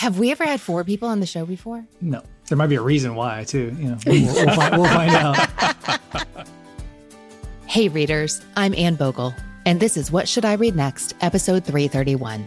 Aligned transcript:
Have 0.00 0.18
we 0.18 0.30
ever 0.30 0.44
had 0.44 0.62
four 0.62 0.82
people 0.82 1.08
on 1.08 1.20
the 1.20 1.26
show 1.26 1.44
before? 1.44 1.84
No. 2.00 2.22
There 2.48 2.56
might 2.56 2.68
be 2.68 2.76
a 2.76 2.80
reason 2.80 3.14
why, 3.16 3.44
too. 3.44 3.76
You 3.78 3.90
know, 3.90 3.98
we'll, 4.06 4.34
we'll, 4.34 4.54
find, 4.54 4.76
we'll 4.78 4.90
find 4.90 5.10
out. 5.10 6.46
hey, 7.66 7.86
readers. 7.88 8.40
I'm 8.56 8.74
Anne 8.76 8.96
Bogel, 8.96 9.34
and 9.66 9.78
this 9.78 9.98
is 9.98 10.10
What 10.10 10.26
Should 10.26 10.46
I 10.46 10.54
Read 10.54 10.74
Next, 10.74 11.14
episode 11.20 11.66
331. 11.66 12.46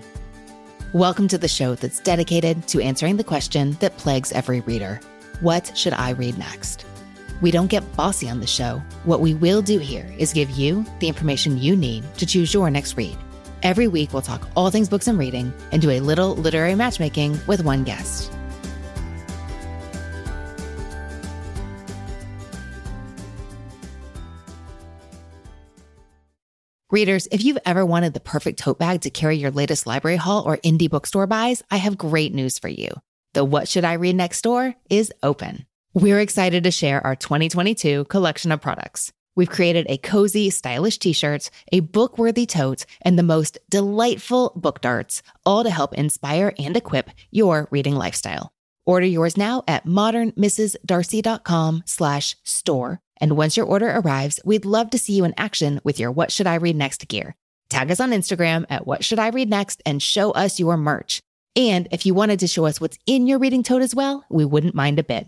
Welcome 0.94 1.28
to 1.28 1.38
the 1.38 1.48
show 1.48 1.76
that's 1.76 2.00
dedicated 2.00 2.68
to 2.70 2.82
answering 2.82 3.18
the 3.18 3.24
question 3.24 3.74
that 3.74 3.98
plagues 3.98 4.32
every 4.32 4.62
reader 4.62 5.00
What 5.42 5.78
should 5.78 5.94
I 5.94 6.14
read 6.14 6.40
next? 6.40 6.88
We 7.40 7.52
don't 7.52 7.68
get 7.68 7.96
bossy 7.96 8.28
on 8.28 8.40
the 8.40 8.48
show. 8.48 8.82
What 9.04 9.22
we 9.22 9.36
will 9.36 9.62
do 9.62 9.78
here 9.78 10.12
is 10.18 10.34
give 10.34 10.50
you 10.50 10.84
the 11.02 11.08
information 11.08 11.60
you 11.60 11.76
need 11.76 12.04
to 12.18 12.26
choose 12.26 12.52
your 12.52 12.72
next 12.72 12.98
read. 12.98 13.16
Every 13.64 13.88
week, 13.88 14.12
we'll 14.12 14.22
talk 14.22 14.46
all 14.58 14.70
things 14.70 14.90
books 14.90 15.08
and 15.08 15.18
reading 15.18 15.54
and 15.72 15.82
do 15.82 15.90
a 15.90 16.02
little 16.02 16.36
literary 16.36 16.76
matchmaking 16.76 17.40
with 17.48 17.64
one 17.64 17.86
guest. 17.86 18.30
Readers, 26.92 27.28
if 27.32 27.44
you've 27.44 27.58
ever 27.66 27.84
wanted 27.86 28.14
the 28.14 28.20
perfect 28.20 28.60
tote 28.60 28.78
bag 28.78 29.02
to 29.02 29.10
carry 29.10 29.38
your 29.38 29.50
latest 29.50 29.88
library 29.88 30.18
haul 30.18 30.44
or 30.44 30.58
indie 30.58 30.90
bookstore 30.90 31.26
buys, 31.26 31.64
I 31.72 31.78
have 31.78 31.98
great 31.98 32.36
news 32.36 32.60
for 32.60 32.68
you. 32.68 32.90
The 33.34 33.44
What 33.44 33.68
Should 33.68 33.84
I 33.84 33.94
Read 33.94 34.16
Next 34.16 34.44
Door 34.44 34.76
is 34.92 35.12
open. 35.24 35.66
We're 35.96 36.20
excited 36.20 36.66
to 36.66 36.72
share 36.72 37.04
our 37.04 37.16
2022 37.16 38.06
collection 38.06 38.52
of 38.52 38.62
products. 38.62 39.12
We've 39.36 39.50
created 39.50 39.88
a 39.90 39.98
cozy, 39.98 40.50
stylish 40.50 41.00
t 41.00 41.14
shirt, 41.14 41.50
a 41.72 41.80
book 41.80 42.18
worthy 42.18 42.46
tote, 42.46 42.86
and 43.02 43.18
the 43.18 43.24
most 43.24 43.58
delightful 43.70 44.54
book 44.56 44.82
darts, 44.82 45.24
all 45.46 45.64
to 45.64 45.70
help 45.70 45.94
inspire 45.94 46.54
and 46.60 46.78
equip 46.78 47.10
your 47.32 47.68
reading 47.72 47.96
lifestyle. 47.96 48.54
Order 48.86 49.08
yours 49.08 49.38
now 49.38 49.64
at 49.68 49.86
modernmrsdarcy.com 49.86 51.84
slash 51.86 52.36
store. 52.44 53.00
And 53.22 53.38
once 53.38 53.56
your 53.56 53.66
order 53.66 53.90
arrives, 53.90 54.40
we'd 54.44 54.66
love 54.66 54.90
to 54.92 54.98
see 54.98 55.14
you 55.14 55.24
in 55.24 55.34
action 55.38 55.80
with 55.84 56.00
your 56.00 56.12
What 56.12 56.32
Should 56.32 56.48
I 56.48 56.56
Read 56.56 56.76
Next 56.76 57.08
gear. 57.08 57.36
Tag 57.70 57.90
us 57.90 58.00
on 58.00 58.12
Instagram 58.12 58.66
at 58.70 58.86
What 58.86 59.06
Should 59.06 59.20
I 59.20 59.30
Read 59.30 59.50
Next 59.50 59.82
and 59.86 60.02
show 60.02 60.32
us 60.32 60.60
your 60.60 60.78
merch. 60.78 61.22
And 61.56 61.88
if 61.92 62.06
you 62.06 62.14
wanted 62.14 62.40
to 62.42 62.48
show 62.48 62.66
us 62.66 62.82
what's 62.82 62.98
in 63.06 63.26
your 63.28 63.40
reading 63.40 63.64
tote 63.64 63.82
as 63.82 63.96
well, 63.96 64.26
we 64.30 64.44
wouldn't 64.44 64.76
mind 64.76 65.00
a 65.00 65.04
bit. 65.04 65.28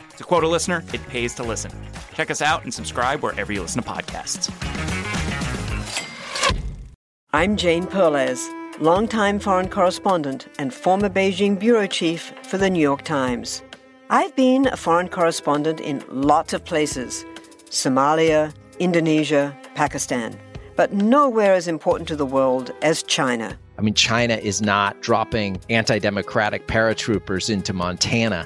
To 0.17 0.23
quote 0.23 0.43
a 0.43 0.47
listener, 0.47 0.83
it 0.93 1.05
pays 1.07 1.33
to 1.35 1.43
listen. 1.43 1.71
Check 2.13 2.31
us 2.31 2.41
out 2.41 2.63
and 2.63 2.73
subscribe 2.73 3.21
wherever 3.21 3.51
you 3.51 3.61
listen 3.61 3.81
to 3.81 3.89
podcasts. 3.89 4.49
I'm 7.33 7.55
Jane 7.55 7.87
Perlez, 7.87 8.49
longtime 8.79 9.39
foreign 9.39 9.69
correspondent 9.69 10.47
and 10.59 10.73
former 10.73 11.09
Beijing 11.09 11.57
bureau 11.57 11.87
chief 11.87 12.33
for 12.43 12.57
the 12.57 12.69
New 12.69 12.81
York 12.81 13.03
Times. 13.03 13.61
I've 14.09 14.35
been 14.35 14.67
a 14.67 14.75
foreign 14.75 15.07
correspondent 15.07 15.79
in 15.79 16.03
lots 16.09 16.51
of 16.51 16.65
places 16.65 17.25
Somalia, 17.69 18.53
Indonesia, 18.79 19.57
Pakistan, 19.75 20.37
but 20.75 20.91
nowhere 20.91 21.53
as 21.53 21.69
important 21.69 22.09
to 22.09 22.17
the 22.17 22.25
world 22.25 22.71
as 22.81 23.03
China. 23.03 23.57
I 23.77 23.81
mean, 23.81 23.93
China 23.93 24.35
is 24.35 24.61
not 24.61 25.01
dropping 25.01 25.61
anti 25.69 25.97
democratic 25.97 26.67
paratroopers 26.67 27.49
into 27.49 27.71
Montana. 27.71 28.45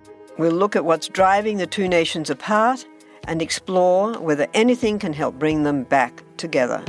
We'll 0.41 0.53
look 0.53 0.75
at 0.75 0.85
what's 0.85 1.07
driving 1.07 1.57
the 1.57 1.67
two 1.67 1.87
nations 1.87 2.31
apart 2.31 2.87
and 3.25 3.43
explore 3.43 4.13
whether 4.13 4.47
anything 4.55 4.97
can 4.97 5.13
help 5.13 5.37
bring 5.37 5.61
them 5.61 5.83
back 5.83 6.23
together. 6.37 6.83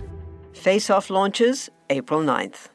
Face 0.54 0.88
Off 0.88 1.10
launches 1.10 1.68
April 1.90 2.22
9th. 2.22 2.68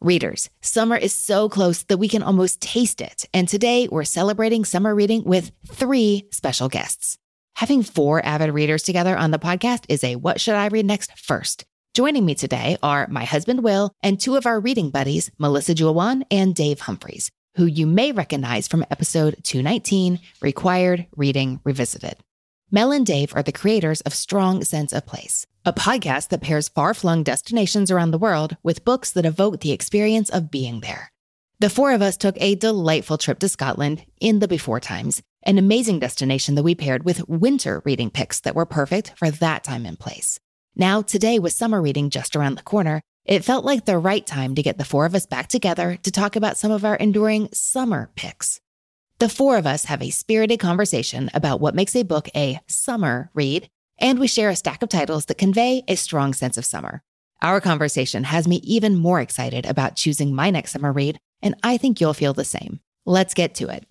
Readers, 0.00 0.50
summer 0.60 0.96
is 0.96 1.14
so 1.14 1.48
close 1.48 1.84
that 1.84 1.98
we 1.98 2.08
can 2.08 2.24
almost 2.24 2.60
taste 2.60 3.00
it. 3.00 3.26
And 3.32 3.48
today 3.48 3.86
we're 3.92 4.02
celebrating 4.02 4.64
summer 4.64 4.92
reading 4.92 5.22
with 5.22 5.52
three 5.68 6.24
special 6.32 6.68
guests. 6.68 7.18
Having 7.54 7.84
four 7.84 8.26
avid 8.26 8.52
readers 8.52 8.82
together 8.82 9.16
on 9.16 9.30
the 9.30 9.38
podcast 9.38 9.84
is 9.88 10.02
a 10.02 10.16
What 10.16 10.40
Should 10.40 10.56
I 10.56 10.66
Read 10.66 10.84
Next 10.84 11.16
first. 11.16 11.64
Joining 11.94 12.24
me 12.26 12.34
today 12.34 12.76
are 12.82 13.06
my 13.06 13.24
husband 13.24 13.62
Will 13.62 13.92
and 14.02 14.18
two 14.18 14.34
of 14.34 14.46
our 14.46 14.58
reading 14.58 14.90
buddies, 14.90 15.30
Melissa 15.38 15.76
Joulwan 15.76 16.24
and 16.28 16.56
Dave 16.56 16.80
Humphreys 16.80 17.30
who 17.56 17.66
you 17.66 17.86
may 17.86 18.12
recognize 18.12 18.68
from 18.68 18.84
episode 18.90 19.36
219 19.42 20.20
Required 20.40 21.06
Reading 21.16 21.60
Revisited. 21.64 22.16
Mel 22.70 22.92
and 22.92 23.06
Dave 23.06 23.34
are 23.34 23.42
the 23.42 23.52
creators 23.52 24.00
of 24.02 24.14
Strong 24.14 24.64
Sense 24.64 24.92
of 24.92 25.06
Place, 25.06 25.46
a 25.64 25.72
podcast 25.72 26.28
that 26.28 26.42
pairs 26.42 26.68
far 26.68 26.94
flung 26.94 27.22
destinations 27.22 27.90
around 27.90 28.10
the 28.10 28.18
world 28.18 28.56
with 28.62 28.84
books 28.84 29.10
that 29.12 29.24
evoke 29.24 29.60
the 29.60 29.72
experience 29.72 30.28
of 30.30 30.50
being 30.50 30.80
there. 30.80 31.12
The 31.58 31.70
four 31.70 31.92
of 31.92 32.02
us 32.02 32.18
took 32.18 32.34
a 32.38 32.54
delightful 32.54 33.16
trip 33.16 33.38
to 33.38 33.48
Scotland 33.48 34.04
in 34.20 34.40
the 34.40 34.48
before 34.48 34.80
times, 34.80 35.22
an 35.42 35.56
amazing 35.56 36.00
destination 36.00 36.54
that 36.56 36.62
we 36.62 36.74
paired 36.74 37.04
with 37.04 37.26
winter 37.28 37.80
reading 37.86 38.10
picks 38.10 38.40
that 38.40 38.54
were 38.54 38.66
perfect 38.66 39.14
for 39.16 39.30
that 39.30 39.64
time 39.64 39.86
and 39.86 39.98
place. 39.98 40.38
Now, 40.74 41.00
today, 41.00 41.38
with 41.38 41.54
summer 41.54 41.80
reading 41.80 42.10
just 42.10 42.36
around 42.36 42.56
the 42.56 42.62
corner, 42.62 43.00
it 43.26 43.44
felt 43.44 43.64
like 43.64 43.84
the 43.84 43.98
right 43.98 44.24
time 44.24 44.54
to 44.54 44.62
get 44.62 44.78
the 44.78 44.84
four 44.84 45.04
of 45.04 45.14
us 45.14 45.26
back 45.26 45.48
together 45.48 45.98
to 46.04 46.10
talk 46.12 46.36
about 46.36 46.56
some 46.56 46.70
of 46.70 46.84
our 46.84 46.94
enduring 46.94 47.48
summer 47.52 48.10
picks. 48.14 48.60
The 49.18 49.28
four 49.28 49.56
of 49.58 49.66
us 49.66 49.86
have 49.86 50.00
a 50.00 50.10
spirited 50.10 50.60
conversation 50.60 51.28
about 51.34 51.60
what 51.60 51.74
makes 51.74 51.96
a 51.96 52.04
book 52.04 52.28
a 52.36 52.60
summer 52.68 53.30
read, 53.34 53.68
and 53.98 54.20
we 54.20 54.28
share 54.28 54.50
a 54.50 54.56
stack 54.56 54.82
of 54.82 54.90
titles 54.90 55.24
that 55.24 55.38
convey 55.38 55.82
a 55.88 55.96
strong 55.96 56.34
sense 56.34 56.56
of 56.56 56.64
summer. 56.64 57.02
Our 57.42 57.60
conversation 57.60 58.24
has 58.24 58.46
me 58.46 58.56
even 58.56 58.94
more 58.94 59.20
excited 59.20 59.66
about 59.66 59.96
choosing 59.96 60.34
my 60.34 60.50
next 60.50 60.70
summer 60.70 60.92
read, 60.92 61.18
and 61.42 61.56
I 61.64 61.78
think 61.78 62.00
you'll 62.00 62.14
feel 62.14 62.32
the 62.32 62.44
same. 62.44 62.80
Let's 63.04 63.34
get 63.34 63.54
to 63.56 63.68
it. 63.68 63.86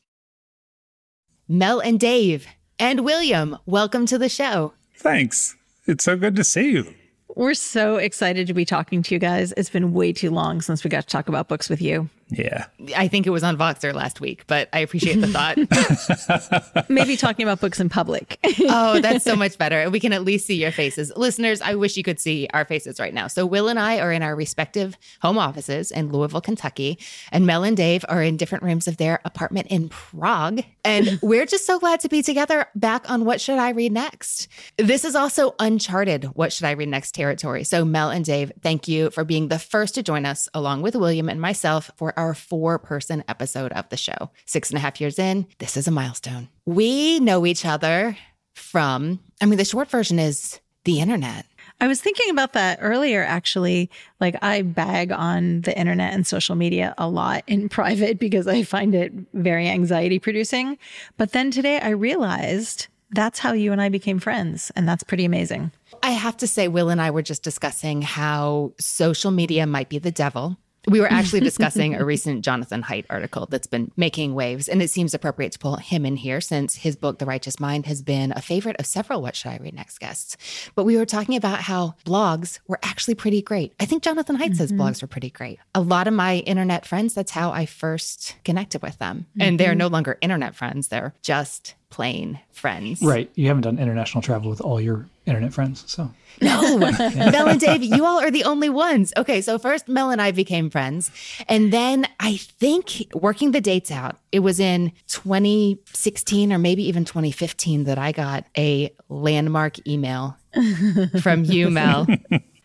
Mel 1.47 1.79
and 1.79 1.99
Dave 1.99 2.47
and 2.79 3.03
William, 3.03 3.57
welcome 3.65 4.05
to 4.05 4.17
the 4.17 4.29
show. 4.29 4.73
Thanks. 4.95 5.55
It's 5.85 6.05
so 6.05 6.15
good 6.15 6.35
to 6.37 6.43
see 6.43 6.71
you. 6.71 6.93
We're 7.35 7.53
so 7.53 7.97
excited 7.97 8.47
to 8.47 8.53
be 8.53 8.63
talking 8.63 9.03
to 9.03 9.13
you 9.13 9.19
guys. 9.19 9.53
It's 9.57 9.69
been 9.69 9.91
way 9.91 10.13
too 10.13 10.31
long 10.31 10.61
since 10.61 10.85
we 10.85 10.89
got 10.89 11.01
to 11.01 11.07
talk 11.07 11.27
about 11.27 11.49
books 11.49 11.69
with 11.69 11.81
you. 11.81 12.09
Yeah. 12.29 12.65
I 12.95 13.07
think 13.07 13.27
it 13.27 13.29
was 13.29 13.43
on 13.43 13.55
Voxer 13.55 13.93
last 13.93 14.19
week, 14.19 14.45
but 14.47 14.67
I 14.73 14.79
appreciate 14.79 15.21
the 15.21 15.27
thought. 15.27 16.89
Maybe 16.89 17.17
talking 17.17 17.43
about 17.43 17.61
books 17.61 17.79
in 17.79 17.87
public. 17.87 18.39
oh, 18.61 18.99
that's 18.99 19.23
so 19.23 19.35
much 19.35 19.57
better. 19.59 19.89
We 19.91 19.99
can 19.99 20.11
at 20.11 20.23
least 20.23 20.47
see 20.47 20.55
your 20.55 20.71
faces. 20.71 21.11
Listeners, 21.15 21.61
I 21.61 21.75
wish 21.75 21.97
you 21.97 22.03
could 22.03 22.19
see 22.19 22.47
our 22.51 22.65
faces 22.65 22.99
right 22.99 23.13
now. 23.13 23.27
So, 23.27 23.45
Will 23.45 23.67
and 23.67 23.79
I 23.79 23.99
are 23.99 24.11
in 24.11 24.23
our 24.23 24.35
respective 24.35 24.97
home 25.21 25.37
offices 25.37 25.91
in 25.91 26.11
Louisville, 26.11 26.41
Kentucky, 26.41 26.97
and 27.31 27.45
Mel 27.45 27.63
and 27.63 27.77
Dave 27.77 28.03
are 28.09 28.23
in 28.23 28.37
different 28.37 28.63
rooms 28.63 28.87
of 28.87 28.97
their 28.97 29.21
apartment 29.23 29.67
in 29.67 29.89
Prague. 29.89 30.63
And 30.83 31.19
we're 31.21 31.45
just 31.45 31.67
so 31.67 31.77
glad 31.77 31.99
to 31.99 32.09
be 32.09 32.23
together 32.23 32.65
back 32.73 33.09
on 33.09 33.25
What 33.25 33.39
Should 33.39 33.59
I 33.59 33.69
Read 33.69 33.91
Next? 33.91 34.47
This 34.77 35.05
is 35.05 35.15
also 35.15 35.53
uncharted 35.59 36.25
What 36.35 36.51
Should 36.51 36.65
I 36.65 36.71
Read 36.71 36.89
Next 36.89 37.11
territory. 37.13 37.63
So, 37.65 37.85
Mel 37.85 38.09
and 38.09 38.25
Dave, 38.25 38.51
thank 38.61 38.87
you 38.87 39.11
for 39.11 39.23
being 39.23 39.49
the 39.49 39.59
first 39.59 39.93
to 39.95 40.03
join 40.03 40.25
us, 40.25 40.49
along 40.55 40.81
with 40.81 40.95
William 40.95 41.29
and 41.29 41.39
myself, 41.39 41.91
for 41.95 42.14
our 42.17 42.33
four 42.33 42.79
person 42.79 43.23
episode 43.27 43.71
of 43.73 43.89
the 43.89 43.97
show. 43.97 44.29
Six 44.45 44.69
and 44.69 44.77
a 44.77 44.81
half 44.81 44.99
years 44.99 45.19
in, 45.19 45.47
this 45.59 45.77
is 45.77 45.87
a 45.87 45.91
milestone. 45.91 46.49
We 46.65 47.19
know 47.19 47.45
each 47.45 47.65
other 47.65 48.17
from, 48.53 49.19
I 49.41 49.45
mean, 49.45 49.57
the 49.57 49.65
short 49.65 49.89
version 49.89 50.19
is 50.19 50.59
the 50.85 50.99
internet. 50.99 51.45
I 51.81 51.87
was 51.87 51.99
thinking 51.99 52.29
about 52.29 52.53
that 52.53 52.79
earlier, 52.81 53.23
actually. 53.23 53.89
Like, 54.21 54.37
I 54.41 54.61
bag 54.61 55.11
on 55.11 55.61
the 55.61 55.77
internet 55.77 56.13
and 56.13 56.25
social 56.25 56.55
media 56.55 56.95
a 56.97 57.09
lot 57.09 57.43
in 57.47 57.69
private 57.69 58.17
because 58.17 58.47
I 58.47 58.63
find 58.63 58.95
it 58.95 59.11
very 59.33 59.67
anxiety 59.67 60.19
producing. 60.19 60.77
But 61.17 61.33
then 61.33 61.51
today 61.51 61.79
I 61.79 61.89
realized 61.89 62.87
that's 63.11 63.39
how 63.39 63.53
you 63.53 63.71
and 63.71 63.81
I 63.81 63.89
became 63.89 64.19
friends. 64.19 64.71
And 64.75 64.87
that's 64.87 65.03
pretty 65.03 65.25
amazing. 65.25 65.71
I 66.01 66.11
have 66.11 66.37
to 66.37 66.47
say, 66.47 66.67
Will 66.67 66.89
and 66.89 67.01
I 67.01 67.11
were 67.11 67.21
just 67.21 67.43
discussing 67.43 68.01
how 68.01 68.73
social 68.79 69.31
media 69.31 69.67
might 69.67 69.89
be 69.89 69.99
the 69.99 70.11
devil 70.11 70.57
we 70.87 70.99
were 70.99 71.11
actually 71.11 71.39
discussing 71.51 71.95
a 71.95 72.05
recent 72.05 72.43
Jonathan 72.43 72.83
Haidt 72.83 73.05
article 73.09 73.47
that's 73.49 73.67
been 73.67 73.91
making 73.95 74.33
waves, 74.33 74.67
and 74.67 74.81
it 74.81 74.89
seems 74.89 75.13
appropriate 75.13 75.51
to 75.53 75.59
pull 75.59 75.77
him 75.77 76.05
in 76.05 76.15
here 76.15 76.41
since 76.41 76.75
his 76.75 76.95
book, 76.95 77.19
The 77.19 77.25
Righteous 77.25 77.59
Mind, 77.59 77.85
has 77.85 78.01
been 78.01 78.31
a 78.35 78.41
favorite 78.41 78.75
of 78.79 78.85
several 78.85 79.21
What 79.21 79.35
Should 79.35 79.51
I 79.51 79.57
Read 79.57 79.73
Next 79.73 79.99
guests. 79.99 80.37
But 80.75 80.85
we 80.85 80.97
were 80.97 81.05
talking 81.05 81.35
about 81.35 81.61
how 81.61 81.95
blogs 82.05 82.59
were 82.67 82.79
actually 82.83 83.15
pretty 83.15 83.41
great. 83.41 83.73
I 83.79 83.85
think 83.85 84.03
Jonathan 84.03 84.37
Haidt 84.37 84.45
mm-hmm. 84.45 84.53
says 84.55 84.71
blogs 84.71 85.01
were 85.01 85.07
pretty 85.07 85.29
great. 85.29 85.59
A 85.73 85.81
lot 85.81 86.07
of 86.07 86.13
my 86.13 86.37
internet 86.39 86.85
friends, 86.85 87.13
that's 87.13 87.31
how 87.31 87.51
I 87.51 87.65
first 87.65 88.35
connected 88.43 88.81
with 88.81 88.97
them. 88.99 89.25
Mm-hmm. 89.31 89.41
And 89.41 89.59
they're 89.59 89.75
no 89.75 89.87
longer 89.87 90.17
internet 90.21 90.55
friends, 90.55 90.87
they're 90.89 91.13
just 91.21 91.75
plain 91.89 92.39
friends. 92.51 93.01
Right. 93.01 93.29
You 93.35 93.47
haven't 93.47 93.63
done 93.63 93.79
international 93.79 94.21
travel 94.21 94.49
with 94.49 94.61
all 94.61 94.79
your 94.81 95.07
internet 95.25 95.53
friends. 95.53 95.83
So 95.87 96.11
no, 96.41 96.77
Mel 96.77 97.47
and 97.47 97.59
Dave, 97.59 97.83
you 97.83 98.05
all 98.05 98.19
are 98.19 98.31
the 98.31 98.43
only 98.43 98.69
ones. 98.69 99.13
Okay, 99.17 99.41
so 99.41 99.57
first 99.57 99.87
Mel 99.87 100.09
and 100.09 100.21
I 100.21 100.31
became 100.31 100.69
friends, 100.69 101.11
and 101.47 101.71
then 101.71 102.07
I 102.19 102.37
think 102.37 103.03
working 103.13 103.51
the 103.51 103.61
dates 103.61 103.91
out, 103.91 104.17
it 104.31 104.39
was 104.39 104.59
in 104.59 104.91
2016 105.07 106.51
or 106.51 106.57
maybe 106.57 106.83
even 106.87 107.05
2015 107.05 107.85
that 107.85 107.97
I 107.97 108.11
got 108.11 108.45
a 108.57 108.93
landmark 109.09 109.85
email 109.87 110.37
from 111.21 111.43
you, 111.45 111.69
Mel. 111.69 112.07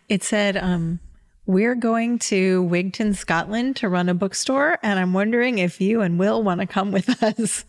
It 0.09 0.25
said, 0.25 0.57
um, 0.57 0.99
we're 1.51 1.75
going 1.75 2.19
to 2.21 2.63
Wigtown, 2.71 3.15
Scotland 3.17 3.77
to 3.77 3.89
run 3.89 4.09
a 4.09 4.15
bookstore, 4.15 4.79
and 4.83 4.99
I'm 5.01 5.13
wondering 5.13 5.59
if 5.59 5.81
you 5.81 6.01
and 6.01 6.19
Will 6.19 6.43
want 6.43 6.61
to 6.61 6.67
come 6.67 6.93
with 6.93 7.21
us. 7.23 7.65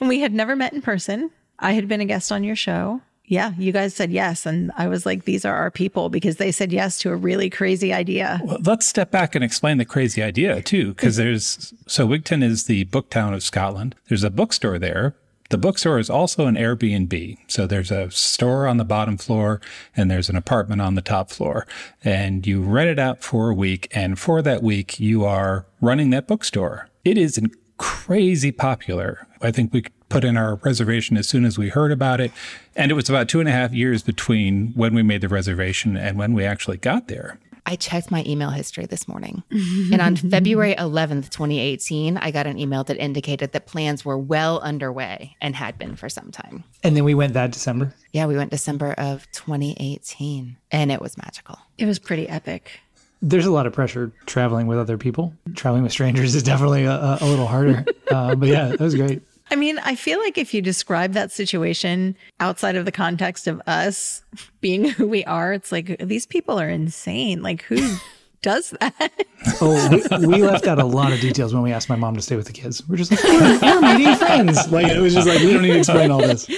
and 0.00 0.08
we 0.08 0.20
had 0.20 0.32
never 0.34 0.56
met 0.56 0.72
in 0.72 0.82
person. 0.82 1.30
I 1.58 1.72
had 1.72 1.86
been 1.86 2.00
a 2.00 2.06
guest 2.06 2.32
on 2.32 2.42
your 2.42 2.56
show. 2.56 3.00
Yeah, 3.26 3.52
you 3.56 3.70
guys 3.70 3.94
said 3.94 4.10
yes. 4.10 4.44
And 4.44 4.72
I 4.76 4.88
was 4.88 5.06
like, 5.06 5.24
these 5.24 5.44
are 5.44 5.54
our 5.54 5.70
people 5.70 6.08
because 6.08 6.38
they 6.38 6.50
said 6.50 6.72
yes 6.72 6.98
to 6.98 7.12
a 7.12 7.16
really 7.16 7.48
crazy 7.48 7.92
idea. 7.92 8.40
Well, 8.42 8.58
let's 8.64 8.88
step 8.88 9.12
back 9.12 9.36
and 9.36 9.44
explain 9.44 9.78
the 9.78 9.84
crazy 9.84 10.20
idea 10.20 10.60
too, 10.62 10.88
because 10.88 11.14
there's 11.14 11.72
so 11.86 12.08
Wigtown 12.08 12.42
is 12.42 12.64
the 12.64 12.84
book 12.84 13.08
town 13.10 13.32
of 13.32 13.44
Scotland. 13.44 13.94
There's 14.08 14.24
a 14.24 14.30
bookstore 14.30 14.80
there. 14.80 15.14
The 15.50 15.58
bookstore 15.58 15.98
is 15.98 16.08
also 16.08 16.46
an 16.46 16.54
Airbnb. 16.54 17.36
So 17.48 17.66
there's 17.66 17.90
a 17.90 18.10
store 18.12 18.68
on 18.68 18.76
the 18.76 18.84
bottom 18.84 19.16
floor 19.16 19.60
and 19.96 20.08
there's 20.08 20.30
an 20.30 20.36
apartment 20.36 20.80
on 20.80 20.94
the 20.94 21.02
top 21.02 21.30
floor. 21.30 21.66
And 22.04 22.46
you 22.46 22.62
rent 22.62 22.88
it 22.88 23.00
out 23.00 23.22
for 23.22 23.50
a 23.50 23.54
week. 23.54 23.88
And 23.90 24.18
for 24.18 24.42
that 24.42 24.62
week, 24.62 25.00
you 25.00 25.24
are 25.24 25.66
running 25.80 26.10
that 26.10 26.28
bookstore. 26.28 26.88
It 27.04 27.18
is 27.18 27.40
crazy 27.78 28.52
popular. 28.52 29.26
I 29.42 29.50
think 29.50 29.72
we 29.72 29.84
put 30.08 30.22
in 30.22 30.36
our 30.36 30.56
reservation 30.56 31.16
as 31.16 31.28
soon 31.28 31.44
as 31.44 31.58
we 31.58 31.68
heard 31.68 31.90
about 31.90 32.20
it. 32.20 32.30
And 32.76 32.92
it 32.92 32.94
was 32.94 33.08
about 33.08 33.28
two 33.28 33.40
and 33.40 33.48
a 33.48 33.52
half 33.52 33.72
years 33.72 34.04
between 34.04 34.68
when 34.74 34.94
we 34.94 35.02
made 35.02 35.20
the 35.20 35.28
reservation 35.28 35.96
and 35.96 36.16
when 36.16 36.32
we 36.32 36.44
actually 36.44 36.76
got 36.76 37.08
there. 37.08 37.40
I 37.66 37.76
checked 37.76 38.10
my 38.10 38.24
email 38.26 38.50
history 38.50 38.86
this 38.86 39.06
morning. 39.06 39.42
and 39.50 40.00
on 40.00 40.16
February 40.30 40.74
11th, 40.74 41.30
2018, 41.30 42.16
I 42.16 42.30
got 42.30 42.46
an 42.46 42.58
email 42.58 42.84
that 42.84 42.96
indicated 42.96 43.52
that 43.52 43.66
plans 43.66 44.04
were 44.04 44.18
well 44.18 44.60
underway 44.60 45.36
and 45.40 45.54
had 45.54 45.78
been 45.78 45.96
for 45.96 46.08
some 46.08 46.30
time. 46.30 46.64
And 46.82 46.96
then 46.96 47.04
we 47.04 47.14
went 47.14 47.34
that 47.34 47.52
December? 47.52 47.94
Yeah, 48.12 48.26
we 48.26 48.36
went 48.36 48.50
December 48.50 48.92
of 48.92 49.30
2018, 49.32 50.56
and 50.70 50.92
it 50.92 51.00
was 51.00 51.16
magical. 51.16 51.58
It 51.78 51.86
was 51.86 51.98
pretty 51.98 52.28
epic. 52.28 52.80
There's 53.22 53.46
a 53.46 53.50
lot 53.50 53.66
of 53.66 53.72
pressure 53.74 54.12
traveling 54.24 54.66
with 54.66 54.78
other 54.78 54.96
people. 54.96 55.34
Traveling 55.54 55.82
with 55.82 55.92
strangers 55.92 56.34
is 56.34 56.42
definitely 56.42 56.84
a, 56.84 57.18
a 57.20 57.26
little 57.26 57.46
harder. 57.46 57.84
uh, 58.10 58.34
but 58.34 58.48
yeah, 58.48 58.68
that 58.68 58.80
was 58.80 58.94
great. 58.94 59.22
I 59.50 59.56
mean, 59.56 59.78
I 59.80 59.96
feel 59.96 60.20
like 60.20 60.38
if 60.38 60.54
you 60.54 60.62
describe 60.62 61.12
that 61.14 61.32
situation 61.32 62.16
outside 62.38 62.76
of 62.76 62.84
the 62.84 62.92
context 62.92 63.46
of 63.46 63.60
us 63.66 64.22
being 64.60 64.84
who 64.84 65.08
we 65.08 65.24
are, 65.24 65.52
it's 65.52 65.72
like 65.72 65.98
these 65.98 66.26
people 66.26 66.60
are 66.60 66.68
insane. 66.68 67.42
Like, 67.42 67.62
who 67.62 67.96
does 68.42 68.70
that? 68.80 69.12
oh, 69.60 69.88
we, 69.90 70.26
we, 70.26 70.42
left 70.42 70.66
out 70.66 70.78
a 70.78 70.84
lot 70.84 71.12
of 71.12 71.20
details 71.20 71.52
when 71.52 71.62
we 71.62 71.72
asked 71.72 71.88
my 71.88 71.96
mom 71.96 72.14
to 72.14 72.22
stay 72.22 72.36
with 72.36 72.46
the 72.46 72.52
kids. 72.52 72.86
We're 72.88 72.96
just 72.96 73.10
like, 73.10 73.22
we're, 73.24 73.60
we're 73.60 73.80
meeting 73.98 74.14
friends. 74.16 74.70
Like, 74.70 74.86
it 74.86 75.00
was 75.00 75.14
just 75.14 75.28
like, 75.28 75.40
we 75.40 75.52
don't 75.52 75.62
need 75.62 75.72
to 75.72 75.78
explain 75.78 76.10
all 76.10 76.20
this. 76.20 76.48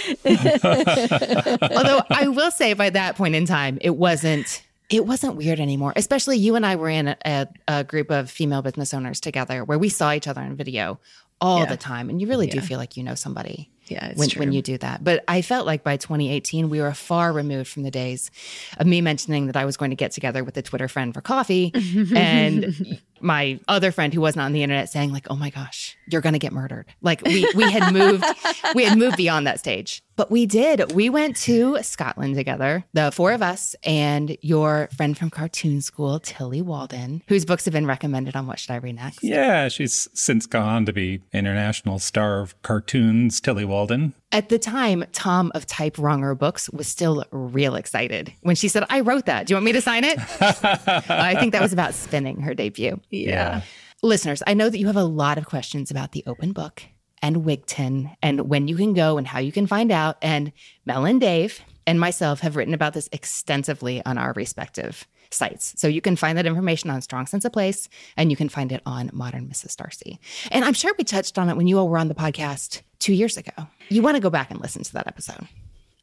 Although 1.62 2.02
I 2.10 2.28
will 2.28 2.50
say 2.50 2.74
by 2.74 2.90
that 2.90 3.16
point 3.16 3.34
in 3.34 3.46
time, 3.46 3.78
it 3.80 3.96
wasn't 3.96 4.62
it 4.92 5.06
wasn't 5.06 5.36
weird 5.36 5.58
anymore. 5.58 5.94
Especially 5.96 6.36
you 6.36 6.54
and 6.54 6.66
I 6.66 6.76
were 6.76 6.90
in 6.90 7.16
a, 7.24 7.48
a, 7.66 7.82
group 7.82 8.10
of 8.10 8.30
female 8.30 8.60
business 8.60 8.92
owners 8.92 9.20
together 9.20 9.64
where 9.64 9.78
we 9.78 9.88
saw 9.88 10.12
each 10.12 10.28
other 10.28 10.42
in 10.42 10.54
video 10.54 11.00
all 11.42 11.60
yeah. 11.60 11.66
the 11.66 11.76
time. 11.76 12.08
And 12.08 12.20
you 12.20 12.28
really 12.28 12.46
yeah. 12.46 12.54
do 12.54 12.60
feel 12.60 12.78
like 12.78 12.96
you 12.96 13.02
know 13.02 13.14
somebody. 13.14 13.68
Yeah, 13.86 14.12
when, 14.14 14.30
when 14.36 14.52
you 14.52 14.62
do 14.62 14.78
that. 14.78 15.02
But 15.02 15.24
I 15.26 15.42
felt 15.42 15.66
like 15.66 15.82
by 15.82 15.96
2018, 15.96 16.70
we 16.70 16.80
were 16.80 16.94
far 16.94 17.32
removed 17.32 17.68
from 17.68 17.82
the 17.82 17.90
days 17.90 18.30
of 18.78 18.86
me 18.86 19.00
mentioning 19.00 19.48
that 19.48 19.56
I 19.56 19.64
was 19.64 19.76
going 19.76 19.90
to 19.90 19.96
get 19.96 20.12
together 20.12 20.44
with 20.44 20.56
a 20.56 20.62
Twitter 20.62 20.88
friend 20.88 21.12
for 21.12 21.20
coffee 21.20 21.72
and 22.16 23.00
my 23.22 23.60
other 23.68 23.92
friend 23.92 24.12
who 24.12 24.20
wasn't 24.20 24.42
on 24.42 24.52
the 24.52 24.62
internet 24.62 24.88
saying 24.88 25.12
like, 25.12 25.26
"Oh 25.30 25.36
my 25.36 25.50
gosh, 25.50 25.96
you're 26.08 26.20
going 26.20 26.32
to 26.34 26.38
get 26.38 26.52
murdered." 26.52 26.86
Like 27.00 27.22
we 27.22 27.48
we 27.54 27.70
had 27.70 27.92
moved 27.92 28.24
we 28.74 28.84
had 28.84 28.98
moved 28.98 29.16
beyond 29.16 29.46
that 29.46 29.58
stage. 29.58 30.02
But 30.14 30.30
we 30.30 30.44
did. 30.44 30.92
We 30.92 31.08
went 31.08 31.36
to 31.38 31.82
Scotland 31.82 32.34
together, 32.34 32.84
the 32.92 33.10
four 33.10 33.32
of 33.32 33.40
us 33.40 33.74
and 33.82 34.36
your 34.42 34.88
friend 34.94 35.16
from 35.16 35.30
cartoon 35.30 35.80
school, 35.80 36.20
Tillie 36.20 36.60
Walden, 36.60 37.22
whose 37.28 37.46
books 37.46 37.64
have 37.64 37.72
been 37.72 37.86
recommended 37.86 38.36
on 38.36 38.46
What 38.46 38.58
Should 38.58 38.72
I 38.72 38.76
Read 38.76 38.96
Next? 38.96 39.22
Yeah, 39.22 39.68
she's 39.68 40.08
since 40.12 40.46
gone 40.46 40.68
on 40.68 40.86
to 40.86 40.92
be 40.92 41.22
international 41.32 41.98
star 41.98 42.40
of 42.40 42.60
cartoons, 42.62 43.40
Tillie 43.40 43.64
Walden. 43.64 44.12
At 44.32 44.48
the 44.48 44.58
time, 44.58 45.04
Tom 45.12 45.52
of 45.54 45.66
Typewronger 45.66 46.38
Books 46.38 46.70
was 46.70 46.88
still 46.88 47.24
real 47.30 47.74
excited 47.74 48.32
when 48.42 48.56
she 48.56 48.68
said, 48.68 48.84
I 48.88 49.00
wrote 49.00 49.26
that. 49.26 49.46
Do 49.46 49.52
you 49.52 49.56
want 49.56 49.66
me 49.66 49.72
to 49.72 49.82
sign 49.82 50.04
it? 50.04 50.18
I 50.40 51.36
think 51.38 51.52
that 51.52 51.60
was 51.60 51.72
about 51.72 51.92
spinning 51.94 52.40
her 52.40 52.54
debut. 52.54 52.98
Yeah. 53.12 53.30
yeah. 53.30 53.60
Listeners, 54.02 54.42
I 54.46 54.54
know 54.54 54.68
that 54.68 54.78
you 54.78 54.88
have 54.88 54.96
a 54.96 55.04
lot 55.04 55.38
of 55.38 55.46
questions 55.46 55.90
about 55.90 56.10
the 56.12 56.24
open 56.26 56.52
book 56.52 56.82
and 57.22 57.44
Wigtown 57.44 58.16
and 58.20 58.48
when 58.48 58.66
you 58.66 58.76
can 58.76 58.94
go 58.94 59.16
and 59.16 59.26
how 59.26 59.38
you 59.38 59.52
can 59.52 59.68
find 59.68 59.92
out. 59.92 60.16
And 60.20 60.52
Mel 60.84 61.06
and 61.06 61.20
Dave 61.20 61.60
and 61.86 62.00
myself 62.00 62.40
have 62.40 62.56
written 62.56 62.74
about 62.74 62.94
this 62.94 63.08
extensively 63.12 64.04
on 64.04 64.18
our 64.18 64.32
respective 64.32 65.06
sites. 65.30 65.74
So 65.76 65.86
you 65.88 66.00
can 66.00 66.16
find 66.16 66.36
that 66.36 66.46
information 66.46 66.90
on 66.90 67.00
Strong 67.00 67.26
Sense 67.26 67.44
of 67.44 67.52
Place 67.52 67.88
and 68.16 68.30
you 68.30 68.36
can 68.36 68.48
find 68.48 68.72
it 68.72 68.82
on 68.84 69.10
Modern 69.12 69.48
Mrs. 69.48 69.76
Darcy. 69.76 70.18
And 70.50 70.64
I'm 70.64 70.74
sure 70.74 70.92
we 70.98 71.04
touched 71.04 71.38
on 71.38 71.48
it 71.48 71.56
when 71.56 71.68
you 71.68 71.78
all 71.78 71.88
were 71.88 71.98
on 71.98 72.08
the 72.08 72.14
podcast 72.14 72.82
two 72.98 73.14
years 73.14 73.36
ago. 73.36 73.52
You 73.88 74.02
want 74.02 74.16
to 74.16 74.22
go 74.22 74.30
back 74.30 74.50
and 74.50 74.60
listen 74.60 74.82
to 74.82 74.92
that 74.94 75.06
episode. 75.06 75.46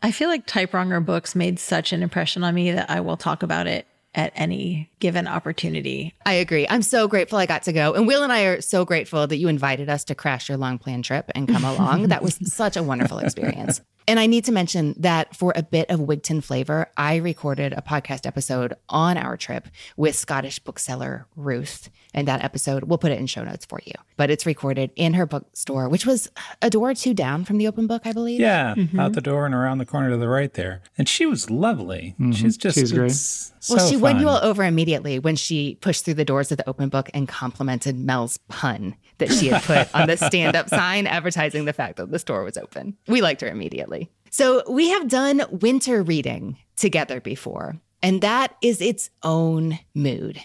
I 0.01 0.11
feel 0.11 0.29
like 0.29 0.45
Type 0.45 0.71
Wronger 0.71 1.05
books 1.05 1.35
made 1.35 1.59
such 1.59 1.91
an 1.91 2.01
impression 2.01 2.43
on 2.43 2.55
me 2.55 2.71
that 2.71 2.89
I 2.89 3.01
will 3.01 3.17
talk 3.17 3.43
about 3.43 3.67
it 3.67 3.85
at 4.15 4.31
any 4.35 4.89
given 4.99 5.27
opportunity. 5.27 6.13
I 6.25 6.33
agree. 6.33 6.67
I'm 6.67 6.81
so 6.81 7.07
grateful 7.07 7.37
I 7.37 7.45
got 7.45 7.63
to 7.63 7.73
go. 7.73 7.93
And 7.93 8.07
Will 8.07 8.23
and 8.23 8.33
I 8.33 8.43
are 8.43 8.61
so 8.61 8.85
grateful 8.85 9.27
that 9.27 9.37
you 9.37 9.47
invited 9.47 9.89
us 9.89 10.03
to 10.05 10.15
crash 10.15 10.49
your 10.49 10.57
long 10.57 10.77
planned 10.77 11.05
trip 11.05 11.29
and 11.35 11.47
come 11.47 11.63
along. 11.63 12.07
that 12.07 12.23
was 12.23 12.39
such 12.53 12.75
a 12.75 12.83
wonderful 12.83 13.19
experience. 13.19 13.81
And 14.09 14.19
I 14.19 14.25
need 14.25 14.45
to 14.45 14.51
mention 14.51 14.95
that 14.97 15.35
for 15.35 15.53
a 15.55 15.61
bit 15.61 15.91
of 15.91 15.99
Wigtown 15.99 16.43
flavor, 16.43 16.89
I 16.97 17.17
recorded 17.17 17.73
a 17.73 17.83
podcast 17.83 18.25
episode 18.25 18.73
on 18.89 19.17
our 19.17 19.37
trip 19.37 19.67
with 19.97 20.15
Scottish 20.15 20.57
bookseller 20.57 21.27
Ruth. 21.35 21.91
And 22.11 22.27
that 22.27 22.43
episode, 22.43 22.85
we'll 22.85 22.97
put 22.97 23.11
it 23.11 23.19
in 23.19 23.27
show 23.27 23.43
notes 23.43 23.67
for 23.67 23.79
you. 23.85 23.93
But 24.17 24.31
it's 24.31 24.47
recorded 24.47 24.89
in 24.95 25.13
her 25.13 25.27
bookstore, 25.27 25.87
which 25.89 26.07
was 26.07 26.27
a 26.59 26.71
door 26.71 26.89
or 26.89 26.95
two 26.95 27.13
down 27.13 27.45
from 27.45 27.59
the 27.59 27.67
open 27.67 27.85
book, 27.85 28.01
I 28.05 28.13
believe. 28.13 28.39
Yeah, 28.39 28.73
mm-hmm. 28.73 28.99
out 28.99 29.13
the 29.13 29.21
door 29.21 29.45
and 29.45 29.53
around 29.53 29.77
the 29.77 29.85
corner 29.85 30.09
to 30.09 30.17
the 30.17 30.27
right 30.27 30.55
there. 30.55 30.81
And 30.97 31.07
she 31.07 31.27
was 31.27 31.51
lovely. 31.51 32.15
Mm-hmm. 32.19 32.31
She's 32.31 32.57
just 32.57 32.79
She's 32.79 32.91
great. 32.91 33.11
So 33.59 33.75
well, 33.75 33.87
she 33.87 33.95
fun. 33.95 34.01
won 34.01 34.19
you 34.19 34.29
all 34.29 34.39
over 34.41 34.63
immediately 34.63 35.19
when 35.19 35.35
she 35.35 35.75
pushed 35.75 36.05
through 36.05 36.15
the 36.15 36.25
doors 36.25 36.51
of 36.51 36.57
the 36.57 36.69
open 36.69 36.89
book 36.89 37.09
and 37.13 37.27
complimented 37.27 37.97
Mel's 37.97 38.37
pun 38.47 38.95
that 39.17 39.31
she 39.31 39.47
had 39.47 39.61
put 39.63 39.93
on 39.93 40.07
the 40.07 40.17
stand 40.17 40.55
up 40.55 40.69
sign 40.69 41.07
advertising 41.07 41.65
the 41.65 41.73
fact 41.73 41.97
that 41.97 42.11
the 42.11 42.19
store 42.19 42.43
was 42.43 42.57
open. 42.57 42.97
We 43.07 43.21
liked 43.21 43.41
her 43.41 43.47
immediately. 43.47 44.09
So 44.31 44.63
we 44.69 44.89
have 44.89 45.07
done 45.07 45.43
winter 45.51 46.03
reading 46.03 46.57
together 46.75 47.19
before, 47.19 47.77
and 48.01 48.21
that 48.21 48.55
is 48.61 48.81
its 48.81 49.09
own 49.23 49.79
mood. 49.93 50.39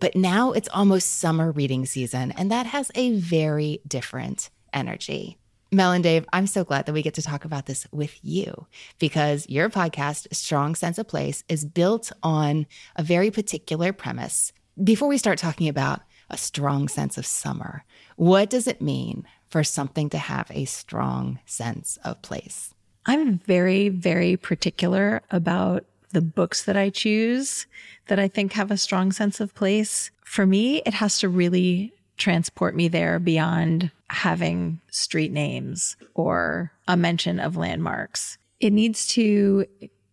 But 0.00 0.16
now 0.16 0.52
it's 0.52 0.68
almost 0.68 1.18
summer 1.18 1.50
reading 1.52 1.86
season, 1.86 2.32
and 2.32 2.50
that 2.50 2.66
has 2.66 2.90
a 2.94 3.16
very 3.18 3.80
different 3.86 4.50
energy. 4.72 5.38
Mel 5.74 5.92
and 5.92 6.04
Dave, 6.04 6.24
I'm 6.32 6.46
so 6.46 6.62
glad 6.64 6.86
that 6.86 6.92
we 6.92 7.02
get 7.02 7.14
to 7.14 7.22
talk 7.22 7.44
about 7.44 7.66
this 7.66 7.86
with 7.90 8.18
you 8.22 8.66
because 8.98 9.48
your 9.48 9.68
podcast, 9.68 10.32
Strong 10.32 10.76
Sense 10.76 10.98
of 10.98 11.08
Place, 11.08 11.42
is 11.48 11.64
built 11.64 12.12
on 12.22 12.66
a 12.96 13.02
very 13.02 13.30
particular 13.30 13.92
premise. 13.92 14.52
Before 14.82 15.08
we 15.08 15.18
start 15.18 15.38
talking 15.38 15.68
about 15.68 16.02
a 16.30 16.36
strong 16.36 16.88
sense 16.88 17.18
of 17.18 17.26
summer, 17.26 17.84
what 18.16 18.50
does 18.50 18.66
it 18.66 18.80
mean 18.80 19.24
for 19.48 19.64
something 19.64 20.08
to 20.10 20.18
have 20.18 20.50
a 20.50 20.64
strong 20.64 21.40
sense 21.44 21.98
of 22.04 22.22
place? 22.22 22.72
I'm 23.06 23.38
very, 23.40 23.88
very 23.88 24.36
particular 24.36 25.22
about 25.30 25.84
the 26.12 26.22
books 26.22 26.62
that 26.64 26.76
I 26.76 26.90
choose 26.90 27.66
that 28.06 28.18
I 28.18 28.28
think 28.28 28.52
have 28.52 28.70
a 28.70 28.76
strong 28.76 29.10
sense 29.10 29.40
of 29.40 29.54
place. 29.54 30.10
For 30.24 30.46
me, 30.46 30.82
it 30.86 30.94
has 30.94 31.18
to 31.18 31.28
really 31.28 31.93
transport 32.16 32.74
me 32.74 32.88
there 32.88 33.18
beyond 33.18 33.90
having 34.08 34.80
street 34.90 35.32
names 35.32 35.96
or 36.14 36.72
a 36.86 36.96
mention 36.96 37.40
of 37.40 37.56
landmarks. 37.56 38.38
It 38.60 38.72
needs 38.72 39.06
to 39.08 39.66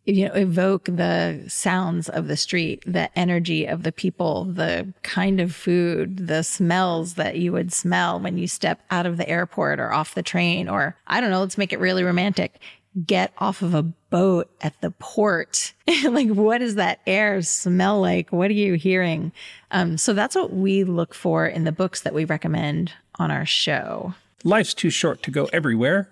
you 0.06 0.28
know 0.28 0.34
evoke 0.34 0.86
the 0.86 1.44
sounds 1.48 2.10
of 2.10 2.28
the 2.28 2.36
street 2.36 2.84
the 2.86 3.08
energy 3.18 3.66
of 3.66 3.84
the 3.84 3.92
people 3.92 4.46
the 4.46 4.92
kind 5.04 5.40
of 5.40 5.54
food 5.54 6.28
the 6.28 6.44
smells 6.44 7.14
that 7.16 7.38
you 7.38 7.52
would 7.52 7.72
smell 7.72 8.20
when 8.20 8.38
you 8.38 8.48
step 8.48 8.82
out 8.90 9.06
of 9.06 9.18
the 9.18 9.30
airport 9.30 9.80
or 9.80 9.94
off 9.94 10.16
the 10.16 10.24
train 10.24 10.68
or 10.68 10.98
i 11.08 11.22
don't 11.22 11.30
know 11.30 11.40
let's 11.40 11.58
make 11.58 11.72
it 11.72 11.80
really 11.80 12.04
romantic 12.04 12.60
get 13.06 13.32
off 13.38 13.62
of 13.62 13.74
a 13.74 13.84
boat 13.84 14.50
at 14.62 14.80
the 14.82 14.92
port. 14.92 15.74
Like 16.04 16.30
what 16.30 16.60
does 16.60 16.76
that 16.76 17.00
air 17.06 17.42
smell 17.42 18.00
like? 18.00 18.32
What 18.32 18.50
are 18.50 18.54
you 18.54 18.74
hearing? 18.74 19.32
Um, 19.72 19.98
so 19.98 20.14
that's 20.14 20.36
what 20.36 20.54
we 20.54 20.84
look 20.84 21.14
for 21.14 21.46
in 21.46 21.64
the 21.64 21.72
books 21.72 22.02
that 22.02 22.14
we 22.14 22.26
recommend 22.26 22.94
on 23.20 23.30
our 23.30 23.46
show 23.46 24.14
life's 24.44 24.74
too 24.74 24.90
short 24.90 25.24
to 25.24 25.32
go 25.32 25.50
everywhere. 25.54 26.10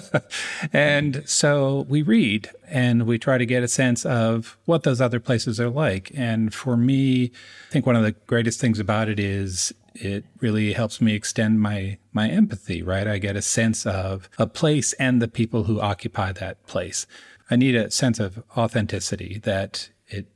and 0.72 1.22
so 1.26 1.86
we 1.88 2.02
read 2.02 2.50
and 2.68 3.06
we 3.06 3.18
try 3.18 3.38
to 3.38 3.46
get 3.46 3.62
a 3.62 3.68
sense 3.68 4.04
of 4.04 4.58
what 4.64 4.82
those 4.82 5.00
other 5.00 5.20
places 5.20 5.60
are 5.60 5.70
like. 5.70 6.10
And 6.14 6.54
for 6.54 6.76
me, 6.76 7.24
I 7.68 7.72
think 7.72 7.86
one 7.86 7.96
of 7.96 8.02
the 8.02 8.12
greatest 8.26 8.60
things 8.60 8.78
about 8.78 9.08
it 9.08 9.18
is 9.18 9.72
it 9.94 10.24
really 10.40 10.72
helps 10.72 11.00
me 11.00 11.14
extend 11.14 11.60
my 11.60 11.98
my 12.12 12.28
empathy, 12.28 12.82
right? 12.82 13.06
I 13.06 13.18
get 13.18 13.36
a 13.36 13.42
sense 13.42 13.86
of 13.86 14.28
a 14.38 14.46
place 14.46 14.92
and 14.94 15.20
the 15.20 15.28
people 15.28 15.64
who 15.64 15.80
occupy 15.80 16.32
that 16.32 16.64
place. 16.66 17.06
I 17.50 17.56
need 17.56 17.74
a 17.74 17.90
sense 17.90 18.20
of 18.20 18.42
authenticity 18.56 19.40
that 19.44 19.90
it 20.06 20.26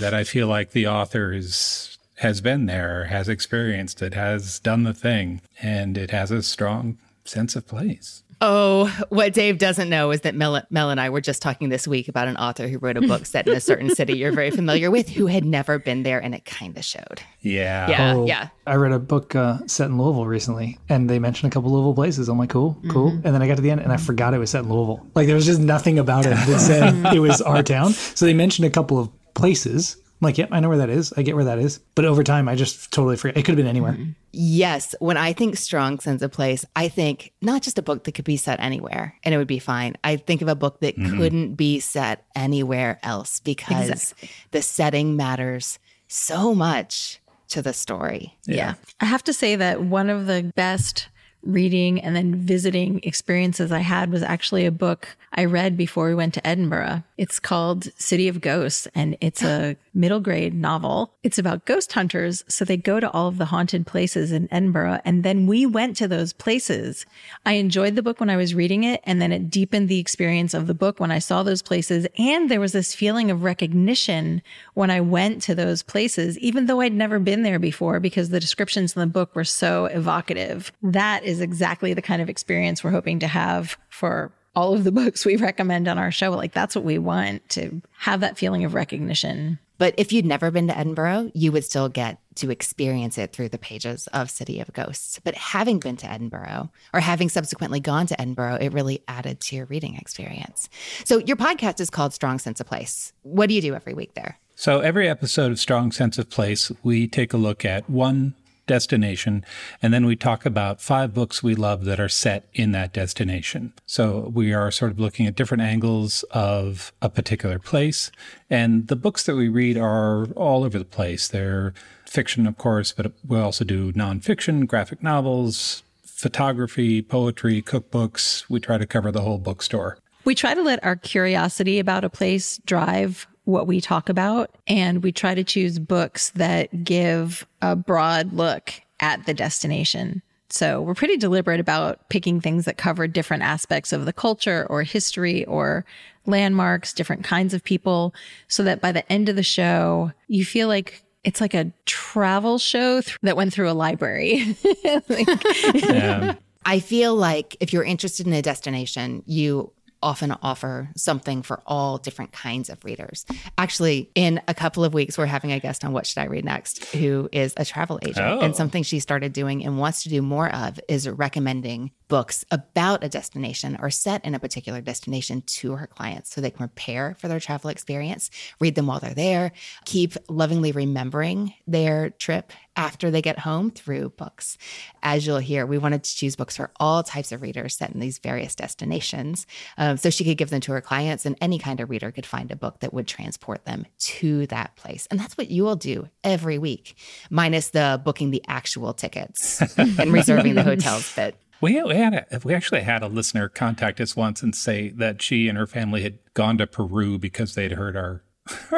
that 0.00 0.14
I 0.14 0.24
feel 0.24 0.48
like 0.48 0.70
the 0.70 0.86
author 0.86 1.32
is 1.32 1.95
has 2.16 2.40
been 2.40 2.66
there, 2.66 3.04
has 3.04 3.28
experienced 3.28 4.02
it, 4.02 4.14
has 4.14 4.58
done 4.60 4.84
the 4.84 4.94
thing, 4.94 5.40
and 5.62 5.96
it 5.98 6.10
has 6.10 6.30
a 6.30 6.42
strong 6.42 6.98
sense 7.24 7.56
of 7.56 7.66
place. 7.66 8.22
Oh, 8.40 8.86
what 9.08 9.32
Dave 9.32 9.56
doesn't 9.56 9.88
know 9.88 10.10
is 10.10 10.20
that 10.20 10.34
Mel, 10.34 10.62
Mel 10.68 10.90
and 10.90 11.00
I 11.00 11.08
were 11.08 11.22
just 11.22 11.40
talking 11.40 11.70
this 11.70 11.88
week 11.88 12.06
about 12.06 12.28
an 12.28 12.36
author 12.36 12.68
who 12.68 12.76
wrote 12.76 12.98
a 12.98 13.00
book 13.00 13.24
set 13.24 13.48
in 13.48 13.54
a 13.54 13.60
certain 13.60 13.94
city 13.94 14.12
you're 14.18 14.32
very 14.32 14.50
familiar 14.50 14.90
with 14.90 15.08
who 15.08 15.26
had 15.26 15.42
never 15.42 15.78
been 15.78 16.02
there, 16.02 16.22
and 16.22 16.34
it 16.34 16.44
kind 16.44 16.76
of 16.76 16.84
showed. 16.84 17.22
Yeah. 17.40 17.88
Yeah. 17.88 18.14
Oh, 18.14 18.26
yeah. 18.26 18.48
I 18.66 18.74
read 18.74 18.92
a 18.92 18.98
book 18.98 19.34
uh, 19.34 19.66
set 19.66 19.86
in 19.86 19.96
Louisville 19.96 20.26
recently, 20.26 20.78
and 20.90 21.08
they 21.08 21.18
mentioned 21.18 21.50
a 21.50 21.54
couple 21.54 21.72
Louisville 21.72 21.94
places. 21.94 22.28
I'm 22.28 22.36
like, 22.36 22.50
cool, 22.50 22.76
cool. 22.90 23.08
And 23.08 23.22
then 23.22 23.40
I 23.40 23.46
got 23.48 23.56
to 23.56 23.62
the 23.62 23.70
end, 23.70 23.80
and 23.80 23.90
I 23.90 23.96
forgot 23.96 24.34
it 24.34 24.38
was 24.38 24.50
set 24.50 24.64
in 24.64 24.70
Louisville. 24.70 25.06
Like 25.14 25.26
there 25.26 25.36
was 25.36 25.46
just 25.46 25.60
nothing 25.60 25.98
about 25.98 26.26
it 26.26 26.30
that 26.34 26.60
said 26.60 27.14
it 27.14 27.20
was 27.20 27.40
our 27.40 27.62
town. 27.62 27.92
So 27.92 28.26
they 28.26 28.34
mentioned 28.34 28.66
a 28.66 28.70
couple 28.70 28.98
of 28.98 29.08
places. 29.32 29.96
I'm 30.20 30.24
like, 30.24 30.38
yep, 30.38 30.48
I 30.50 30.60
know 30.60 30.70
where 30.70 30.78
that 30.78 30.88
is. 30.88 31.12
I 31.14 31.22
get 31.22 31.34
where 31.34 31.44
that 31.44 31.58
is. 31.58 31.78
But 31.94 32.06
over 32.06 32.24
time, 32.24 32.48
I 32.48 32.54
just 32.54 32.90
totally 32.90 33.16
forget. 33.16 33.36
It 33.36 33.42
could 33.42 33.52
have 33.52 33.58
been 33.58 33.66
anywhere. 33.66 33.98
Yes. 34.32 34.94
When 34.98 35.18
I 35.18 35.34
think 35.34 35.58
strong 35.58 35.98
sense 35.98 36.22
of 36.22 36.32
place, 36.32 36.64
I 36.74 36.88
think 36.88 37.34
not 37.42 37.60
just 37.60 37.78
a 37.78 37.82
book 37.82 38.04
that 38.04 38.12
could 38.12 38.24
be 38.24 38.38
set 38.38 38.58
anywhere 38.60 39.14
and 39.24 39.34
it 39.34 39.38
would 39.38 39.46
be 39.46 39.58
fine. 39.58 39.94
I 40.04 40.16
think 40.16 40.40
of 40.40 40.48
a 40.48 40.54
book 40.54 40.80
that 40.80 40.96
mm-hmm. 40.96 41.18
couldn't 41.18 41.54
be 41.56 41.80
set 41.80 42.24
anywhere 42.34 42.98
else 43.02 43.40
because 43.40 44.14
the 44.52 44.62
setting 44.62 45.16
matters 45.16 45.78
so 46.08 46.54
much 46.54 47.20
to 47.48 47.60
the 47.60 47.74
story. 47.74 48.36
Yeah. 48.46 48.74
I 49.00 49.04
have 49.04 49.24
to 49.24 49.34
say 49.34 49.56
that 49.56 49.82
one 49.82 50.08
of 50.08 50.26
the 50.26 50.50
best 50.56 51.08
reading 51.42 52.00
and 52.00 52.16
then 52.16 52.34
visiting 52.34 53.00
experiences 53.02 53.70
I 53.72 53.80
had 53.80 54.10
was 54.10 54.22
actually 54.22 54.66
a 54.66 54.70
book 54.70 55.16
I 55.32 55.44
read 55.44 55.76
before 55.76 56.08
we 56.08 56.14
went 56.14 56.34
to 56.34 56.46
Edinburgh. 56.46 57.02
It's 57.18 57.38
called 57.38 57.88
City 57.98 58.28
of 58.28 58.40
Ghosts 58.40 58.88
and 58.94 59.16
it's 59.20 59.42
a 59.42 59.76
middle 59.94 60.20
grade 60.20 60.54
novel. 60.54 61.14
It's 61.22 61.38
about 61.38 61.64
ghost 61.64 61.92
hunters. 61.92 62.44
So 62.48 62.64
they 62.64 62.76
go 62.76 63.00
to 63.00 63.10
all 63.10 63.28
of 63.28 63.38
the 63.38 63.46
haunted 63.46 63.86
places 63.86 64.32
in 64.32 64.48
Edinburgh 64.50 65.00
and 65.04 65.22
then 65.22 65.46
we 65.46 65.66
went 65.66 65.96
to 65.98 66.08
those 66.08 66.32
places. 66.32 67.06
I 67.44 67.52
enjoyed 67.52 67.96
the 67.96 68.02
book 68.02 68.20
when 68.20 68.30
I 68.30 68.36
was 68.36 68.54
reading 68.54 68.84
it 68.84 69.00
and 69.04 69.20
then 69.20 69.32
it 69.32 69.50
deepened 69.50 69.88
the 69.88 70.00
experience 70.00 70.54
of 70.54 70.66
the 70.66 70.74
book 70.74 71.00
when 71.00 71.10
I 71.10 71.18
saw 71.18 71.42
those 71.42 71.62
places. 71.62 72.06
And 72.18 72.50
there 72.50 72.60
was 72.60 72.72
this 72.72 72.94
feeling 72.94 73.30
of 73.30 73.44
recognition 73.44 74.42
when 74.74 74.90
I 74.90 75.00
went 75.00 75.42
to 75.42 75.54
those 75.54 75.82
places, 75.82 76.38
even 76.38 76.66
though 76.66 76.80
I'd 76.80 76.92
never 76.92 77.18
been 77.18 77.42
there 77.42 77.58
before 77.58 78.00
because 78.00 78.30
the 78.30 78.40
descriptions 78.40 78.94
in 78.94 79.00
the 79.00 79.06
book 79.06 79.34
were 79.34 79.44
so 79.44 79.86
evocative. 79.86 80.72
That 80.82 81.24
is 81.26 81.40
exactly 81.40 81.94
the 81.94 82.02
kind 82.02 82.22
of 82.22 82.28
experience 82.28 82.82
we're 82.82 82.90
hoping 82.90 83.18
to 83.20 83.26
have 83.26 83.76
for 83.88 84.32
all 84.54 84.74
of 84.74 84.84
the 84.84 84.92
books 85.00 85.24
we 85.24 85.36
recommend 85.36 85.88
on 85.88 85.98
our 85.98 86.10
show. 86.10 86.30
Like 86.30 86.52
that's 86.52 86.74
what 86.74 86.84
we 86.84 86.98
want 86.98 87.48
to 87.50 87.82
have 87.98 88.20
that 88.20 88.38
feeling 88.38 88.64
of 88.64 88.74
recognition. 88.74 89.58
But 89.78 89.94
if 89.98 90.10
you'd 90.10 90.24
never 90.24 90.50
been 90.50 90.68
to 90.68 90.78
Edinburgh, 90.78 91.32
you 91.34 91.52
would 91.52 91.64
still 91.64 91.90
get 91.90 92.18
to 92.36 92.50
experience 92.50 93.18
it 93.18 93.32
through 93.34 93.50
the 93.50 93.58
pages 93.58 94.06
of 94.08 94.30
City 94.30 94.60
of 94.60 94.72
Ghosts. 94.72 95.20
But 95.22 95.34
having 95.34 95.78
been 95.80 95.96
to 95.98 96.10
Edinburgh 96.10 96.70
or 96.94 97.00
having 97.00 97.28
subsequently 97.28 97.80
gone 97.80 98.06
to 98.06 98.18
Edinburgh, 98.18 98.56
it 98.62 98.72
really 98.72 99.02
added 99.06 99.40
to 99.40 99.56
your 99.56 99.66
reading 99.66 99.96
experience. 99.96 100.70
So 101.04 101.18
your 101.18 101.36
podcast 101.36 101.80
is 101.80 101.90
called 101.90 102.14
Strong 102.14 102.38
Sense 102.38 102.58
of 102.58 102.66
Place. 102.66 103.12
What 103.22 103.48
do 103.50 103.54
you 103.54 103.60
do 103.60 103.74
every 103.74 103.92
week 103.92 104.14
there? 104.14 104.38
So 104.54 104.80
every 104.80 105.06
episode 105.06 105.52
of 105.52 105.58
Strong 105.58 105.92
Sense 105.92 106.16
of 106.16 106.30
Place, 106.30 106.72
we 106.82 107.06
take 107.06 107.34
a 107.34 107.36
look 107.36 107.66
at 107.66 107.90
one 107.90 108.34
destination 108.66 109.44
and 109.80 109.92
then 109.92 110.06
we 110.06 110.16
talk 110.16 110.44
about 110.44 110.80
five 110.80 111.14
books 111.14 111.42
we 111.42 111.54
love 111.54 111.84
that 111.84 112.00
are 112.00 112.08
set 112.08 112.48
in 112.52 112.72
that 112.72 112.92
destination. 112.92 113.72
So 113.86 114.30
we 114.34 114.52
are 114.52 114.70
sort 114.70 114.90
of 114.90 114.98
looking 114.98 115.26
at 115.26 115.36
different 115.36 115.62
angles 115.62 116.24
of 116.30 116.92
a 117.00 117.08
particular 117.08 117.58
place 117.58 118.10
and 118.50 118.88
the 118.88 118.96
books 118.96 119.24
that 119.24 119.36
we 119.36 119.48
read 119.48 119.76
are 119.76 120.26
all 120.32 120.64
over 120.64 120.78
the 120.78 120.84
place. 120.84 121.28
They're 121.28 121.74
fiction, 122.04 122.46
of 122.46 122.56
course, 122.56 122.92
but 122.92 123.12
we 123.26 123.38
also 123.38 123.64
do 123.64 123.92
nonfiction, 123.92 124.66
graphic 124.66 125.02
novels, 125.02 125.82
photography, 126.04 127.02
poetry, 127.02 127.60
cookbooks. 127.60 128.48
We 128.48 128.60
try 128.60 128.78
to 128.78 128.86
cover 128.86 129.12
the 129.12 129.20
whole 129.20 129.38
bookstore. 129.38 129.98
We 130.24 130.34
try 130.34 130.54
to 130.54 130.62
let 130.62 130.82
our 130.84 130.96
curiosity 130.96 131.78
about 131.78 132.04
a 132.04 132.10
place 132.10 132.58
drive 132.66 133.26
what 133.46 133.66
we 133.66 133.80
talk 133.80 134.08
about. 134.08 134.50
And 134.66 135.02
we 135.02 135.10
try 135.12 135.34
to 135.34 135.42
choose 135.42 135.78
books 135.78 136.30
that 136.30 136.84
give 136.84 137.46
a 137.62 137.74
broad 137.74 138.32
look 138.32 138.74
at 139.00 139.24
the 139.24 139.34
destination. 139.34 140.22
So 140.48 140.80
we're 140.80 140.94
pretty 140.94 141.16
deliberate 141.16 141.58
about 141.60 142.08
picking 142.08 142.40
things 142.40 142.66
that 142.66 142.76
cover 142.76 143.06
different 143.08 143.42
aspects 143.42 143.92
of 143.92 144.04
the 144.04 144.12
culture 144.12 144.66
or 144.70 144.82
history 144.82 145.44
or 145.46 145.84
landmarks, 146.26 146.92
different 146.92 147.24
kinds 147.24 147.54
of 147.54 147.64
people, 147.64 148.14
so 148.48 148.62
that 148.64 148.80
by 148.80 148.92
the 148.92 149.10
end 149.10 149.28
of 149.28 149.36
the 149.36 149.42
show, 149.42 150.12
you 150.28 150.44
feel 150.44 150.68
like 150.68 151.02
it's 151.24 151.40
like 151.40 151.54
a 151.54 151.72
travel 151.84 152.58
show 152.58 153.00
th- 153.00 153.18
that 153.22 153.36
went 153.36 153.52
through 153.52 153.70
a 153.70 153.72
library. 153.72 154.56
like, 155.08 155.28
Yeah. 155.74 156.34
I 156.68 156.80
feel 156.80 157.14
like 157.14 157.56
if 157.60 157.72
you're 157.72 157.84
interested 157.84 158.26
in 158.26 158.32
a 158.32 158.42
destination, 158.42 159.22
you 159.24 159.72
often 160.06 160.30
offer 160.40 160.88
something 160.96 161.42
for 161.42 161.60
all 161.66 161.98
different 161.98 162.30
kinds 162.30 162.70
of 162.70 162.82
readers. 162.84 163.26
Actually, 163.58 164.08
in 164.14 164.40
a 164.46 164.54
couple 164.54 164.84
of 164.84 164.94
weeks, 164.94 165.18
we're 165.18 165.26
having 165.26 165.50
a 165.50 165.58
guest 165.58 165.84
on 165.84 165.92
What 165.92 166.06
Should 166.06 166.20
I 166.20 166.26
Read 166.26 166.44
Next, 166.44 166.84
who 166.94 167.28
is 167.32 167.52
a 167.56 167.64
travel 167.64 167.98
agent. 168.02 168.18
Oh. 168.18 168.38
And 168.38 168.54
something 168.54 168.84
she 168.84 169.00
started 169.00 169.32
doing 169.32 169.64
and 169.64 169.78
wants 169.78 170.04
to 170.04 170.08
do 170.08 170.22
more 170.22 170.48
of 170.54 170.78
is 170.88 171.08
recommending 171.08 171.90
books 172.06 172.44
about 172.52 173.02
a 173.02 173.08
destination 173.08 173.76
or 173.80 173.90
set 173.90 174.24
in 174.24 174.36
a 174.36 174.38
particular 174.38 174.80
destination 174.80 175.42
to 175.42 175.72
her 175.72 175.88
clients 175.88 176.32
so 176.32 176.40
they 176.40 176.50
can 176.50 176.68
prepare 176.68 177.16
for 177.18 177.26
their 177.26 177.40
travel 177.40 177.68
experience, 177.68 178.30
read 178.60 178.76
them 178.76 178.86
while 178.86 179.00
they're 179.00 179.12
there, 179.12 179.50
keep 179.86 180.14
lovingly 180.28 180.70
remembering 180.70 181.52
their 181.66 182.10
trip 182.10 182.52
after 182.76 183.10
they 183.10 183.22
get 183.22 183.38
home 183.38 183.70
through 183.70 184.10
books. 184.10 184.58
As 185.02 185.26
you'll 185.26 185.38
hear, 185.38 185.66
we 185.66 185.78
wanted 185.78 186.04
to 186.04 186.16
choose 186.16 186.36
books 186.36 186.56
for 186.56 186.70
all 186.78 187.02
types 187.02 187.32
of 187.32 187.42
readers 187.42 187.76
set 187.76 187.90
in 187.90 188.00
these 188.00 188.18
various 188.18 188.54
destinations 188.54 189.46
um, 189.78 189.95
so 189.98 190.10
she 190.10 190.24
could 190.24 190.36
give 190.36 190.50
them 190.50 190.60
to 190.62 190.72
her 190.72 190.80
clients, 190.80 191.26
and 191.26 191.36
any 191.40 191.58
kind 191.58 191.80
of 191.80 191.90
reader 191.90 192.10
could 192.10 192.26
find 192.26 192.50
a 192.50 192.56
book 192.56 192.80
that 192.80 192.92
would 192.92 193.06
transport 193.06 193.64
them 193.64 193.86
to 193.98 194.46
that 194.48 194.76
place. 194.76 195.06
And 195.10 195.18
that's 195.20 195.36
what 195.36 195.50
you 195.50 195.64
will 195.64 195.76
do 195.76 196.08
every 196.24 196.58
week, 196.58 196.96
minus 197.30 197.70
the 197.70 198.00
booking 198.04 198.30
the 198.30 198.42
actual 198.48 198.92
tickets 198.94 199.60
and 199.78 200.12
reserving 200.12 200.54
the 200.54 200.62
hotels 200.62 201.14
bit. 201.14 201.36
We, 201.60 201.82
we 201.82 201.94
had 201.96 202.26
a, 202.30 202.40
we 202.44 202.54
actually 202.54 202.82
had 202.82 203.02
a 203.02 203.08
listener 203.08 203.48
contact 203.48 204.00
us 204.00 204.14
once 204.14 204.42
and 204.42 204.54
say 204.54 204.90
that 204.90 205.22
she 205.22 205.48
and 205.48 205.56
her 205.56 205.66
family 205.66 206.02
had 206.02 206.18
gone 206.34 206.58
to 206.58 206.66
Peru 206.66 207.18
because 207.18 207.54
they'd 207.54 207.72
heard 207.72 207.96
our 207.96 208.22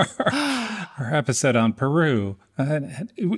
our 0.99 1.15
episode 1.15 1.57
on 1.57 1.73
Peru. 1.73 2.37
Uh, 2.57 2.81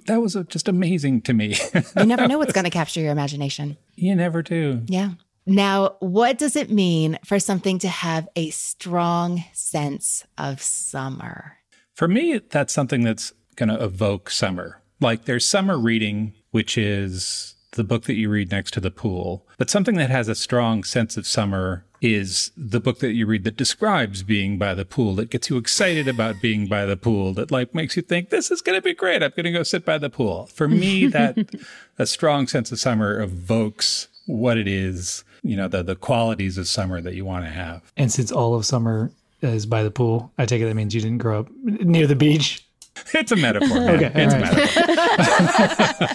that 0.07 0.21
was 0.21 0.37
just 0.49 0.69
amazing 0.69 1.23
to 1.23 1.33
me. 1.33 1.57
You 1.97 2.07
never 2.07 2.29
know 2.29 2.39
what's 2.39 2.53
going 2.55 2.65
to 2.65 2.71
capture 2.71 3.01
your 3.01 3.13
imagination. 3.13 3.77
you 3.97 4.15
never 4.15 4.43
do. 4.43 4.83
Yeah. 4.87 5.13
Now, 5.50 5.97
what 5.99 6.38
does 6.38 6.54
it 6.54 6.71
mean 6.71 7.19
for 7.25 7.40
something 7.40 7.80
to 7.80 7.88
have 7.88 8.28
a 8.37 8.50
strong 8.50 9.42
sense 9.52 10.25
of 10.38 10.62
summer? 10.62 11.57
For 11.92 12.07
me, 12.07 12.38
that's 12.38 12.73
something 12.73 13.02
that's 13.02 13.33
going 13.57 13.69
to 13.69 13.85
evoke 13.85 14.30
summer. 14.30 14.80
Like 15.00 15.25
there's 15.25 15.45
summer 15.45 15.76
reading, 15.76 16.35
which 16.52 16.78
is 16.78 17.57
the 17.73 17.83
book 17.83 18.04
that 18.04 18.14
you 18.14 18.30
read 18.30 18.52
next 18.52 18.71
to 18.75 18.80
the 18.80 18.92
pool, 18.92 19.45
but 19.59 19.69
something 19.69 19.97
that 19.97 20.09
has 20.09 20.28
a 20.28 20.37
strong 20.37 20.85
sense 20.85 21.16
of 21.16 21.26
summer 21.26 21.85
is 22.00 22.52
the 22.57 22.80
book 22.80 23.00
that 23.00 23.14
you 23.14 23.26
read 23.26 23.42
that 23.42 23.57
describes 23.57 24.23
being 24.23 24.57
by 24.57 24.73
the 24.73 24.85
pool, 24.85 25.16
that 25.16 25.30
gets 25.30 25.50
you 25.50 25.57
excited 25.57 26.07
about 26.07 26.40
being 26.40 26.69
by 26.69 26.87
the 26.87 26.97
pool, 26.97 27.35
that 27.35 27.50
like 27.50 27.75
makes 27.75 27.97
you 27.97 28.02
think 28.02 28.30
this 28.30 28.52
is 28.52 28.62
going 28.62 28.78
to 28.78 28.83
be 28.83 28.95
great. 28.95 29.21
I'm 29.21 29.30
going 29.30 29.45
to 29.45 29.50
go 29.50 29.64
sit 29.64 29.85
by 29.85 29.99
the 29.99 30.11
pool. 30.11 30.47
For 30.47 30.69
me, 30.69 31.09
that 31.09 31.37
a 31.99 32.07
strong 32.07 32.47
sense 32.47 32.71
of 32.71 32.78
summer 32.78 33.21
evokes 33.21 34.07
what 34.26 34.57
it 34.57 34.69
is, 34.69 35.25
you 35.43 35.57
know, 35.57 35.69
the 35.69 35.83
the 35.83 35.97
qualities 35.97 36.59
of 36.59 36.69
summer 36.69 37.01
that 37.01 37.15
you 37.15 37.25
want 37.25 37.45
to 37.45 37.51
have. 37.51 37.93
And 37.97 38.11
since 38.13 38.31
all 38.31 38.55
of 38.55 38.65
summer 38.67 39.11
is 39.43 39.67
by 39.67 39.83
the 39.83 39.91
pool, 39.91 40.33
I 40.39 40.47
take 40.47 40.63
it 40.63 40.67
that 40.67 40.75
means 40.75 40.95
you 40.95 41.01
didn't 41.01 41.19
grow 41.19 41.41
up 41.41 41.49
near 41.65 42.07
the 42.07 42.17
beach. 42.17 42.67
It's 43.15 43.33
a 43.33 43.37
metaphor. 43.37 43.79
Man. 43.79 44.05
Okay, 44.05 44.13
it's 44.15 44.35
all 44.35 44.35
a 44.35 44.39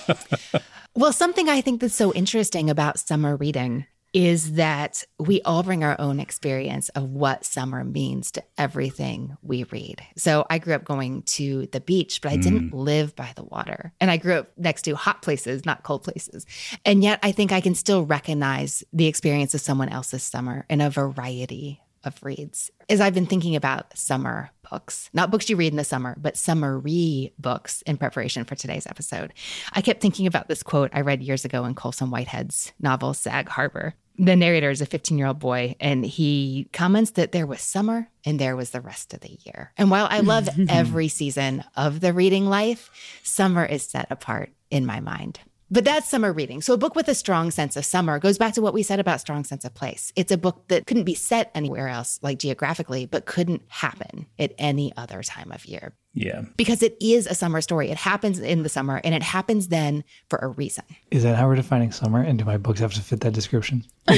metaphor. 0.05 0.60
Well, 0.98 1.12
something 1.12 1.50
I 1.50 1.60
think 1.60 1.82
that's 1.82 1.94
so 1.94 2.13
interesting 2.13 2.70
about 2.70 3.00
summer 3.00 3.36
reading 3.36 3.86
is 4.15 4.53
that 4.53 5.03
we 5.19 5.41
all 5.41 5.62
bring 5.62 5.84
our 5.84 6.00
own 6.00 6.22
experience 6.22 6.88
of 6.89 7.03
what 7.03 7.43
summer 7.43 7.84
means 7.84 8.31
to 8.31 8.41
everything 8.57 9.36
we 9.41 9.65
read. 9.65 10.01
So 10.15 10.45
I 10.50 10.57
grew 10.57 10.74
up 10.74 10.86
going 10.86 11.24
to 11.24 11.67
the 11.74 11.81
beach, 11.81 12.22
but 12.22 12.31
I 12.31 12.38
didn't 12.38 12.72
mm. 12.72 12.74
live 12.74 13.13
by 13.17 13.34
the 13.36 13.43
water. 13.43 13.91
And 14.00 14.10
I 14.10 14.15
grew 14.15 14.36
up 14.36 14.51
next 14.57 14.84
to 14.84 14.95
hot 14.95 15.22
places, 15.22 15.65
not 15.65 15.84
cold 15.84 16.03
places. 16.03 16.45
And 16.86 17.03
yet 17.03 17.19
I 17.24 17.34
think 17.34 17.51
I 17.51 17.60
can 17.60 17.75
still 17.75 18.05
recognize 18.05 18.86
the 18.93 19.07
experience 19.07 19.53
of 19.53 19.60
someone 19.60 19.89
else's 19.89 20.24
summer 20.24 20.65
in 20.69 20.79
a 20.79 20.89
variety 20.89 21.81
of 22.05 22.24
reads. 22.24 22.72
As 22.88 23.01
I've 23.01 23.15
been 23.15 23.25
thinking 23.25 23.57
about 23.57 23.98
summer 23.98 24.50
books, 24.69 25.10
not 25.12 25.29
books 25.29 25.50
you 25.50 25.57
read 25.57 25.74
in 25.74 25.77
the 25.77 25.84
summer, 25.84 26.15
but 26.17 26.38
summery 26.38 27.34
books 27.38 27.81
in 27.81 27.98
preparation 27.98 28.45
for 28.45 28.55
today's 28.55 28.88
episode, 28.88 29.34
I 29.74 29.81
kept 29.81 30.01
thinking 30.01 30.25
about 30.25 30.48
this 30.48 30.63
quote 30.63 30.91
I 30.93 31.01
read 31.01 31.22
years 31.22 31.43
ago 31.43 31.65
in 31.65 31.75
Colson 31.75 32.12
Whitehead's 32.12 32.72
novel, 32.79 33.13
Sag 33.13 33.50
Harbor. 33.50 33.93
The 34.17 34.36
narrator 34.36 34.69
is 34.69 34.81
a 34.81 34.86
15 34.86 35.17
year 35.17 35.27
old 35.27 35.39
boy, 35.39 35.75
and 35.79 36.05
he 36.05 36.69
comments 36.72 37.12
that 37.12 37.31
there 37.31 37.45
was 37.45 37.62
summer 37.62 38.07
and 38.25 38.39
there 38.39 38.55
was 38.55 38.72
the 38.72 38.81
rest 38.81 39.13
of 39.13 39.19
the 39.22 39.38
year. 39.43 39.72
And 39.77 39.91
while 39.91 40.07
I 40.10 40.22
love 40.22 40.50
every 40.69 41.07
season 41.07 41.63
of 41.75 42.00
the 42.00 42.13
reading 42.13 42.45
life, 42.45 42.89
summer 43.24 43.65
is 43.65 43.84
set 43.84 44.07
apart 44.10 44.51
in 44.69 44.86
my 44.86 45.00
mind. 45.00 45.39
But 45.72 45.84
that's 45.84 46.07
summer 46.07 46.31
reading. 46.31 46.62
So 46.62 46.74
a 46.74 46.77
book 46.77 46.95
with 46.95 47.07
a 47.07 47.15
strong 47.15 47.50
sense 47.50 47.75
of 47.75 47.86
summer 47.86 48.19
goes 48.19 48.38
back 48.38 48.53
to 48.53 48.62
what 48.62 48.74
we 48.74 48.84
said 48.84 49.00
about 49.00 49.19
strong 49.19 49.43
sense 49.43 49.65
of 49.65 49.74
place. 49.74 50.13
It's 50.15 50.31
a 50.31 50.38
book 50.38 50.67
that 50.67 50.86
couldn't 50.86 51.05
be 51.05 51.15
set 51.15 51.51
anywhere 51.55 51.88
else, 51.88 52.19
like 52.22 52.38
geographically, 52.38 53.07
but 53.07 53.25
couldn't 53.25 53.63
happen 53.67 54.27
at 54.38 54.53
any 54.60 54.93
other 54.95 55.24
time 55.24 55.51
of 55.51 55.65
year 55.65 55.93
Yeah. 56.15 56.43
because 56.55 56.81
it 56.81 56.95
is 57.01 57.27
a 57.27 57.36
summer 57.36 57.60
story. 57.62 57.89
It 57.89 57.98
happens 57.98 58.39
in 58.39 58.63
the 58.63 58.69
summer 58.69 59.01
and 59.03 59.13
it 59.13 59.22
happens 59.22 59.67
then 59.67 60.03
for 60.29 60.39
a 60.39 60.48
reason. 60.48 60.86
Is 61.12 61.24
that 61.24 61.36
how 61.36 61.45
we're 61.48 61.57
defining 61.57 61.91
summer? 61.91 62.22
And 62.22 62.39
do 62.39 62.45
my 62.45 62.55
books 62.57 62.79
have 62.79 62.93
to 62.93 63.01
fit 63.01 63.19
that 63.19 63.34
description? 63.34 63.84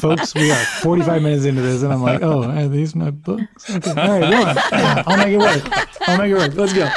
Folks, 0.00 0.34
we 0.34 0.50
are 0.50 0.64
45 0.82 1.22
minutes 1.22 1.44
into 1.44 1.62
this, 1.62 1.82
and 1.82 1.92
I'm 1.92 2.02
like, 2.02 2.22
oh, 2.22 2.44
are 2.44 2.68
these 2.68 2.94
my 2.94 3.10
books? 3.10 3.68
Okay. 3.70 3.90
All 3.90 4.20
right, 4.20 4.30
go 4.30 4.42
on. 4.46 4.56
Yeah, 4.72 5.02
I'll 5.06 5.16
make 5.16 5.28
it 5.28 5.38
work. 5.38 5.62
I'll 6.08 6.18
make 6.18 6.30
it 6.30 6.34
work. 6.34 6.54
Let's 6.54 6.72
go. 6.72 6.88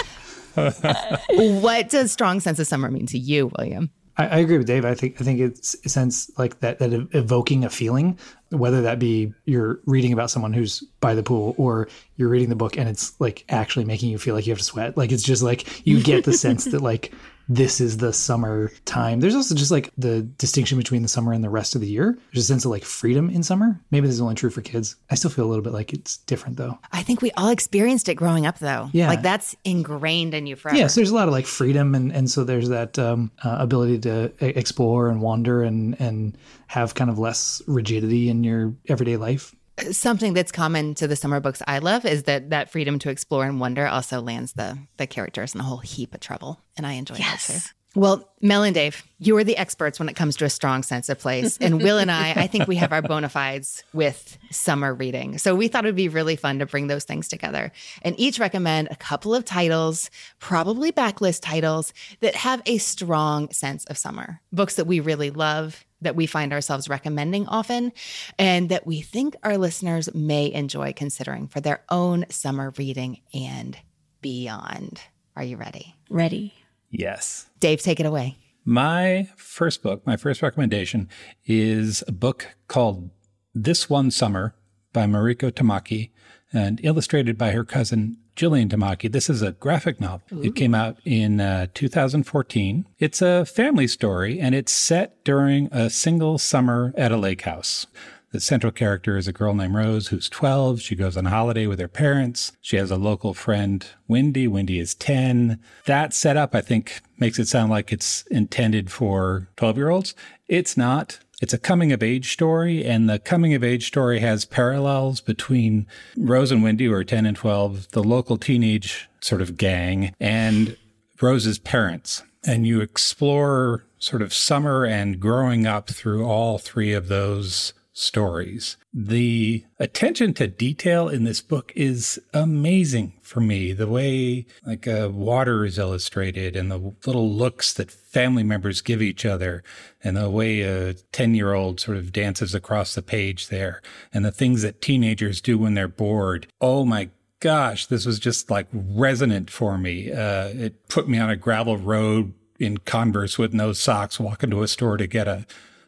what 1.60 1.90
does 1.90 2.12
strong 2.12 2.40
sense 2.40 2.60
of 2.60 2.68
summer 2.68 2.92
mean 2.92 3.08
to 3.08 3.18
you, 3.18 3.52
William? 3.58 3.90
I, 4.18 4.28
I 4.28 4.38
agree 4.38 4.58
with 4.58 4.68
Dave. 4.68 4.86
I 4.86 4.94
think 4.94 5.20
I 5.20 5.24
think 5.24 5.40
it's 5.40 5.76
a 5.86 5.90
sense 5.90 6.30
like 6.38 6.60
that 6.60 6.80
that 6.80 6.94
evoking 7.14 7.66
a 7.66 7.70
feeling, 7.70 8.20
whether 8.50 8.82
that 8.82 9.00
be 9.00 9.34
you're 9.46 9.80
reading 9.86 10.14
about 10.14 10.30
someone 10.30 10.54
who's 10.54 10.82
by 11.00 11.16
the 11.16 11.24
pool 11.24 11.56
or 11.58 11.88
you're 12.18 12.30
reading 12.30 12.50
the 12.50 12.56
book 12.56 12.78
and 12.78 12.88
it's 12.88 13.20
like 13.20 13.44
actually 13.50 13.86
making 13.86 14.10
you 14.10 14.18
feel 14.18 14.36
like 14.36 14.46
you 14.46 14.52
have 14.52 14.60
to 14.60 14.64
sweat. 14.64 14.98
Like 14.98 15.12
it's 15.12 15.24
just 15.24 15.42
like 15.42 15.86
you 15.86 16.02
get 16.02 16.26
the 16.26 16.34
sense 16.34 16.66
that 16.66 16.82
like 16.82 17.12
this 17.50 17.82
is 17.82 17.98
the 17.98 18.14
summer 18.14 18.72
time. 18.86 19.20
There's 19.20 19.36
also 19.36 19.56
just 19.56 19.72
like 19.72 19.92
the 19.98 20.22
distinction 20.22 20.78
between 20.78 21.02
the 21.02 21.08
summer 21.08 21.34
and 21.34 21.44
the 21.44 21.50
rest 21.50 21.76
of 21.76 21.82
the 21.82 21.88
year. 21.88 22.18
There's 22.32 22.46
a 22.46 22.48
sense 22.48 22.66
of 22.66 22.72
like 22.72 22.84
freedom 22.84 23.30
in 23.30 23.44
summer. 23.44 23.80
Maybe 23.92 24.08
this 24.08 24.16
is 24.16 24.22
only 24.22 24.36
true 24.36 24.50
for 24.50 24.62
kids. 24.62 24.96
I 25.10 25.16
still 25.16 25.32
feel 25.32 25.46
a 25.46 25.50
little 25.50 25.64
bit 25.64 25.74
like 25.74 25.94
it's 25.94 26.18
different 26.18 26.58
though. 26.58 26.80
I 26.92 27.04
think 27.04 27.22
we 27.22 27.32
all 27.32 27.50
experienced 27.50 28.10
it 28.10 28.16
growing 28.16 28.46
up, 28.46 28.60
though. 28.60 28.90
Yeah. 28.94 29.08
Like 29.08 29.22
that's 29.22 29.56
ingrained 29.64 30.34
in 30.34 30.48
you 30.48 30.56
forever. 30.56 30.78
Yes, 30.78 30.96
there's 30.96 31.10
a 31.10 31.16
lot 31.16 31.28
of 31.28 31.34
like 31.34 31.46
freedom, 31.46 31.96
and 31.96 32.12
and 32.12 32.30
so 32.30 32.44
there's 32.44 32.70
that 32.70 32.98
um, 32.98 33.32
uh, 33.44 33.58
ability 33.60 34.00
to 34.00 34.32
explore 34.40 35.10
and 35.10 35.22
wander 35.22 35.64
and 35.64 36.00
and 36.00 36.38
have 36.68 36.96
kind 36.96 37.10
of 37.10 37.20
less 37.20 37.62
rigidity 37.68 38.30
in 38.30 38.44
your 38.44 38.74
everyday 38.88 39.18
life. 39.18 39.54
Something 39.92 40.34
that's 40.34 40.52
common 40.52 40.94
to 40.96 41.08
the 41.08 41.16
summer 41.16 41.40
books 41.40 41.62
I 41.68 41.80
love 41.80 42.06
is 42.06 42.24
that 42.24 42.52
that 42.52 42.72
freedom 42.72 43.00
to 43.00 43.10
explore 43.10 43.46
and 43.46 43.60
wonder 43.60 43.88
also 43.88 44.22
lands 44.22 44.54
the 44.54 44.78
the 44.98 45.08
characters 45.08 45.56
in 45.56 45.62
a 45.62 45.64
whole 45.64 45.80
heap 45.80 46.14
of 46.14 46.20
trouble, 46.20 46.62
and 46.78 46.86
I 46.86 46.94
enjoy 46.94 47.16
that 47.16 47.40
too. 47.40 47.60
Well, 47.96 48.28
Mel 48.42 48.64
and 48.64 48.74
Dave, 48.74 49.04
you 49.20 49.38
are 49.38 49.44
the 49.44 49.56
experts 49.56 50.00
when 50.00 50.10
it 50.10 50.16
comes 50.16 50.36
to 50.38 50.46
a 50.46 50.50
strong 50.50 50.82
sense 50.82 51.10
of 51.10 51.20
place. 51.20 51.58
And 51.62 51.82
Will 51.82 52.00
and 52.00 52.12
I, 52.12 52.32
I 52.36 52.48
think 52.48 52.68
we 52.68 52.76
have 52.78 52.92
our 52.92 53.04
bona 53.04 53.30
fides 53.30 53.84
with 53.94 54.36
summer 54.50 54.96
reading. 54.96 55.38
So 55.38 55.54
we 55.54 55.68
thought 55.68 55.86
it 55.86 55.90
would 55.90 55.96
be 55.96 56.10
really 56.10 56.36
fun 56.36 56.58
to 56.60 56.66
bring 56.66 56.88
those 56.88 57.04
things 57.04 57.28
together 57.28 57.72
and 58.02 58.20
each 58.20 58.40
recommend 58.40 58.88
a 58.90 58.96
couple 58.96 59.36
of 59.36 59.46
titles, 59.46 60.10
probably 60.40 60.92
backlist 60.92 61.42
titles 61.44 61.94
that 62.22 62.36
have 62.36 62.64
a 62.66 62.80
strong 62.80 63.52
sense 63.52 63.86
of 63.86 63.98
summer. 63.98 64.42
Books 64.52 64.76
that 64.76 64.88
we 64.88 65.00
really 65.00 65.30
love, 65.30 65.86
that 66.04 66.16
we 66.16 66.26
find 66.26 66.54
ourselves 66.54 66.90
recommending 66.90 67.48
often, 67.48 67.92
and 68.38 68.70
that 68.70 68.86
we 68.86 69.02
think 69.02 69.36
our 69.44 69.58
listeners 69.58 70.14
may 70.14 70.52
enjoy 70.52 70.94
considering 70.94 71.48
for 71.48 71.60
their 71.60 71.84
own 71.90 72.26
summer 72.30 72.74
reading 72.78 73.22
and 73.34 73.78
beyond. 74.22 75.02
Are 75.36 75.44
you 75.44 75.58
ready? 75.58 75.96
Ready. 76.10 76.54
Yes. 76.90 77.50
Dave, 77.60 77.82
take 77.82 78.00
it 78.00 78.06
away. 78.06 78.38
My 78.66 79.30
first 79.36 79.84
book, 79.84 80.06
my 80.08 80.16
first 80.16 80.42
recommendation 80.42 81.10
is 81.46 82.04
a 82.08 82.14
book 82.14 82.56
called 82.68 83.10
This 83.54 83.90
One 83.90 84.10
Summer 84.10 84.56
by 84.94 85.06
Mariko 85.06 85.52
Tamaki 85.52 86.12
and 86.54 86.80
illustrated 86.84 87.38
by 87.38 87.52
her 87.52 87.64
cousin 87.64 88.18
Jillian 88.36 88.70
Tamaki. 88.70 89.12
This 89.12 89.30
is 89.30 89.42
a 89.42 89.52
graphic 89.54 90.00
novel. 90.00 90.44
It 90.44 90.56
came 90.56 90.74
out 90.74 90.98
in 91.06 91.40
uh, 91.40 91.68
2014. 91.74 92.86
It's 93.00 93.22
a 93.22 93.46
family 93.46 93.88
story 93.88 94.40
and 94.40 94.56
it's 94.56 94.72
set 94.72 95.24
during 95.24 95.68
a 95.72 95.90
single 95.90 96.38
summer 96.38 96.94
at 96.98 97.12
a 97.12 97.18
lake 97.18 97.42
house. 97.42 97.86
The 98.32 98.40
central 98.40 98.72
character 98.72 99.16
is 99.16 99.28
a 99.28 99.32
girl 99.32 99.54
named 99.54 99.76
Rose 99.76 100.08
who's 100.08 100.28
12. 100.28 100.82
She 100.82 100.96
goes 100.96 101.16
on 101.16 101.26
holiday 101.26 101.68
with 101.68 101.80
her 101.80 101.88
parents. 101.88 102.52
She 102.62 102.78
has 102.78 102.90
a 102.90 102.98
local 102.98 103.36
friend, 103.36 103.86
Wendy. 104.08 104.48
Wendy 104.48 104.80
is 104.80 104.96
10. 104.96 105.60
That 105.86 106.16
setup, 106.16 106.56
I 106.56 106.62
think, 106.62 107.02
makes 107.20 107.38
it 107.38 107.48
sound 107.48 107.70
like 107.70 107.94
it's 107.94 108.24
intended 108.32 108.92
for 108.92 109.50
12 109.58 109.78
year 109.78 109.90
olds. 109.92 110.16
It's 110.48 110.76
not. 110.76 111.20
It's 111.44 111.54
a 111.54 111.58
coming 111.58 111.92
of 111.92 112.02
age 112.02 112.32
story, 112.32 112.86
and 112.86 113.10
the 113.10 113.20
coming 113.20 113.54
of 113.54 113.66
age 113.66 113.86
story 113.88 114.22
has 114.22 114.46
parallels 114.46 115.20
between 115.20 115.88
Rose 116.16 116.54
and 116.54 116.64
Wendy, 116.64 116.86
who 116.86 116.94
are 116.94 117.04
10 117.04 117.26
and 117.26 117.36
12, 117.36 117.90
the 117.90 118.02
local 118.02 118.38
teenage 118.38 119.10
sort 119.20 119.42
of 119.42 119.58
gang, 119.58 120.16
and 120.22 120.78
Rose's 121.20 121.60
parents. 121.60 122.24
And 122.46 122.66
you 122.66 122.80
explore 122.80 123.84
sort 124.00 124.22
of 124.22 124.34
summer 124.34 124.86
and 124.86 125.20
growing 125.20 125.68
up 125.68 125.90
through 125.90 126.26
all 126.26 126.60
three 126.60 126.94
of 126.94 127.10
those 127.10 127.74
stories. 127.94 128.76
The 128.92 129.64
attention 129.80 130.34
to 130.36 130.48
detail 130.48 131.08
in 131.08 131.24
this 131.24 131.42
book 131.42 131.72
is 131.76 132.20
amazing 132.34 133.14
for 133.22 133.40
me. 133.40 133.72
The 133.72 133.88
way 133.88 134.48
like 134.66 134.88
uh, 134.88 135.10
water 135.12 135.64
is 135.64 135.78
illustrated 135.78 136.56
and 136.56 136.72
the 136.72 136.94
little 137.06 137.32
looks 137.32 137.72
that 137.74 137.92
family 137.92 138.44
members 138.44 138.82
give 138.82 139.02
each 139.02 139.26
other 139.26 139.64
and 140.04 140.18
the 140.18 140.30
way 140.30 140.62
a 140.62 140.94
10 140.94 141.36
year 141.36 141.54
old 141.54 141.80
sort 141.80 141.98
of 141.98 142.12
dances 142.12 142.56
across 142.56 142.96
the 142.96 143.04
page 143.04 143.48
there 143.48 143.82
and 144.12 144.26
the 144.26 144.32
things 144.32 144.64
that 144.64 144.82
teenagers 144.82 145.40
do 145.40 145.58
when 145.58 145.76
they're 145.76 145.88
bored. 145.88 146.48
Oh 146.60 146.84
my 146.84 147.10
gosh, 147.40 147.86
this 147.86 148.06
was 148.06 148.20
just 148.20 148.50
like 148.50 148.68
resonant 148.74 149.52
for 149.52 149.78
me. 149.78 150.12
Uh, 150.12 150.48
it 150.48 150.88
put 150.88 151.08
me 151.08 151.20
on 151.20 151.30
a 151.30 151.36
gravel 151.36 151.78
road 151.78 152.34
in 152.60 152.78
Converse 152.78 153.38
with 153.38 153.54
no 153.54 153.74
socks, 153.74 154.20
walking 154.20 154.50
to 154.50 154.64
a 154.64 154.68
store 154.68 154.98
to 154.98 155.08
get 155.08 155.28
a 155.28 155.46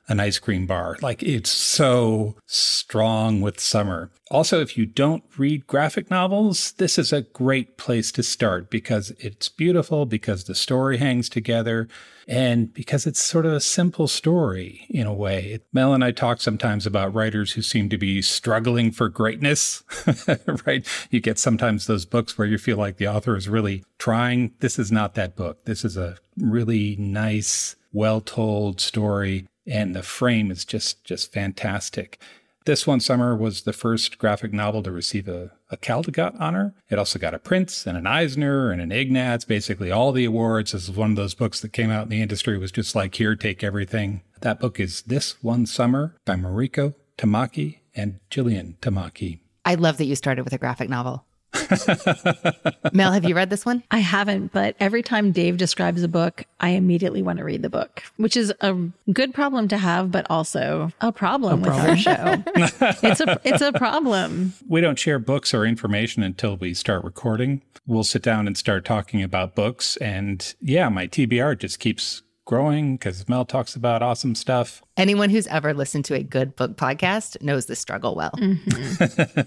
an 0.08 0.20
ice 0.20 0.40
cream 0.40 0.66
bar. 0.66 0.98
Like 1.02 1.24
it's 1.24 1.50
so 1.50 2.36
strong 2.46 3.42
with 3.42 3.60
summer. 3.60 4.12
Also, 4.32 4.60
if 4.60 4.76
you 4.76 4.86
don't 4.86 5.24
read 5.38 5.68
graphic 5.68 6.10
novels, 6.10 6.72
this 6.74 6.98
is 6.98 7.14
a 7.14 7.22
great 7.22 7.78
place 7.78 8.12
to 8.14 8.24
start 8.24 8.70
because 8.72 9.12
it's 9.20 9.50
beautiful, 9.50 10.06
because 10.06 10.46
the 10.46 10.56
story 10.56 10.98
hangs 10.98 11.30
together, 11.30 11.88
and 12.28 12.74
because 12.74 13.06
it's 13.06 13.20
sort 13.20 13.46
of 13.46 13.54
a 13.54 13.60
simple 13.60 14.08
story 14.08 14.88
in 14.90 15.06
a 15.06 15.14
way. 15.14 15.60
Mel 15.72 15.94
and 15.94 16.04
I 16.04 16.12
talk 16.12 16.42
sometimes 16.42 16.88
about 16.88 17.14
writers 17.14 17.52
who 17.52 17.62
seem 17.62 17.88
to 17.90 18.00
be 18.00 18.22
struggling 18.24 18.92
for 18.92 19.10
greatness, 19.10 19.84
right? 20.66 20.88
You 21.12 21.20
get 21.20 21.38
sometimes 21.38 21.86
those 21.86 22.06
books 22.06 22.36
where 22.36 22.48
you 22.48 22.58
feel 22.58 22.78
like 22.78 22.98
the 22.98 23.08
author 23.08 23.36
is 23.36 23.48
really 23.48 23.84
trying. 24.00 24.54
This 24.60 24.80
is 24.80 24.92
not 24.92 25.14
that 25.16 25.36
book. 25.36 25.66
This 25.66 25.86
is 25.86 25.98
a 25.98 26.18
really 26.36 26.96
nice, 26.98 27.76
well 27.94 28.22
told 28.22 28.82
story 28.82 29.48
and 29.66 29.96
the 29.96 30.04
frame 30.04 30.52
is 30.52 30.66
just 30.66 31.04
just 31.04 31.32
fantastic. 31.32 32.20
This 32.66 32.88
one 32.88 33.00
summer 33.00 33.36
was 33.36 33.62
the 33.62 33.74
first 33.74 34.18
graphic 34.18 34.52
novel 34.52 34.82
to 34.82 34.92
receive 34.92 35.28
a, 35.28 35.52
a 35.70 35.78
Caldecott 35.78 36.36
honor. 36.40 36.74
It 36.90 36.98
also 36.98 37.20
got 37.20 37.36
a 37.36 37.40
Printz 37.40 37.86
and 37.86 37.96
an 37.96 38.08
Eisner 38.08 38.72
and 38.72 38.82
an 38.82 38.92
Ignatz, 38.92 39.46
basically 39.46 39.92
all 39.92 40.12
the 40.12 40.26
awards. 40.26 40.72
This 40.72 40.90
is 40.90 40.92
one 40.92 41.12
of 41.12 41.16
those 41.16 41.36
books 41.36 41.62
that 41.62 41.74
came 41.74 41.92
out 41.92 42.04
in 42.04 42.10
the 42.10 42.24
industry 42.24 42.58
was 42.58 42.72
just 42.72 42.96
like, 42.96 43.14
here, 43.14 43.36
take 43.36 43.64
everything. 43.64 44.22
That 44.42 44.60
book 44.60 44.80
is 44.80 45.04
This 45.04 45.44
One 45.44 45.68
Summer 45.68 46.16
by 46.26 46.38
Mariko 46.38 46.96
Tamaki 47.20 47.82
and 47.94 48.20
Jillian 48.32 48.78
Tamaki. 48.80 49.42
I 49.64 49.76
love 49.76 49.98
that 49.98 50.06
you 50.06 50.16
started 50.16 50.44
with 50.44 50.54
a 50.54 50.58
graphic 50.58 50.90
novel. 50.90 51.24
Mel, 52.94 53.12
have 53.12 53.26
you 53.26 53.36
read 53.36 53.50
this 53.50 53.66
one? 53.66 53.84
I 53.92 54.00
haven't, 54.00 54.52
but 54.52 54.76
every 54.80 55.02
time 55.02 55.32
Dave 55.32 55.58
describes 55.58 56.04
a 56.04 56.08
book, 56.08 56.46
I 56.60 56.70
immediately 56.70 57.22
want 57.22 57.40
to 57.40 57.44
read 57.44 57.62
the 57.62 57.70
book, 57.70 58.04
which 58.18 58.38
is 58.38 58.54
a 58.62 58.76
good 59.12 59.34
problem 59.34 59.68
to 59.70 59.78
have, 59.78 60.12
but 60.12 60.26
also 60.30 60.92
a 61.02 61.12
problem, 61.12 61.64
a 61.64 61.68
problem. 61.68 61.92
with 61.92 62.08
our 62.08 62.16
show. 62.16 62.44
it's 63.08 63.22
a 63.22 63.40
it's 63.44 63.62
a 63.62 63.74
problem. 63.74 64.54
We 64.68 64.82
don't 64.82 65.00
share 65.00 65.20
books 65.20 65.54
or 65.54 65.66
information 65.66 66.24
until 66.24 66.58
we 66.58 66.74
start 66.74 67.04
recording. 67.04 67.62
We'll 67.88 68.04
sit 68.04 68.22
down 68.22 68.48
and 68.48 68.58
start 68.58 68.86
talking 68.86 69.22
about 69.22 69.56
books, 69.56 69.98
and 69.98 70.56
yeah, 70.62 70.90
my 70.90 71.08
TBR 71.08 71.58
just 71.60 71.80
keeps 71.80 72.24
growing 72.46 72.96
because 72.96 73.28
Mel 73.28 73.44
talks 73.44 73.76
about 73.76 74.02
awesome 74.02 74.36
stuff. 74.36 74.82
Anyone 74.96 75.30
who's 75.30 75.48
ever 75.48 75.74
listened 75.74 76.06
to 76.06 76.14
a 76.14 76.24
good 76.24 76.56
book 76.56 76.78
podcast 76.78 77.42
knows 77.42 77.66
the 77.66 77.76
struggle 77.76 78.16
well. 78.16 78.32
Mm-hmm. 78.38 79.40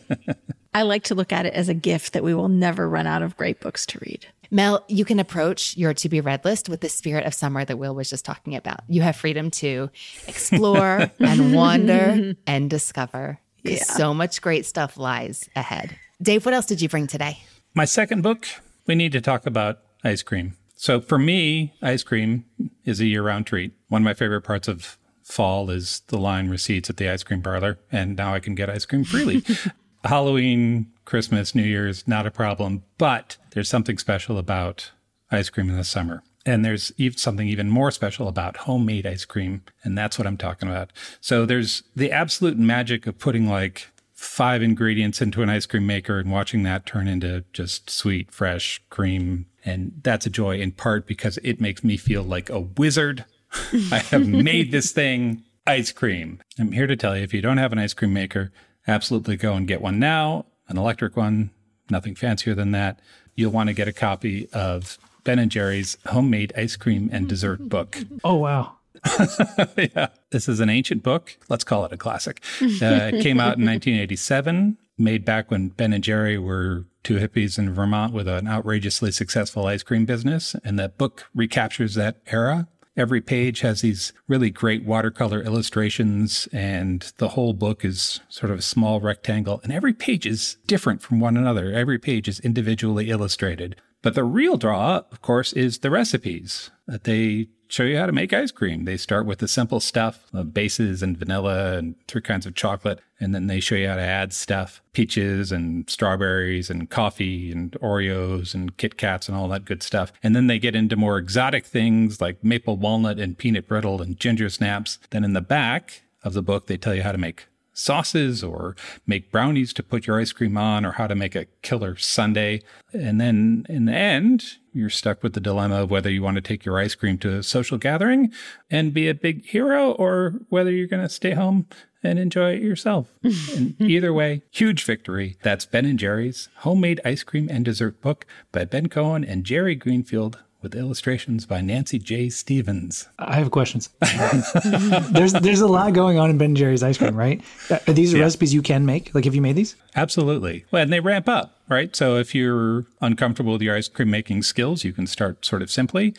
I 0.75 0.83
like 0.83 1.05
to 1.05 1.15
look 1.15 1.33
at 1.33 1.47
it 1.47 1.55
as 1.55 1.69
a 1.69 1.75
gift 1.75 2.13
that 2.13 2.23
we 2.23 2.35
will 2.35 2.49
never 2.49 2.89
run 2.89 3.07
out 3.07 3.23
of 3.23 3.37
great 3.37 3.61
books 3.61 3.87
to 3.87 3.99
read. 4.01 4.27
Mel, 4.51 4.85
you 4.89 5.05
can 5.05 5.19
approach 5.19 5.77
your 5.77 5.93
to 5.95 6.09
be 6.09 6.21
read 6.21 6.45
list 6.45 6.69
with 6.69 6.81
the 6.81 6.89
spirit 6.89 7.27
of 7.27 7.35
summer 7.35 7.65
that 7.65 7.77
Will 7.77 7.95
was 7.95 8.09
just 8.09 8.25
talking 8.25 8.55
about. 8.57 8.81
You 8.89 9.03
have 9.03 9.17
freedom 9.17 9.51
to 9.53 9.91
explore 10.27 11.11
and 11.21 11.55
wander 11.55 12.35
and 12.47 12.71
discover. 12.71 13.41
Yeah. 13.63 13.83
So 13.83 14.15
much 14.15 14.41
great 14.41 14.65
stuff 14.65 14.97
lies 14.97 15.49
ahead. 15.55 15.97
Dave, 16.23 16.45
what 16.45 16.55
else 16.55 16.67
did 16.67 16.81
you 16.81 16.89
bring 16.89 17.07
today? 17.07 17.43
My 17.75 17.85
second 17.85 18.23
book, 18.23 18.47
we 18.87 18.95
need 18.95 19.13
to 19.13 19.21
talk 19.21 19.47
about 19.47 19.81
ice 20.03 20.23
cream. 20.23 20.57
So 20.75 21.01
for 21.01 21.19
me, 21.19 21.75
ice 21.83 22.03
cream 22.03 22.45
is 22.85 23.01
a 23.01 23.07
year 23.07 23.23
round 23.23 23.47
treat. 23.47 23.73
One 23.89 24.03
of 24.03 24.05
my 24.05 24.15
favorite 24.15 24.43
parts 24.43 24.69
of 24.69 24.97
fall 25.23 25.71
is 25.71 26.01
the 26.07 26.19
line 26.19 26.49
receipts 26.49 26.89
at 26.89 26.97
the 26.97 27.11
ice 27.11 27.23
cream 27.23 27.43
parlor, 27.43 27.79
and 27.93 28.17
now 28.17 28.33
I 28.33 28.41
can 28.41 28.55
get 28.55 28.71
ice 28.71 28.87
cream 28.87 29.05
freely. 29.05 29.45
Halloween, 30.05 30.91
Christmas, 31.05 31.55
New 31.55 31.63
Year's, 31.63 32.07
not 32.07 32.27
a 32.27 32.31
problem, 32.31 32.83
but 32.99 33.37
there's 33.51 33.69
something 33.69 33.99
special 33.99 34.39
about 34.39 34.91
ice 35.31 35.51
cream 35.51 35.69
in 35.69 35.77
the 35.77 35.85
summer. 35.85 36.23
And 36.47 36.65
there's 36.65 36.93
something 37.17 37.47
even 37.47 37.69
more 37.69 37.91
special 37.91 38.27
about 38.27 38.59
homemade 38.59 39.07
ice 39.07 39.25
cream. 39.25 39.63
And 39.83 39.99
that's 39.99 40.19
what 40.19 40.27
I'm 40.27 40.39
talking 40.39 40.69
about. 40.69 40.93
So 41.21 41.45
there's 41.45 41.83
the 41.95 42.11
absolute 42.11 42.59
magic 42.59 43.07
of 43.07 43.19
putting 43.19 43.49
like 43.49 43.89
five 44.15 44.63
ingredients 44.63 45.21
into 45.21 45.43
an 45.43 45.51
ice 45.51 45.67
cream 45.67 45.87
maker 45.87 46.19
and 46.19 46.31
watching 46.31 46.63
that 46.63 46.87
turn 46.87 47.07
into 47.07 47.45
just 47.53 47.91
sweet, 47.91 48.33
fresh 48.33 48.83
cream 48.89 49.47
and 49.69 49.93
that's 50.03 50.25
a 50.25 50.31
joy 50.31 50.59
in 50.59 50.73
part 50.73 51.07
because 51.07 51.39
it 51.45 51.61
makes 51.61 51.85
me 51.85 51.97
feel 51.97 52.23
like 52.23 52.49
a 52.49 52.61
wizard. 52.61 53.25
I 53.93 53.99
have 53.99 54.27
made 54.27 54.73
this 54.73 54.93
thing 54.93 55.45
ice 55.67 55.93
cream. 55.93 56.41
I'm 56.59 56.73
here 56.73 56.87
to 56.87 56.97
tell 56.97 57.17
you 57.17 57.23
if 57.23 57.35
you 57.35 57.43
don't 57.43 57.59
have 57.59 57.73
an 57.73 57.79
ice 57.79 57.93
cream 57.93 58.15
maker, 58.15 58.51
absolutely 58.89 59.37
go 59.37 59.55
and 59.55 59.69
get 59.69 59.81
one 59.81 59.99
now, 59.99 60.47
an 60.69 60.79
electric 60.79 61.17
one, 61.17 61.51
nothing 61.91 62.15
fancier 62.15 62.55
than 62.55 62.73
that. 62.73 63.01
You'll 63.35 63.53
want 63.53 63.69
to 63.69 63.75
get 63.75 63.87
a 63.87 63.93
copy 63.93 64.49
of 64.53 64.99
Ben 65.25 65.39
and 65.39 65.51
Jerry's 65.51 65.97
homemade 66.07 66.53
ice 66.57 66.77
cream 66.77 67.09
and 67.13 67.29
dessert 67.29 67.69
book. 67.69 67.99
Oh, 68.25 68.37
wow. 68.37 68.77
yeah. 69.77 70.09
This 70.31 70.49
is 70.49 70.59
an 70.61 70.71
ancient 70.71 71.03
book. 71.03 71.37
Let's 71.49 71.65
call 71.65 71.85
it 71.85 71.93
a 71.93 71.97
classic. 71.97 72.43
Uh, 72.61 72.67
it 73.13 73.23
came 73.23 73.39
out 73.39 73.59
in 73.59 73.65
1987, 73.65 74.77
made 74.97 75.25
back 75.25 75.51
when 75.51 75.69
Ben 75.69 75.93
and 75.93 76.03
Jerry 76.03 76.39
were 76.39 76.85
two 77.05 77.17
hippies 77.17 77.59
in 77.59 77.73
Vermont 77.73 78.13
with 78.13 78.27
an 78.27 78.49
outrageously 78.49 79.13
successful 79.13 79.67
ice 79.67 79.83
cream 79.83 80.05
business. 80.05 80.57
And 80.65 80.79
that 80.79 80.99
book 80.99 81.27
recaptures 81.35 81.95
that 81.95 82.17
era. 82.27 82.69
Every 82.99 83.21
page 83.21 83.61
has 83.61 83.81
these 83.81 84.13
really 84.27 84.51
great 84.51 84.85
watercolor 84.85 85.41
illustrations, 85.41 86.49
and 86.53 87.01
the 87.19 87.29
whole 87.29 87.53
book 87.53 87.85
is 87.85 88.19
sort 88.29 88.51
of 88.51 88.59
a 88.59 88.63
small 88.63 89.01
rectangle. 89.01 89.61
And 89.63 89.73
every 89.73 89.95
page 89.95 90.27
is 90.27 90.57
different 90.67 91.01
from 91.01 91.21
one 91.21 91.37
another. 91.37 91.73
Every 91.73 92.01
page 92.01 92.27
is 92.27 92.41
individually 92.41 93.09
illustrated. 93.09 93.77
But 94.03 94.15
the 94.15 94.25
real 94.25 94.57
draw, 94.57 95.03
of 95.13 95.23
course, 95.23 95.53
is 95.53 95.79
the 95.79 95.93
recipes 95.93 96.73
that 96.89 97.05
they 97.05 97.47
show 97.69 97.83
you 97.83 97.99
how 97.99 98.07
to 98.07 98.13
make 98.13 98.33
ice 98.33 98.51
cream. 98.51 98.85
They 98.85 98.97
start 98.97 99.27
with 99.27 99.39
the 99.39 99.49
simple 99.49 99.81
stuff, 99.81 100.27
uh, 100.35 100.43
bases 100.43 101.03
and 101.03 101.17
vanilla 101.17 101.77
and 101.77 101.95
three 102.07 102.23
kinds 102.23 102.47
of 102.47 102.55
chocolate. 102.55 103.01
And 103.21 103.35
then 103.35 103.47
they 103.47 103.61
show 103.61 103.75
you 103.75 103.89
how 103.89 103.97
to 103.97 104.03
add 104.03 104.33
stuff, 104.33 104.81
peaches 104.93 105.53
and 105.53 105.89
strawberries 105.91 106.71
and 106.71 106.89
coffee 106.89 107.53
and 107.53 107.73
Oreos 107.73 108.55
and 108.55 108.77
Kit 108.77 108.97
Kats 108.97 109.29
and 109.29 109.37
all 109.37 109.49
that 109.49 109.65
good 109.65 109.83
stuff. 109.83 110.13
And 110.23 110.35
then 110.35 110.47
they 110.47 110.59
get 110.59 110.75
into 110.75 110.97
more 110.97 111.19
exotic 111.19 111.67
things 111.67 112.21
like 112.21 112.43
maple 112.43 112.77
walnut 112.77 113.19
and 113.19 113.37
peanut 113.37 113.69
brittle 113.69 114.01
and 114.01 114.19
ginger 114.19 114.49
snaps. 114.49 114.99
Then 115.11 115.25
in 115.25 115.33
the 115.33 115.41
back 115.41 116.03
of 116.25 116.33
the 116.33 116.43
book, 116.43 116.67
they 116.67 116.77
tell 116.77 116.95
you 116.95 117.03
how 117.03 117.13
to 117.13 117.19
make 117.19 117.48
sauces 117.79 118.43
or 118.43 118.75
make 119.07 119.31
brownies 119.31 119.73
to 119.73 119.83
put 119.83 120.07
your 120.07 120.21
ice 120.21 120.33
cream 120.33 120.57
on 120.57 120.85
or 120.85 120.93
how 120.93 121.07
to 121.07 121.15
make 121.15 121.35
a 121.35 121.47
killer 121.63 121.97
sundae. 121.97 122.61
And 122.93 123.21
then 123.21 123.67
in 123.69 123.85
the 123.85 123.95
end, 123.95 124.59
you're 124.73 124.91
stuck 124.91 125.23
with 125.23 125.35
the 125.35 125.41
dilemma 125.41 125.83
of 125.83 125.91
whether 125.91 126.11
you 126.11 126.23
want 126.23 126.35
to 126.37 126.41
take 126.41 126.65
your 126.65 126.79
ice 126.79 126.95
cream 126.95 127.19
to 127.19 127.37
a 127.37 127.43
social 127.43 127.79
gathering 127.79 128.33
and 128.71 128.93
be 128.93 129.09
a 129.09 129.15
big 129.15 129.45
hero 129.47 129.93
or 129.93 130.35
whether 130.49 130.71
you're 130.71 130.87
going 130.87 131.03
to 131.03 131.09
stay 131.09 131.33
home 131.33 131.67
and 132.03 132.19
enjoy 132.19 132.55
it 132.55 132.63
yourself. 132.63 133.09
and 133.23 133.81
either 133.81 134.13
way, 134.13 134.43
huge 134.51 134.85
victory. 134.85 135.37
That's 135.43 135.67
Ben 135.67 135.85
and 135.85 135.99
Jerry's 135.99 136.49
homemade 136.59 137.01
ice 137.05 137.23
cream 137.23 137.49
and 137.51 137.65
dessert 137.65 138.01
book 138.01 138.27
by 138.53 138.65
Ben 138.65 138.89
Cohen 138.89 139.25
and 139.25 139.45
Jerry 139.45 139.75
Greenfield 139.75 140.39
with 140.63 140.75
illustrations 140.75 141.47
by 141.47 141.61
Nancy 141.61 141.99
J. 141.99 142.29
Stevens. 142.29 143.09
I 143.19 143.37
have 143.37 143.51
questions. 143.51 143.89
there's 145.11 145.33
there's 145.33 145.61
a 145.61 145.67
lot 145.69 145.93
going 145.93 146.19
on 146.19 146.31
in 146.31 146.39
Ben 146.39 146.47
and 146.47 146.57
Jerry's 146.57 146.83
ice 146.83 146.99
cream, 146.99 147.17
right? 147.17 147.41
Are 147.71 147.93
these 147.93 148.13
yeah. 148.13 148.21
recipes 148.21 148.53
you 148.53 148.63
can 148.63 148.85
make? 148.85 149.15
Like, 149.15 149.25
have 149.25 149.35
you 149.35 149.43
made 149.43 149.57
these? 149.57 149.77
Absolutely. 149.95 150.65
Well, 150.71 150.83
and 150.83 150.93
they 150.93 151.01
ramp 151.01 151.29
up, 151.29 151.57
right? 151.69 151.95
So 151.95 152.17
if 152.17 152.35
you're 152.35 152.87
uncomfortable 153.01 153.53
with 153.53 153.63
your 153.63 153.77
ice 153.77 153.89
cream 153.89 154.11
making 154.11 154.43
skills, 154.43 154.85
you 154.85 154.93
can 154.93 155.07
start 155.07 155.45
sort 155.45 155.63
of 155.63 155.71
simply, 155.71 156.15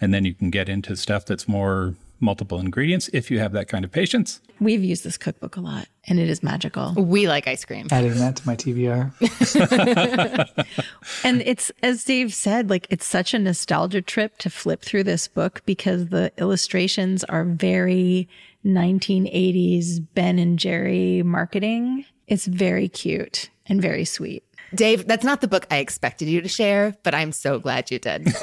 and 0.00 0.12
then 0.12 0.24
you 0.24 0.34
can 0.34 0.50
get 0.50 0.68
into 0.68 0.96
stuff 0.96 1.24
that's 1.24 1.46
more 1.46 1.94
multiple 2.24 2.58
ingredients 2.58 3.08
if 3.12 3.30
you 3.30 3.38
have 3.38 3.52
that 3.52 3.68
kind 3.68 3.84
of 3.84 3.92
patience. 3.92 4.40
We've 4.60 4.82
used 4.82 5.04
this 5.04 5.16
cookbook 5.16 5.56
a 5.56 5.60
lot 5.60 5.88
and 6.06 6.18
it 6.18 6.28
is 6.28 6.42
magical. 6.42 6.92
We 6.94 7.28
like 7.28 7.46
ice 7.46 7.64
cream. 7.64 7.86
Adding 7.90 8.14
that 8.14 8.36
to 8.36 8.46
my 8.46 8.56
TBR. 8.56 9.12
and 11.24 11.42
it's, 11.42 11.70
as 11.82 12.04
Dave 12.04 12.32
said, 12.34 12.70
like 12.70 12.86
it's 12.90 13.06
such 13.06 13.34
a 13.34 13.38
nostalgia 13.38 14.02
trip 14.02 14.38
to 14.38 14.50
flip 14.50 14.82
through 14.82 15.04
this 15.04 15.28
book 15.28 15.62
because 15.66 16.08
the 16.08 16.32
illustrations 16.38 17.24
are 17.24 17.44
very 17.44 18.28
1980s 18.64 20.04
Ben 20.14 20.38
and 20.38 20.58
Jerry 20.58 21.22
marketing. 21.22 22.04
It's 22.26 22.46
very 22.46 22.88
cute 22.88 23.50
and 23.66 23.80
very 23.80 24.04
sweet. 24.04 24.44
Dave, 24.74 25.06
that's 25.06 25.24
not 25.24 25.40
the 25.40 25.48
book 25.48 25.66
I 25.70 25.76
expected 25.78 26.28
you 26.28 26.40
to 26.40 26.48
share, 26.48 26.96
but 27.02 27.14
I'm 27.14 27.32
so 27.32 27.58
glad 27.58 27.90
you 27.90 27.98
did. 27.98 28.34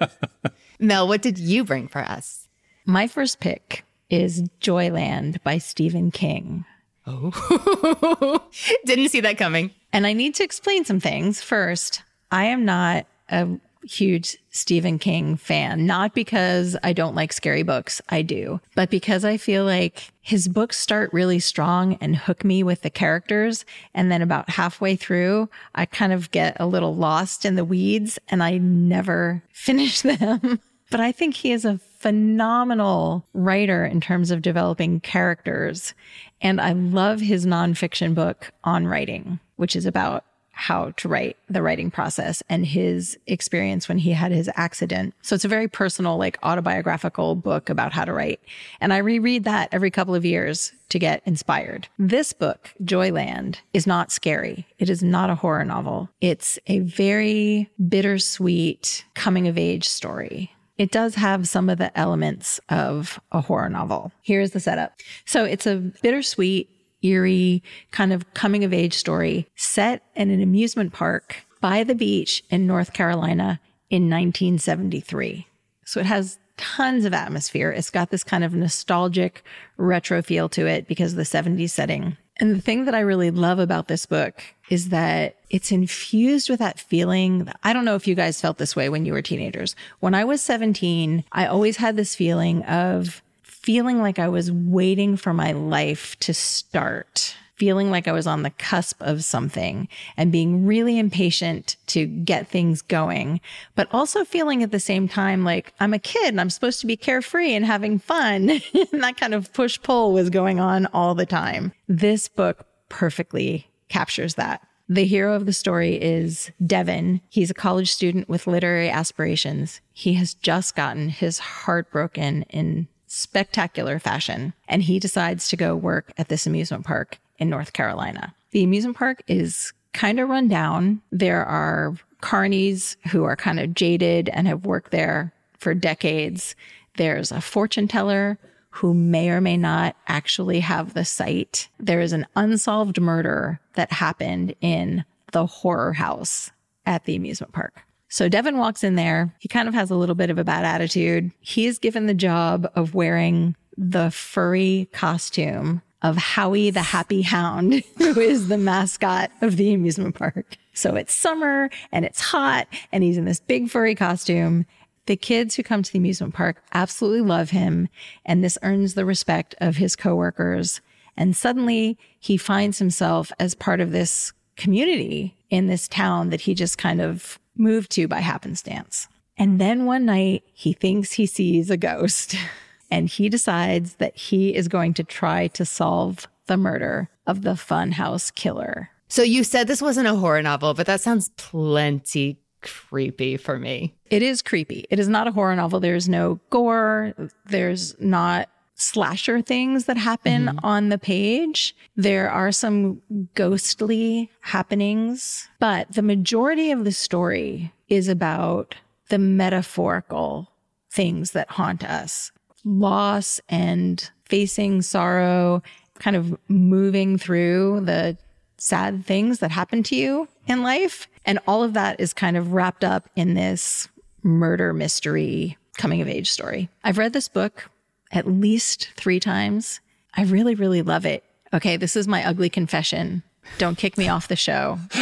Mel, 0.80 1.08
what 1.08 1.22
did 1.22 1.38
you 1.38 1.64
bring 1.64 1.88
for 1.88 2.00
us? 2.00 2.41
My 2.84 3.06
first 3.06 3.40
pick 3.40 3.84
is 4.10 4.42
Joyland 4.60 5.42
by 5.42 5.58
Stephen 5.58 6.10
King. 6.10 6.64
Oh, 7.06 8.42
didn't 8.84 9.08
see 9.08 9.20
that 9.20 9.38
coming. 9.38 9.70
And 9.92 10.06
I 10.06 10.12
need 10.12 10.34
to 10.36 10.44
explain 10.44 10.84
some 10.84 11.00
things. 11.00 11.42
First, 11.42 12.02
I 12.30 12.44
am 12.44 12.64
not 12.64 13.06
a 13.28 13.48
huge 13.84 14.38
Stephen 14.50 14.98
King 14.98 15.36
fan, 15.36 15.86
not 15.86 16.14
because 16.14 16.76
I 16.82 16.92
don't 16.92 17.16
like 17.16 17.32
scary 17.32 17.62
books, 17.62 18.00
I 18.08 18.22
do, 18.22 18.60
but 18.74 18.90
because 18.90 19.24
I 19.24 19.36
feel 19.36 19.64
like 19.64 20.12
his 20.20 20.46
books 20.46 20.78
start 20.78 21.12
really 21.12 21.40
strong 21.40 21.94
and 22.00 22.16
hook 22.16 22.44
me 22.44 22.62
with 22.62 22.82
the 22.82 22.90
characters. 22.90 23.64
And 23.94 24.10
then 24.10 24.22
about 24.22 24.50
halfway 24.50 24.96
through, 24.96 25.48
I 25.74 25.86
kind 25.86 26.12
of 26.12 26.30
get 26.30 26.56
a 26.60 26.66
little 26.66 26.94
lost 26.94 27.44
in 27.44 27.56
the 27.56 27.64
weeds 27.64 28.18
and 28.28 28.42
I 28.42 28.58
never 28.58 29.42
finish 29.52 30.02
them. 30.02 30.60
But 30.92 31.00
I 31.00 31.10
think 31.10 31.34
he 31.34 31.52
is 31.52 31.64
a 31.64 31.80
phenomenal 31.98 33.24
writer 33.32 33.84
in 33.84 34.00
terms 34.00 34.30
of 34.30 34.42
developing 34.42 35.00
characters. 35.00 35.94
And 36.40 36.60
I 36.60 36.72
love 36.72 37.20
his 37.20 37.46
nonfiction 37.46 38.14
book 38.14 38.52
on 38.62 38.86
writing, 38.86 39.40
which 39.56 39.74
is 39.74 39.86
about 39.86 40.24
how 40.54 40.90
to 40.92 41.08
write 41.08 41.36
the 41.48 41.62
writing 41.62 41.90
process 41.90 42.42
and 42.48 42.66
his 42.66 43.18
experience 43.26 43.88
when 43.88 43.98
he 43.98 44.12
had 44.12 44.30
his 44.30 44.50
accident. 44.54 45.14
So 45.22 45.34
it's 45.34 45.44
a 45.44 45.48
very 45.48 45.66
personal, 45.66 46.18
like 46.18 46.38
autobiographical 46.42 47.34
book 47.34 47.70
about 47.70 47.92
how 47.92 48.04
to 48.04 48.12
write. 48.12 48.40
And 48.80 48.92
I 48.92 48.98
reread 48.98 49.44
that 49.44 49.70
every 49.72 49.90
couple 49.90 50.14
of 50.14 50.24
years 50.24 50.72
to 50.90 50.98
get 50.98 51.22
inspired. 51.24 51.88
This 51.98 52.32
book, 52.32 52.74
Joyland, 52.84 53.56
is 53.72 53.86
not 53.86 54.12
scary. 54.12 54.66
It 54.78 54.90
is 54.90 55.02
not 55.02 55.30
a 55.30 55.34
horror 55.34 55.64
novel. 55.64 56.10
It's 56.20 56.58
a 56.66 56.80
very 56.80 57.70
bittersweet 57.88 59.04
coming 59.14 59.48
of 59.48 59.56
age 59.56 59.88
story 59.88 60.51
it 60.78 60.90
does 60.90 61.14
have 61.16 61.48
some 61.48 61.68
of 61.68 61.78
the 61.78 61.96
elements 61.98 62.60
of 62.68 63.20
a 63.30 63.40
horror 63.40 63.68
novel. 63.68 64.12
Here's 64.22 64.52
the 64.52 64.60
setup. 64.60 64.92
So 65.24 65.44
it's 65.44 65.66
a 65.66 65.76
bittersweet 66.02 66.68
eerie 67.02 67.62
kind 67.90 68.12
of 68.12 68.32
coming 68.34 68.64
of 68.64 68.72
age 68.72 68.94
story 68.94 69.48
set 69.56 70.02
in 70.14 70.30
an 70.30 70.42
amusement 70.42 70.92
park 70.92 71.44
by 71.60 71.84
the 71.84 71.94
beach 71.94 72.42
in 72.50 72.66
North 72.66 72.92
Carolina 72.92 73.60
in 73.90 74.08
1973. 74.08 75.46
So 75.84 76.00
it 76.00 76.06
has 76.06 76.38
tons 76.56 77.04
of 77.04 77.12
atmosphere. 77.12 77.70
It's 77.70 77.90
got 77.90 78.10
this 78.10 78.24
kind 78.24 78.44
of 78.44 78.54
nostalgic 78.54 79.44
retro 79.76 80.22
feel 80.22 80.48
to 80.50 80.66
it 80.66 80.86
because 80.86 81.12
of 81.12 81.16
the 81.16 81.22
70s 81.22 81.70
setting. 81.70 82.16
And 82.38 82.54
the 82.54 82.60
thing 82.60 82.86
that 82.86 82.94
I 82.94 83.00
really 83.00 83.30
love 83.30 83.58
about 83.58 83.88
this 83.88 84.06
book 84.06 84.42
is 84.70 84.88
that 84.88 85.36
it's 85.50 85.70
infused 85.70 86.48
with 86.48 86.60
that 86.60 86.80
feeling. 86.80 87.48
I 87.62 87.72
don't 87.72 87.84
know 87.84 87.94
if 87.94 88.06
you 88.06 88.14
guys 88.14 88.40
felt 88.40 88.58
this 88.58 88.74
way 88.74 88.88
when 88.88 89.04
you 89.04 89.12
were 89.12 89.22
teenagers. 89.22 89.76
When 90.00 90.14
I 90.14 90.24
was 90.24 90.42
17, 90.42 91.24
I 91.30 91.46
always 91.46 91.76
had 91.76 91.96
this 91.96 92.14
feeling 92.14 92.62
of 92.64 93.22
feeling 93.42 94.00
like 94.00 94.18
I 94.18 94.28
was 94.28 94.50
waiting 94.50 95.16
for 95.16 95.32
my 95.32 95.52
life 95.52 96.18
to 96.20 96.34
start 96.34 97.36
feeling 97.56 97.90
like 97.90 98.08
I 98.08 98.12
was 98.12 98.26
on 98.26 98.42
the 98.42 98.50
cusp 98.50 99.00
of 99.02 99.24
something 99.24 99.88
and 100.16 100.32
being 100.32 100.66
really 100.66 100.98
impatient 100.98 101.76
to 101.88 102.06
get 102.06 102.48
things 102.48 102.82
going, 102.82 103.40
but 103.74 103.88
also 103.92 104.24
feeling 104.24 104.62
at 104.62 104.70
the 104.70 104.80
same 104.80 105.08
time 105.08 105.44
like 105.44 105.72
I'm 105.80 105.94
a 105.94 105.98
kid 105.98 106.28
and 106.28 106.40
I'm 106.40 106.50
supposed 106.50 106.80
to 106.80 106.86
be 106.86 106.96
carefree 106.96 107.54
and 107.54 107.64
having 107.64 107.98
fun. 107.98 108.50
and 108.92 109.02
that 109.02 109.16
kind 109.16 109.34
of 109.34 109.52
push 109.52 109.80
pull 109.82 110.12
was 110.12 110.30
going 110.30 110.60
on 110.60 110.86
all 110.86 111.14
the 111.14 111.26
time. 111.26 111.72
This 111.88 112.28
book 112.28 112.66
perfectly 112.88 113.68
captures 113.88 114.34
that. 114.34 114.66
The 114.88 115.04
hero 115.04 115.34
of 115.34 115.46
the 115.46 115.52
story 115.52 115.94
is 115.94 116.50
Devin. 116.66 117.20
He's 117.30 117.50
a 117.50 117.54
college 117.54 117.90
student 117.90 118.28
with 118.28 118.46
literary 118.46 118.90
aspirations. 118.90 119.80
He 119.92 120.14
has 120.14 120.34
just 120.34 120.74
gotten 120.74 121.08
his 121.08 121.38
heart 121.38 121.90
broken 121.90 122.42
in 122.50 122.88
spectacular 123.06 123.98
fashion, 123.98 124.54
and 124.68 124.82
he 124.82 124.98
decides 124.98 125.48
to 125.48 125.56
go 125.56 125.76
work 125.76 126.12
at 126.18 126.28
this 126.28 126.46
amusement 126.46 126.84
park 126.84 127.18
in 127.42 127.50
North 127.50 127.74
Carolina. 127.74 128.34
The 128.52 128.64
amusement 128.64 128.96
park 128.96 129.22
is 129.26 129.72
kind 129.92 130.18
of 130.18 130.28
run 130.28 130.48
down. 130.48 131.02
There 131.10 131.44
are 131.44 131.94
carnies 132.22 132.96
who 133.08 133.24
are 133.24 133.36
kind 133.36 133.60
of 133.60 133.74
jaded 133.74 134.30
and 134.30 134.46
have 134.46 134.64
worked 134.64 134.92
there 134.92 135.34
for 135.58 135.74
decades. 135.74 136.54
There's 136.96 137.32
a 137.32 137.40
fortune 137.40 137.88
teller 137.88 138.38
who 138.70 138.94
may 138.94 139.28
or 139.28 139.40
may 139.40 139.56
not 139.56 139.96
actually 140.08 140.60
have 140.60 140.94
the 140.94 141.04
sight. 141.04 141.68
There 141.78 142.00
is 142.00 142.12
an 142.12 142.26
unsolved 142.36 143.00
murder 143.00 143.60
that 143.74 143.92
happened 143.92 144.54
in 144.60 145.04
the 145.32 145.44
horror 145.44 145.92
house 145.92 146.50
at 146.86 147.04
the 147.04 147.16
amusement 147.16 147.52
park. 147.52 147.82
So 148.08 148.28
Devin 148.28 148.58
walks 148.58 148.84
in 148.84 148.94
there. 148.94 149.34
He 149.38 149.48
kind 149.48 149.68
of 149.68 149.74
has 149.74 149.90
a 149.90 149.96
little 149.96 150.14
bit 150.14 150.30
of 150.30 150.38
a 150.38 150.44
bad 150.44 150.64
attitude. 150.64 151.32
He 151.40 151.66
is 151.66 151.78
given 151.78 152.06
the 152.06 152.14
job 152.14 152.70
of 152.74 152.94
wearing 152.94 153.56
the 153.76 154.10
furry 154.10 154.88
costume 154.92 155.82
of 156.02 156.16
Howie 156.16 156.70
the 156.70 156.82
Happy 156.82 157.22
Hound, 157.22 157.74
who 157.98 158.20
is 158.20 158.48
the 158.48 158.58
mascot 158.58 159.30
of 159.40 159.56
the 159.56 159.72
amusement 159.72 160.14
park. 160.14 160.56
So 160.74 160.96
it's 160.96 161.14
summer 161.14 161.70
and 161.90 162.04
it's 162.04 162.20
hot 162.20 162.66
and 162.90 163.04
he's 163.04 163.16
in 163.16 163.24
this 163.24 163.40
big 163.40 163.70
furry 163.70 163.94
costume. 163.94 164.66
The 165.06 165.16
kids 165.16 165.56
who 165.56 165.62
come 165.62 165.82
to 165.82 165.92
the 165.92 165.98
amusement 165.98 166.34
park 166.34 166.62
absolutely 166.72 167.22
love 167.22 167.50
him 167.50 167.88
and 168.24 168.42
this 168.42 168.58
earns 168.62 168.94
the 168.94 169.04
respect 169.04 169.54
of 169.60 169.76
his 169.76 169.96
coworkers. 169.96 170.80
And 171.16 171.36
suddenly 171.36 171.98
he 172.18 172.36
finds 172.36 172.78
himself 172.78 173.32
as 173.38 173.54
part 173.54 173.80
of 173.80 173.92
this 173.92 174.32
community 174.56 175.36
in 175.50 175.66
this 175.66 175.88
town 175.88 176.30
that 176.30 176.42
he 176.42 176.54
just 176.54 176.78
kind 176.78 177.00
of 177.00 177.38
moved 177.56 177.90
to 177.92 178.08
by 178.08 178.20
happenstance. 178.20 179.08
And 179.36 179.60
then 179.60 179.86
one 179.86 180.06
night 180.06 180.44
he 180.52 180.72
thinks 180.72 181.12
he 181.12 181.26
sees 181.26 181.70
a 181.70 181.76
ghost. 181.76 182.36
and 182.92 183.08
he 183.08 183.30
decides 183.30 183.94
that 183.94 184.14
he 184.14 184.54
is 184.54 184.68
going 184.68 184.92
to 184.92 185.02
try 185.02 185.46
to 185.48 185.64
solve 185.64 186.28
the 186.46 186.58
murder 186.58 187.08
of 187.26 187.40
the 187.40 187.52
funhouse 187.54 188.32
killer. 188.34 188.90
So 189.08 189.22
you 189.22 189.44
said 189.44 189.66
this 189.66 189.80
wasn't 189.80 190.08
a 190.08 190.14
horror 190.14 190.42
novel, 190.42 190.74
but 190.74 190.86
that 190.86 191.00
sounds 191.00 191.30
plenty 191.38 192.38
creepy 192.60 193.38
for 193.38 193.58
me. 193.58 193.94
It 194.10 194.22
is 194.22 194.42
creepy. 194.42 194.84
It 194.90 194.98
is 194.98 195.08
not 195.08 195.26
a 195.26 195.32
horror 195.32 195.56
novel. 195.56 195.80
There's 195.80 196.06
no 196.06 196.38
gore. 196.50 197.14
There's 197.46 197.98
not 197.98 198.50
slasher 198.74 199.40
things 199.40 199.86
that 199.86 199.96
happen 199.96 200.46
mm-hmm. 200.46 200.58
on 200.62 200.90
the 200.90 200.98
page. 200.98 201.74
There 201.96 202.30
are 202.30 202.52
some 202.52 203.00
ghostly 203.34 204.30
happenings, 204.40 205.48
but 205.58 205.90
the 205.90 206.02
majority 206.02 206.70
of 206.70 206.84
the 206.84 206.92
story 206.92 207.72
is 207.88 208.06
about 208.06 208.74
the 209.08 209.18
metaphorical 209.18 210.50
things 210.90 211.30
that 211.30 211.50
haunt 211.52 211.82
us 211.84 212.32
loss 212.64 213.40
and 213.48 214.10
facing 214.24 214.82
sorrow, 214.82 215.62
kind 215.98 216.16
of 216.16 216.36
moving 216.48 217.18
through 217.18 217.82
the 217.84 218.16
sad 218.58 219.04
things 219.04 219.40
that 219.40 219.50
happen 219.50 219.82
to 219.82 219.96
you 219.96 220.28
in 220.46 220.62
life. 220.62 221.08
And 221.24 221.38
all 221.46 221.62
of 221.62 221.74
that 221.74 222.00
is 222.00 222.12
kind 222.12 222.36
of 222.36 222.52
wrapped 222.52 222.84
up 222.84 223.08
in 223.16 223.34
this 223.34 223.88
murder 224.22 224.72
mystery 224.72 225.56
coming 225.76 226.00
of 226.00 226.08
age 226.08 226.30
story. 226.30 226.68
I've 226.84 226.98
read 226.98 227.12
this 227.12 227.28
book 227.28 227.68
at 228.12 228.26
least 228.26 228.90
three 228.96 229.18
times. 229.20 229.80
I 230.14 230.24
really, 230.24 230.54
really 230.54 230.82
love 230.82 231.06
it. 231.06 231.24
Okay, 231.52 231.76
this 231.76 231.96
is 231.96 232.06
my 232.06 232.26
ugly 232.26 232.50
confession. 232.50 233.22
Don't 233.58 233.78
kick 233.78 233.96
me 233.98 234.08
off 234.08 234.28
the 234.28 234.36
show. 234.36 234.78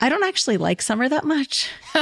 I 0.00 0.08
don't 0.08 0.24
actually 0.24 0.56
like 0.58 0.82
summer 0.82 1.08
that 1.08 1.24
much. 1.24 1.70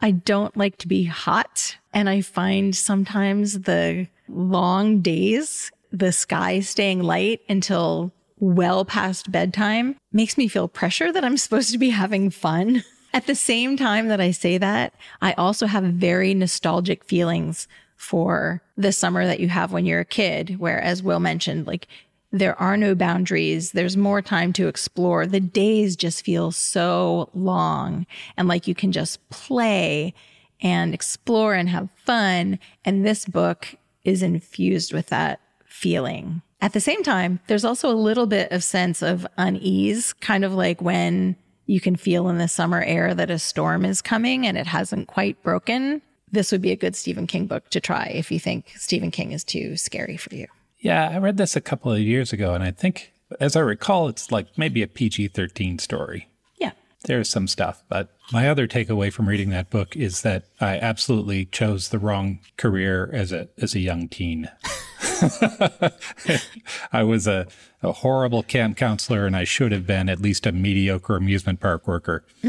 I 0.00 0.10
don't 0.24 0.56
like 0.56 0.76
to 0.78 0.88
be 0.88 1.04
hot. 1.04 1.76
And 1.94 2.08
I 2.08 2.20
find 2.20 2.74
sometimes 2.74 3.60
the 3.60 4.08
long 4.28 5.00
days, 5.00 5.70
the 5.90 6.12
sky 6.12 6.60
staying 6.60 7.02
light 7.02 7.40
until 7.48 8.12
well 8.38 8.84
past 8.84 9.30
bedtime 9.30 9.96
makes 10.12 10.36
me 10.36 10.48
feel 10.48 10.68
pressure 10.68 11.12
that 11.12 11.24
I'm 11.24 11.36
supposed 11.36 11.70
to 11.72 11.78
be 11.78 11.90
having 11.90 12.30
fun. 12.30 12.82
At 13.14 13.26
the 13.26 13.34
same 13.34 13.76
time 13.76 14.08
that 14.08 14.20
I 14.20 14.30
say 14.30 14.58
that, 14.58 14.94
I 15.20 15.34
also 15.34 15.66
have 15.66 15.84
very 15.84 16.32
nostalgic 16.34 17.04
feelings 17.04 17.68
for 17.94 18.62
the 18.76 18.90
summer 18.90 19.26
that 19.26 19.38
you 19.38 19.48
have 19.48 19.70
when 19.70 19.84
you're 19.86 20.00
a 20.00 20.04
kid, 20.04 20.58
where, 20.58 20.80
as 20.80 21.02
Will 21.02 21.20
mentioned, 21.20 21.66
like 21.66 21.86
there 22.32 22.60
are 22.60 22.78
no 22.78 22.94
boundaries. 22.94 23.72
There's 23.72 23.96
more 23.96 24.22
time 24.22 24.52
to 24.54 24.66
explore. 24.66 25.26
The 25.26 25.40
days 25.40 25.96
just 25.96 26.24
feel 26.24 26.50
so 26.50 27.28
long 27.34 28.06
and 28.36 28.48
like 28.48 28.66
you 28.66 28.74
can 28.74 28.90
just 28.90 29.28
play 29.28 30.14
and 30.62 30.94
explore 30.94 31.54
and 31.54 31.68
have 31.68 31.90
fun. 31.94 32.58
And 32.84 33.04
this 33.06 33.26
book 33.26 33.74
is 34.04 34.22
infused 34.22 34.92
with 34.92 35.08
that 35.08 35.40
feeling. 35.66 36.40
At 36.60 36.72
the 36.72 36.80
same 36.80 37.02
time, 37.02 37.40
there's 37.48 37.64
also 37.64 37.90
a 37.90 37.94
little 37.94 38.26
bit 38.26 38.50
of 38.50 38.64
sense 38.64 39.02
of 39.02 39.26
unease, 39.36 40.12
kind 40.14 40.44
of 40.44 40.54
like 40.54 40.80
when 40.80 41.36
you 41.66 41.80
can 41.80 41.96
feel 41.96 42.28
in 42.28 42.38
the 42.38 42.48
summer 42.48 42.82
air 42.82 43.14
that 43.14 43.30
a 43.30 43.38
storm 43.38 43.84
is 43.84 44.00
coming 44.00 44.46
and 44.46 44.56
it 44.56 44.66
hasn't 44.66 45.08
quite 45.08 45.42
broken. 45.42 46.00
This 46.30 46.50
would 46.50 46.62
be 46.62 46.70
a 46.70 46.76
good 46.76 46.96
Stephen 46.96 47.26
King 47.26 47.46
book 47.46 47.68
to 47.70 47.80
try 47.80 48.06
if 48.14 48.30
you 48.32 48.38
think 48.38 48.72
Stephen 48.76 49.10
King 49.10 49.32
is 49.32 49.44
too 49.44 49.76
scary 49.76 50.16
for 50.16 50.34
you. 50.34 50.46
Yeah, 50.82 51.10
I 51.10 51.18
read 51.18 51.36
this 51.36 51.54
a 51.54 51.60
couple 51.60 51.92
of 51.92 52.00
years 52.00 52.32
ago, 52.32 52.54
and 52.54 52.64
I 52.64 52.72
think, 52.72 53.12
as 53.38 53.54
I 53.54 53.60
recall, 53.60 54.08
it's 54.08 54.32
like 54.32 54.48
maybe 54.58 54.82
a 54.82 54.88
PG 54.88 55.28
13 55.28 55.78
story. 55.78 56.26
Yeah. 56.56 56.72
There's 57.04 57.30
some 57.30 57.46
stuff, 57.46 57.84
but 57.88 58.08
my 58.32 58.48
other 58.48 58.66
takeaway 58.66 59.12
from 59.12 59.28
reading 59.28 59.50
that 59.50 59.70
book 59.70 59.96
is 59.96 60.22
that 60.22 60.42
I 60.60 60.78
absolutely 60.78 61.44
chose 61.46 61.90
the 61.90 62.00
wrong 62.00 62.40
career 62.56 63.08
as 63.12 63.30
a 63.30 63.48
as 63.58 63.76
a 63.76 63.80
young 63.80 64.08
teen. 64.08 64.50
I 66.92 67.04
was 67.04 67.28
a, 67.28 67.46
a 67.80 67.92
horrible 67.92 68.42
camp 68.42 68.76
counselor, 68.76 69.24
and 69.24 69.36
I 69.36 69.44
should 69.44 69.70
have 69.70 69.86
been 69.86 70.08
at 70.08 70.20
least 70.20 70.46
a 70.46 70.52
mediocre 70.52 71.14
amusement 71.14 71.60
park 71.60 71.86
worker. 71.86 72.24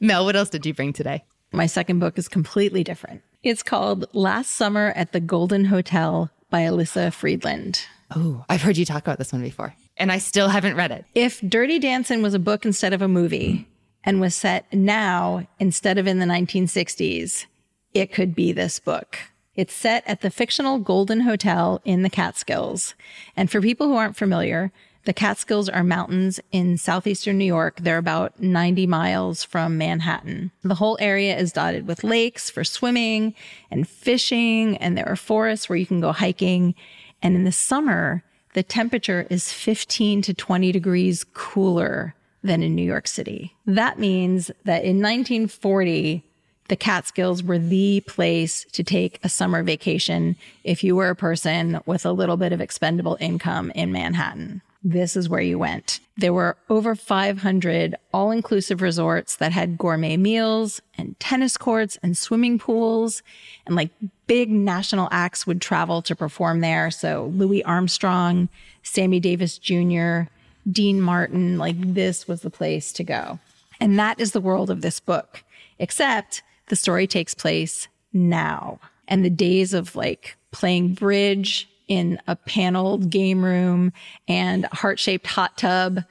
Mel, 0.00 0.24
what 0.24 0.34
else 0.34 0.50
did 0.50 0.66
you 0.66 0.74
bring 0.74 0.92
today? 0.92 1.22
My 1.52 1.66
second 1.66 2.00
book 2.00 2.18
is 2.18 2.26
completely 2.26 2.82
different. 2.82 3.22
It's 3.42 3.64
called 3.64 4.06
Last 4.12 4.50
Summer 4.50 4.92
at 4.94 5.10
the 5.10 5.18
Golden 5.18 5.64
Hotel 5.64 6.30
by 6.48 6.60
Elyssa 6.60 7.12
Friedland. 7.12 7.84
Oh, 8.14 8.44
I've 8.48 8.62
heard 8.62 8.76
you 8.76 8.84
talk 8.84 9.02
about 9.02 9.18
this 9.18 9.32
one 9.32 9.42
before, 9.42 9.74
and 9.96 10.12
I 10.12 10.18
still 10.18 10.48
haven't 10.48 10.76
read 10.76 10.92
it. 10.92 11.06
If 11.16 11.40
Dirty 11.40 11.80
Dancing 11.80 12.22
was 12.22 12.34
a 12.34 12.38
book 12.38 12.64
instead 12.64 12.92
of 12.92 13.02
a 13.02 13.08
movie 13.08 13.66
and 14.04 14.20
was 14.20 14.36
set 14.36 14.72
now 14.72 15.44
instead 15.58 15.98
of 15.98 16.06
in 16.06 16.20
the 16.20 16.24
1960s, 16.24 17.46
it 17.92 18.12
could 18.12 18.36
be 18.36 18.52
this 18.52 18.78
book. 18.78 19.18
It's 19.56 19.74
set 19.74 20.04
at 20.06 20.20
the 20.20 20.30
fictional 20.30 20.78
Golden 20.78 21.22
Hotel 21.22 21.80
in 21.84 22.02
the 22.02 22.10
Catskills. 22.10 22.94
And 23.36 23.50
for 23.50 23.60
people 23.60 23.88
who 23.88 23.96
aren't 23.96 24.16
familiar, 24.16 24.70
the 25.04 25.12
Catskills 25.12 25.68
are 25.68 25.82
mountains 25.82 26.38
in 26.52 26.78
southeastern 26.78 27.38
New 27.38 27.44
York. 27.44 27.80
They're 27.80 27.98
about 27.98 28.40
90 28.40 28.86
miles 28.86 29.42
from 29.42 29.76
Manhattan. 29.76 30.52
The 30.62 30.76
whole 30.76 30.96
area 31.00 31.36
is 31.36 31.52
dotted 31.52 31.86
with 31.88 32.04
lakes 32.04 32.50
for 32.50 32.62
swimming 32.62 33.34
and 33.70 33.88
fishing, 33.88 34.76
and 34.76 34.96
there 34.96 35.08
are 35.08 35.16
forests 35.16 35.68
where 35.68 35.76
you 35.76 35.86
can 35.86 36.00
go 36.00 36.12
hiking. 36.12 36.74
And 37.20 37.34
in 37.34 37.44
the 37.44 37.52
summer, 37.52 38.22
the 38.54 38.62
temperature 38.62 39.26
is 39.28 39.52
15 39.52 40.22
to 40.22 40.34
20 40.34 40.70
degrees 40.70 41.24
cooler 41.34 42.14
than 42.44 42.62
in 42.62 42.74
New 42.74 42.82
York 42.82 43.08
City. 43.08 43.56
That 43.66 43.98
means 43.98 44.48
that 44.64 44.84
in 44.84 45.00
1940, 45.00 46.24
the 46.68 46.76
Catskills 46.76 47.42
were 47.42 47.58
the 47.58 48.02
place 48.06 48.66
to 48.72 48.84
take 48.84 49.18
a 49.24 49.28
summer 49.28 49.62
vacation 49.62 50.36
if 50.64 50.84
you 50.84 50.94
were 50.94 51.10
a 51.10 51.16
person 51.16 51.80
with 51.86 52.06
a 52.06 52.12
little 52.12 52.36
bit 52.36 52.52
of 52.52 52.60
expendable 52.60 53.16
income 53.20 53.72
in 53.72 53.90
Manhattan. 53.90 54.62
This 54.84 55.16
is 55.16 55.28
where 55.28 55.40
you 55.40 55.58
went. 55.58 56.00
There 56.16 56.32
were 56.32 56.56
over 56.68 56.94
500 56.94 57.94
all 58.12 58.30
inclusive 58.30 58.82
resorts 58.82 59.36
that 59.36 59.52
had 59.52 59.78
gourmet 59.78 60.16
meals 60.16 60.82
and 60.98 61.18
tennis 61.20 61.56
courts 61.56 61.98
and 62.02 62.16
swimming 62.16 62.58
pools. 62.58 63.22
And 63.66 63.76
like 63.76 63.90
big 64.26 64.50
national 64.50 65.08
acts 65.12 65.46
would 65.46 65.60
travel 65.60 66.02
to 66.02 66.16
perform 66.16 66.60
there. 66.60 66.90
So 66.90 67.32
Louis 67.34 67.62
Armstrong, 67.64 68.48
Sammy 68.82 69.20
Davis 69.20 69.56
Jr., 69.58 70.22
Dean 70.70 71.00
Martin, 71.00 71.58
like 71.58 71.76
this 71.78 72.26
was 72.26 72.42
the 72.42 72.50
place 72.50 72.92
to 72.94 73.04
go. 73.04 73.38
And 73.80 73.98
that 73.98 74.20
is 74.20 74.32
the 74.32 74.40
world 74.40 74.70
of 74.70 74.80
this 74.80 75.00
book, 75.00 75.42
except 75.78 76.42
the 76.68 76.76
story 76.76 77.06
takes 77.06 77.34
place 77.34 77.88
now. 78.12 78.78
And 79.08 79.24
the 79.24 79.30
days 79.30 79.74
of 79.74 79.96
like 79.96 80.36
playing 80.52 80.94
bridge 80.94 81.68
in 81.88 82.20
a 82.26 82.36
paneled 82.36 83.10
game 83.10 83.44
room 83.44 83.92
and 84.28 84.66
heart 84.66 84.98
shaped 84.98 85.26
hot 85.26 85.56
tub 85.56 86.04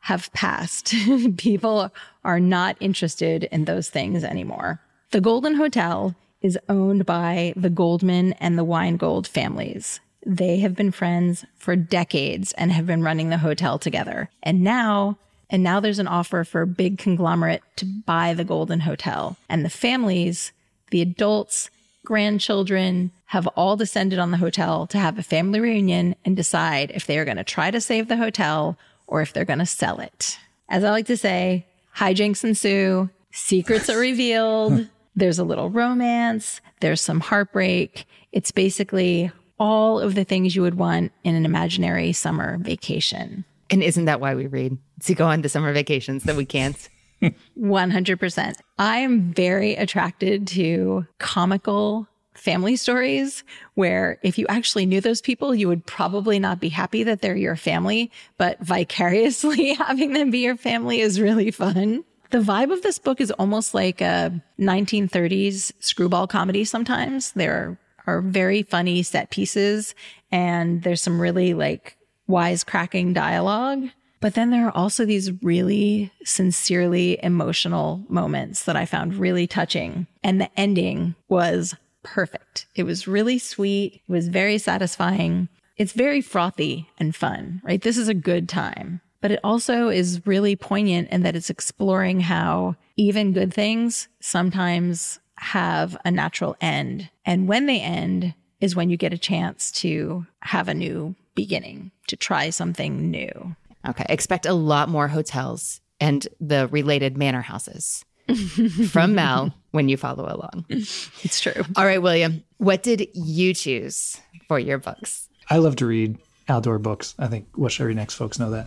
have 0.00 0.32
passed. 0.32 0.94
People 1.36 1.92
are 2.24 2.40
not 2.40 2.76
interested 2.80 3.44
in 3.44 3.64
those 3.64 3.90
things 3.90 4.24
anymore. 4.24 4.80
The 5.10 5.20
Golden 5.20 5.54
Hotel 5.54 6.14
is 6.40 6.58
owned 6.68 7.04
by 7.04 7.52
the 7.56 7.70
Goldman 7.70 8.32
and 8.34 8.56
the 8.56 8.64
Weingold 8.64 9.26
families. 9.26 10.00
They 10.24 10.60
have 10.60 10.74
been 10.74 10.92
friends 10.92 11.44
for 11.56 11.74
decades 11.76 12.52
and 12.52 12.70
have 12.72 12.86
been 12.86 13.02
running 13.02 13.30
the 13.30 13.38
hotel 13.38 13.78
together. 13.78 14.30
And 14.42 14.62
now 14.62 15.18
and 15.50 15.62
now 15.62 15.80
there's 15.80 15.98
an 15.98 16.08
offer 16.08 16.44
for 16.44 16.62
a 16.62 16.66
big 16.66 16.98
conglomerate 16.98 17.62
to 17.76 17.86
buy 17.86 18.34
the 18.34 18.44
Golden 18.44 18.80
Hotel. 18.80 19.36
And 19.48 19.64
the 19.64 19.70
families, 19.70 20.52
the 20.90 21.00
adults, 21.00 21.70
grandchildren 22.08 23.10
have 23.26 23.46
all 23.48 23.76
descended 23.76 24.18
on 24.18 24.30
the 24.30 24.38
hotel 24.38 24.86
to 24.86 24.96
have 24.96 25.18
a 25.18 25.22
family 25.22 25.60
reunion 25.60 26.16
and 26.24 26.34
decide 26.34 26.90
if 26.94 27.06
they 27.06 27.18
are 27.18 27.24
going 27.26 27.36
to 27.36 27.44
try 27.44 27.70
to 27.70 27.82
save 27.82 28.08
the 28.08 28.16
hotel 28.16 28.78
or 29.06 29.20
if 29.20 29.34
they're 29.34 29.44
going 29.44 29.58
to 29.58 29.66
sell 29.66 30.00
it. 30.00 30.38
As 30.70 30.84
I 30.84 30.90
like 30.90 31.04
to 31.08 31.18
say, 31.18 31.66
hijinks 31.94 32.42
ensue, 32.42 33.10
secrets 33.30 33.90
are 33.90 33.98
revealed, 34.10 34.88
there's 35.16 35.38
a 35.38 35.44
little 35.44 35.68
romance, 35.68 36.62
there's 36.80 37.02
some 37.02 37.20
heartbreak. 37.20 38.06
It's 38.32 38.52
basically 38.52 39.30
all 39.60 40.00
of 40.00 40.14
the 40.14 40.24
things 40.24 40.56
you 40.56 40.62
would 40.62 40.76
want 40.78 41.12
in 41.24 41.34
an 41.34 41.44
imaginary 41.44 42.14
summer 42.14 42.56
vacation. 42.56 43.44
And 43.68 43.82
isn't 43.82 44.06
that 44.06 44.18
why 44.18 44.34
we 44.34 44.46
read? 44.46 44.78
To 45.04 45.14
go 45.14 45.26
on 45.26 45.42
the 45.42 45.50
summer 45.50 45.74
vacations 45.74 46.24
that 46.24 46.36
we 46.36 46.46
can't. 46.46 46.88
100%. 47.22 48.54
I 48.78 48.98
am 48.98 49.32
very 49.32 49.74
attracted 49.74 50.46
to 50.48 51.06
comical 51.18 52.08
family 52.34 52.76
stories 52.76 53.42
where 53.74 54.18
if 54.22 54.38
you 54.38 54.46
actually 54.48 54.86
knew 54.86 55.00
those 55.00 55.20
people, 55.20 55.54
you 55.54 55.68
would 55.68 55.84
probably 55.86 56.38
not 56.38 56.60
be 56.60 56.68
happy 56.68 57.02
that 57.02 57.20
they're 57.20 57.36
your 57.36 57.56
family, 57.56 58.10
but 58.36 58.60
vicariously 58.60 59.74
having 59.78 60.12
them 60.12 60.30
be 60.30 60.38
your 60.38 60.56
family 60.56 61.00
is 61.00 61.20
really 61.20 61.50
fun. 61.50 62.04
The 62.30 62.38
vibe 62.38 62.72
of 62.72 62.82
this 62.82 62.98
book 62.98 63.20
is 63.20 63.30
almost 63.32 63.74
like 63.74 64.00
a 64.00 64.42
1930s 64.60 65.72
screwball 65.80 66.26
comedy 66.26 66.64
sometimes. 66.64 67.32
There 67.32 67.78
are 68.06 68.20
very 68.20 68.62
funny 68.62 69.02
set 69.02 69.30
pieces 69.30 69.94
and 70.30 70.82
there's 70.82 71.02
some 71.02 71.20
really 71.20 71.54
like 71.54 71.96
wisecracking 72.28 73.14
dialogue. 73.14 73.88
But 74.20 74.34
then 74.34 74.50
there 74.50 74.66
are 74.66 74.76
also 74.76 75.04
these 75.04 75.30
really 75.42 76.12
sincerely 76.24 77.22
emotional 77.22 78.04
moments 78.08 78.64
that 78.64 78.76
I 78.76 78.84
found 78.84 79.14
really 79.14 79.46
touching. 79.46 80.06
And 80.22 80.40
the 80.40 80.50
ending 80.58 81.14
was 81.28 81.74
perfect. 82.02 82.66
It 82.74 82.84
was 82.84 83.06
really 83.06 83.38
sweet. 83.38 84.02
It 84.08 84.12
was 84.12 84.28
very 84.28 84.58
satisfying. 84.58 85.48
It's 85.76 85.92
very 85.92 86.20
frothy 86.20 86.88
and 86.98 87.14
fun, 87.14 87.60
right? 87.64 87.80
This 87.80 87.96
is 87.96 88.08
a 88.08 88.14
good 88.14 88.48
time. 88.48 89.00
But 89.20 89.30
it 89.32 89.40
also 89.42 89.88
is 89.88 90.26
really 90.26 90.56
poignant 90.56 91.10
in 91.10 91.22
that 91.22 91.36
it's 91.36 91.50
exploring 91.50 92.20
how 92.20 92.76
even 92.96 93.32
good 93.32 93.52
things 93.52 94.08
sometimes 94.20 95.20
have 95.36 95.96
a 96.04 96.10
natural 96.10 96.56
end. 96.60 97.10
And 97.24 97.48
when 97.48 97.66
they 97.66 97.80
end 97.80 98.34
is 98.60 98.74
when 98.74 98.90
you 98.90 98.96
get 98.96 99.12
a 99.12 99.18
chance 99.18 99.70
to 99.70 100.26
have 100.40 100.68
a 100.68 100.74
new 100.74 101.14
beginning, 101.34 101.92
to 102.08 102.16
try 102.16 102.50
something 102.50 103.10
new. 103.10 103.56
Okay. 103.88 104.06
Expect 104.08 104.46
a 104.46 104.52
lot 104.52 104.88
more 104.88 105.08
hotels 105.08 105.80
and 106.00 106.26
the 106.40 106.68
related 106.68 107.16
manor 107.16 107.42
houses 107.42 108.04
from 108.90 109.14
Mel 109.14 109.54
when 109.70 109.88
you 109.88 109.96
follow 109.96 110.24
along. 110.24 110.66
It's 110.68 111.40
true. 111.40 111.64
All 111.76 111.86
right, 111.86 112.02
William, 112.02 112.44
what 112.58 112.82
did 112.82 113.08
you 113.14 113.54
choose 113.54 114.20
for 114.46 114.58
your 114.58 114.78
books? 114.78 115.28
I 115.50 115.58
love 115.58 115.76
to 115.76 115.86
read 115.86 116.18
outdoor 116.48 116.78
books. 116.78 117.14
I 117.18 117.26
think 117.26 117.46
What 117.54 117.72
Should 117.72 117.84
I 117.84 117.86
Read 117.86 117.96
Next 117.96 118.14
folks 118.14 118.38
know 118.38 118.50
that. 118.50 118.66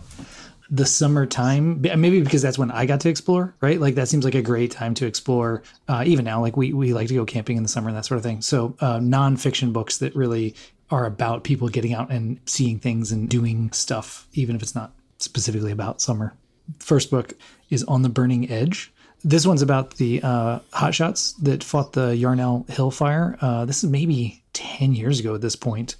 The 0.70 0.86
summertime, 0.86 1.82
maybe 1.82 2.22
because 2.22 2.40
that's 2.40 2.58
when 2.58 2.70
I 2.70 2.86
got 2.86 3.00
to 3.00 3.10
explore, 3.10 3.54
right? 3.60 3.78
Like 3.78 3.94
that 3.96 4.08
seems 4.08 4.24
like 4.24 4.34
a 4.34 4.42
great 4.42 4.70
time 4.70 4.94
to 4.94 5.06
explore. 5.06 5.62
Uh, 5.86 6.02
even 6.06 6.24
now, 6.24 6.40
like 6.40 6.56
we 6.56 6.72
we 6.72 6.94
like 6.94 7.08
to 7.08 7.14
go 7.14 7.26
camping 7.26 7.58
in 7.58 7.62
the 7.62 7.68
summer 7.68 7.88
and 7.88 7.96
that 7.96 8.06
sort 8.06 8.16
of 8.16 8.22
thing. 8.24 8.40
So 8.40 8.74
uh, 8.80 8.98
nonfiction 8.98 9.74
books 9.74 9.98
that 9.98 10.16
really 10.16 10.54
are 10.90 11.04
about 11.04 11.44
people 11.44 11.68
getting 11.68 11.92
out 11.92 12.10
and 12.10 12.40
seeing 12.46 12.78
things 12.78 13.12
and 13.12 13.28
doing 13.28 13.70
stuff, 13.72 14.26
even 14.32 14.56
if 14.56 14.62
it's 14.62 14.74
not 14.74 14.92
specifically 15.22 15.72
about 15.72 16.00
summer. 16.00 16.34
First 16.78 17.10
book 17.10 17.34
is 17.70 17.84
On 17.84 18.02
the 18.02 18.08
Burning 18.08 18.50
Edge. 18.50 18.92
This 19.24 19.46
one's 19.46 19.62
about 19.62 19.96
the 19.96 20.20
uh, 20.22 20.58
hotshots 20.72 21.34
that 21.42 21.62
fought 21.62 21.92
the 21.92 22.16
Yarnell 22.16 22.66
Hill 22.68 22.90
fire. 22.90 23.38
Uh, 23.40 23.64
this 23.64 23.84
is 23.84 23.90
maybe 23.90 24.42
10 24.52 24.94
years 24.94 25.20
ago 25.20 25.34
at 25.34 25.40
this 25.40 25.56
point. 25.56 25.96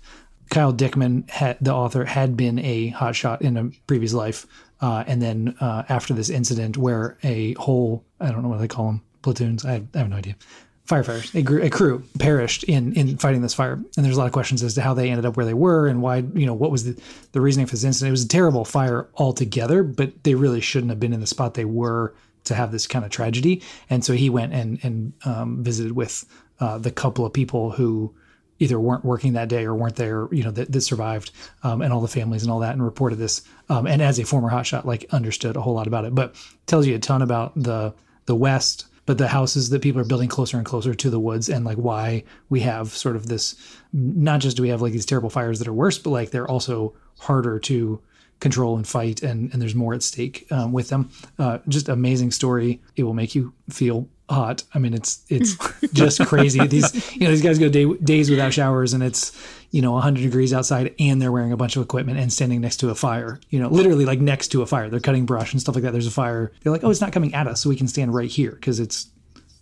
Kyle 0.50 0.72
Dickman, 0.72 1.28
had, 1.30 1.56
the 1.60 1.72
author, 1.72 2.04
had 2.04 2.36
been 2.36 2.58
a 2.58 2.90
hotshot 2.90 3.40
in 3.40 3.56
a 3.56 3.70
previous 3.86 4.12
life. 4.12 4.46
Uh, 4.80 5.04
and 5.06 5.22
then 5.22 5.56
uh, 5.60 5.84
after 5.88 6.12
this 6.12 6.28
incident, 6.28 6.76
where 6.76 7.16
a 7.22 7.54
whole, 7.54 8.04
I 8.20 8.30
don't 8.30 8.42
know 8.42 8.48
what 8.48 8.58
they 8.58 8.68
call 8.68 8.86
them, 8.86 9.02
platoons, 9.22 9.64
I, 9.64 9.82
I 9.94 9.98
have 9.98 10.10
no 10.10 10.16
idea, 10.16 10.34
firefighters, 10.86 11.34
a, 11.34 11.66
a, 11.66 11.70
crew 11.70 12.02
perished 12.18 12.64
in 12.64 12.92
in 12.94 13.16
fighting 13.16 13.40
this 13.40 13.54
fire. 13.54 13.74
And 13.74 14.04
there's 14.04 14.16
a 14.16 14.18
lot 14.18 14.26
of 14.26 14.32
questions 14.32 14.62
as 14.62 14.74
to 14.74 14.82
how 14.82 14.94
they 14.94 15.10
ended 15.10 15.24
up 15.24 15.36
where 15.36 15.46
they 15.46 15.54
were 15.54 15.86
and 15.86 16.02
why, 16.02 16.18
you 16.18 16.46
know, 16.46 16.54
what 16.54 16.70
was 16.70 16.84
the, 16.84 17.02
the 17.32 17.40
reasoning 17.40 17.66
for 17.66 17.72
this 17.72 17.84
incident. 17.84 18.08
It 18.08 18.12
was 18.12 18.24
a 18.24 18.28
terrible 18.28 18.64
fire 18.64 19.08
altogether, 19.16 19.82
but 19.82 20.24
they 20.24 20.34
really 20.34 20.60
shouldn't 20.60 20.90
have 20.90 21.00
been 21.00 21.12
in 21.12 21.20
the 21.20 21.26
spot 21.26 21.54
they 21.54 21.64
were 21.64 22.14
to 22.44 22.54
have 22.54 22.72
this 22.72 22.88
kind 22.88 23.04
of 23.04 23.10
tragedy. 23.12 23.62
And 23.88 24.04
so 24.04 24.12
he 24.12 24.28
went 24.28 24.52
and 24.52 24.78
and 24.82 25.12
um, 25.24 25.62
visited 25.62 25.92
with 25.92 26.24
uh, 26.58 26.78
the 26.78 26.90
couple 26.90 27.24
of 27.24 27.32
people 27.32 27.70
who 27.70 28.14
either 28.58 28.78
weren't 28.78 29.04
working 29.04 29.32
that 29.32 29.48
day 29.48 29.64
or 29.64 29.74
weren't 29.74 29.96
there, 29.96 30.28
you 30.30 30.44
know, 30.44 30.52
that, 30.52 30.70
that 30.70 30.80
survived, 30.82 31.32
um, 31.64 31.82
and 31.82 31.92
all 31.92 32.00
the 32.00 32.06
families 32.06 32.42
and 32.42 32.52
all 32.52 32.60
that, 32.60 32.72
and 32.72 32.84
reported 32.84 33.16
this. 33.16 33.42
Um, 33.68 33.86
and 33.86 34.00
as 34.00 34.20
a 34.20 34.24
former 34.24 34.50
hotshot, 34.50 34.84
like 34.84 35.04
understood 35.10 35.56
a 35.56 35.60
whole 35.60 35.74
lot 35.74 35.86
about 35.86 36.04
it, 36.04 36.14
but 36.14 36.36
tells 36.66 36.86
you 36.86 36.94
a 36.94 36.98
ton 36.98 37.22
about 37.22 37.52
the 37.56 37.94
the 38.26 38.36
West 38.36 38.86
but 39.04 39.18
the 39.18 39.28
houses 39.28 39.70
that 39.70 39.82
people 39.82 40.00
are 40.00 40.06
building 40.06 40.28
closer 40.28 40.56
and 40.56 40.66
closer 40.66 40.94
to 40.94 41.10
the 41.10 41.20
woods 41.20 41.48
and 41.48 41.64
like 41.64 41.76
why 41.76 42.22
we 42.48 42.60
have 42.60 42.88
sort 42.88 43.16
of 43.16 43.26
this 43.26 43.56
not 43.92 44.40
just 44.40 44.56
do 44.56 44.62
we 44.62 44.68
have 44.68 44.82
like 44.82 44.92
these 44.92 45.06
terrible 45.06 45.30
fires 45.30 45.58
that 45.58 45.68
are 45.68 45.72
worse 45.72 45.98
but 45.98 46.10
like 46.10 46.30
they're 46.30 46.48
also 46.48 46.94
harder 47.18 47.58
to 47.58 48.00
control 48.42 48.76
and 48.76 48.86
fight 48.86 49.22
and, 49.22 49.50
and 49.52 49.62
there's 49.62 49.74
more 49.74 49.94
at 49.94 50.02
stake 50.02 50.46
um, 50.50 50.72
with 50.72 50.88
them. 50.88 51.08
Uh, 51.38 51.58
just 51.68 51.88
amazing 51.88 52.32
story. 52.32 52.82
It 52.96 53.04
will 53.04 53.14
make 53.14 53.34
you 53.34 53.54
feel 53.70 54.08
hot. 54.32 54.64
I 54.74 54.78
mean 54.78 54.94
it's 54.94 55.24
it's 55.28 55.56
just 55.92 56.24
crazy. 56.26 56.66
These 56.66 57.14
you 57.14 57.20
know 57.20 57.30
these 57.30 57.42
guys 57.42 57.58
go 57.58 57.68
day, 57.68 57.86
days 57.94 58.30
without 58.30 58.52
showers 58.52 58.92
and 58.92 59.02
it's 59.02 59.32
you 59.70 59.80
know 59.80 59.92
100 59.92 60.22
degrees 60.22 60.52
outside 60.52 60.94
and 60.98 61.20
they're 61.20 61.32
wearing 61.32 61.52
a 61.52 61.56
bunch 61.56 61.76
of 61.76 61.82
equipment 61.82 62.18
and 62.18 62.32
standing 62.32 62.60
next 62.60 62.78
to 62.78 62.90
a 62.90 62.94
fire 62.94 63.40
you 63.50 63.58
know 63.58 63.68
literally 63.68 64.04
like 64.04 64.20
next 64.20 64.48
to 64.48 64.62
a 64.62 64.66
fire. 64.66 64.88
They're 64.88 65.00
cutting 65.00 65.26
brush 65.26 65.52
and 65.52 65.60
stuff 65.60 65.74
like 65.74 65.84
that. 65.84 65.92
There's 65.92 66.06
a 66.06 66.10
fire. 66.10 66.52
They're 66.62 66.72
like 66.72 66.84
oh 66.84 66.90
it's 66.90 67.00
not 67.00 67.12
coming 67.12 67.34
at 67.34 67.46
us 67.46 67.62
so 67.62 67.68
we 67.68 67.76
can 67.76 67.88
stand 67.88 68.14
right 68.14 68.30
here 68.30 68.52
because 68.52 68.80
it's 68.80 69.08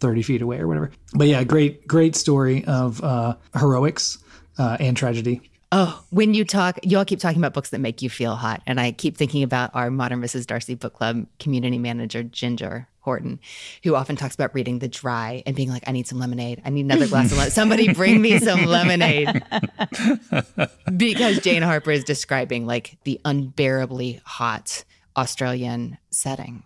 30 0.01 0.23
feet 0.23 0.43
away 0.43 0.59
or 0.59 0.67
whatever. 0.67 0.91
But 1.15 1.29
yeah 1.29 1.45
great 1.45 1.87
great 1.87 2.17
story 2.17 2.65
of 2.65 3.03
uh, 3.03 3.37
heroics 3.55 4.19
uh, 4.59 4.77
and 4.81 4.97
tragedy. 4.97 5.51
Oh, 5.73 6.03
when 6.11 6.35
you 6.35 6.45
talk, 6.45 6.81
you 6.83 6.99
all 6.99 7.05
keep 7.05 7.21
talking 7.21 7.39
about 7.39 7.55
books 7.55 7.71
that 7.71 7.79
make 7.79 8.03
you 8.03 8.11
feel 8.11 8.35
hot. 8.35 8.61
And 8.67 8.81
I 8.81 8.91
keep 8.91 9.17
thinking 9.17 9.45
about 9.45 9.71
our 9.73 9.89
Modern 9.89 10.21
Mrs. 10.21 10.47
Darcy 10.47 10.75
book 10.75 10.95
club 10.95 11.27
community 11.39 11.79
manager, 11.79 12.25
Ginger 12.25 12.89
Horton, 13.01 13.41
who 13.83 13.95
often 13.95 14.17
talks 14.17 14.35
about 14.35 14.55
reading 14.55 14.79
The 14.79 14.89
Dry 14.89 15.43
and 15.47 15.57
being 15.57 15.71
like, 15.71 15.85
I 15.87 15.93
need 15.93 16.07
some 16.07 16.19
lemonade. 16.19 16.61
I 16.65 16.71
need 16.71 16.85
another 16.85 17.09
glass 17.09 17.27
of 17.27 17.39
lemonade. 17.39 17.53
Somebody 17.53 17.93
bring 17.93 18.21
me 18.21 18.39
some 18.39 18.67
lemonade. 18.67 19.43
because 20.97 21.41
Jane 21.41 21.63
Harper 21.63 21.91
is 21.91 22.05
describing 22.05 22.67
like 22.67 22.99
the 23.05 23.21
unbearably 23.25 24.21
hot 24.25 24.85
Australian 25.17 25.99
setting. 26.11 26.63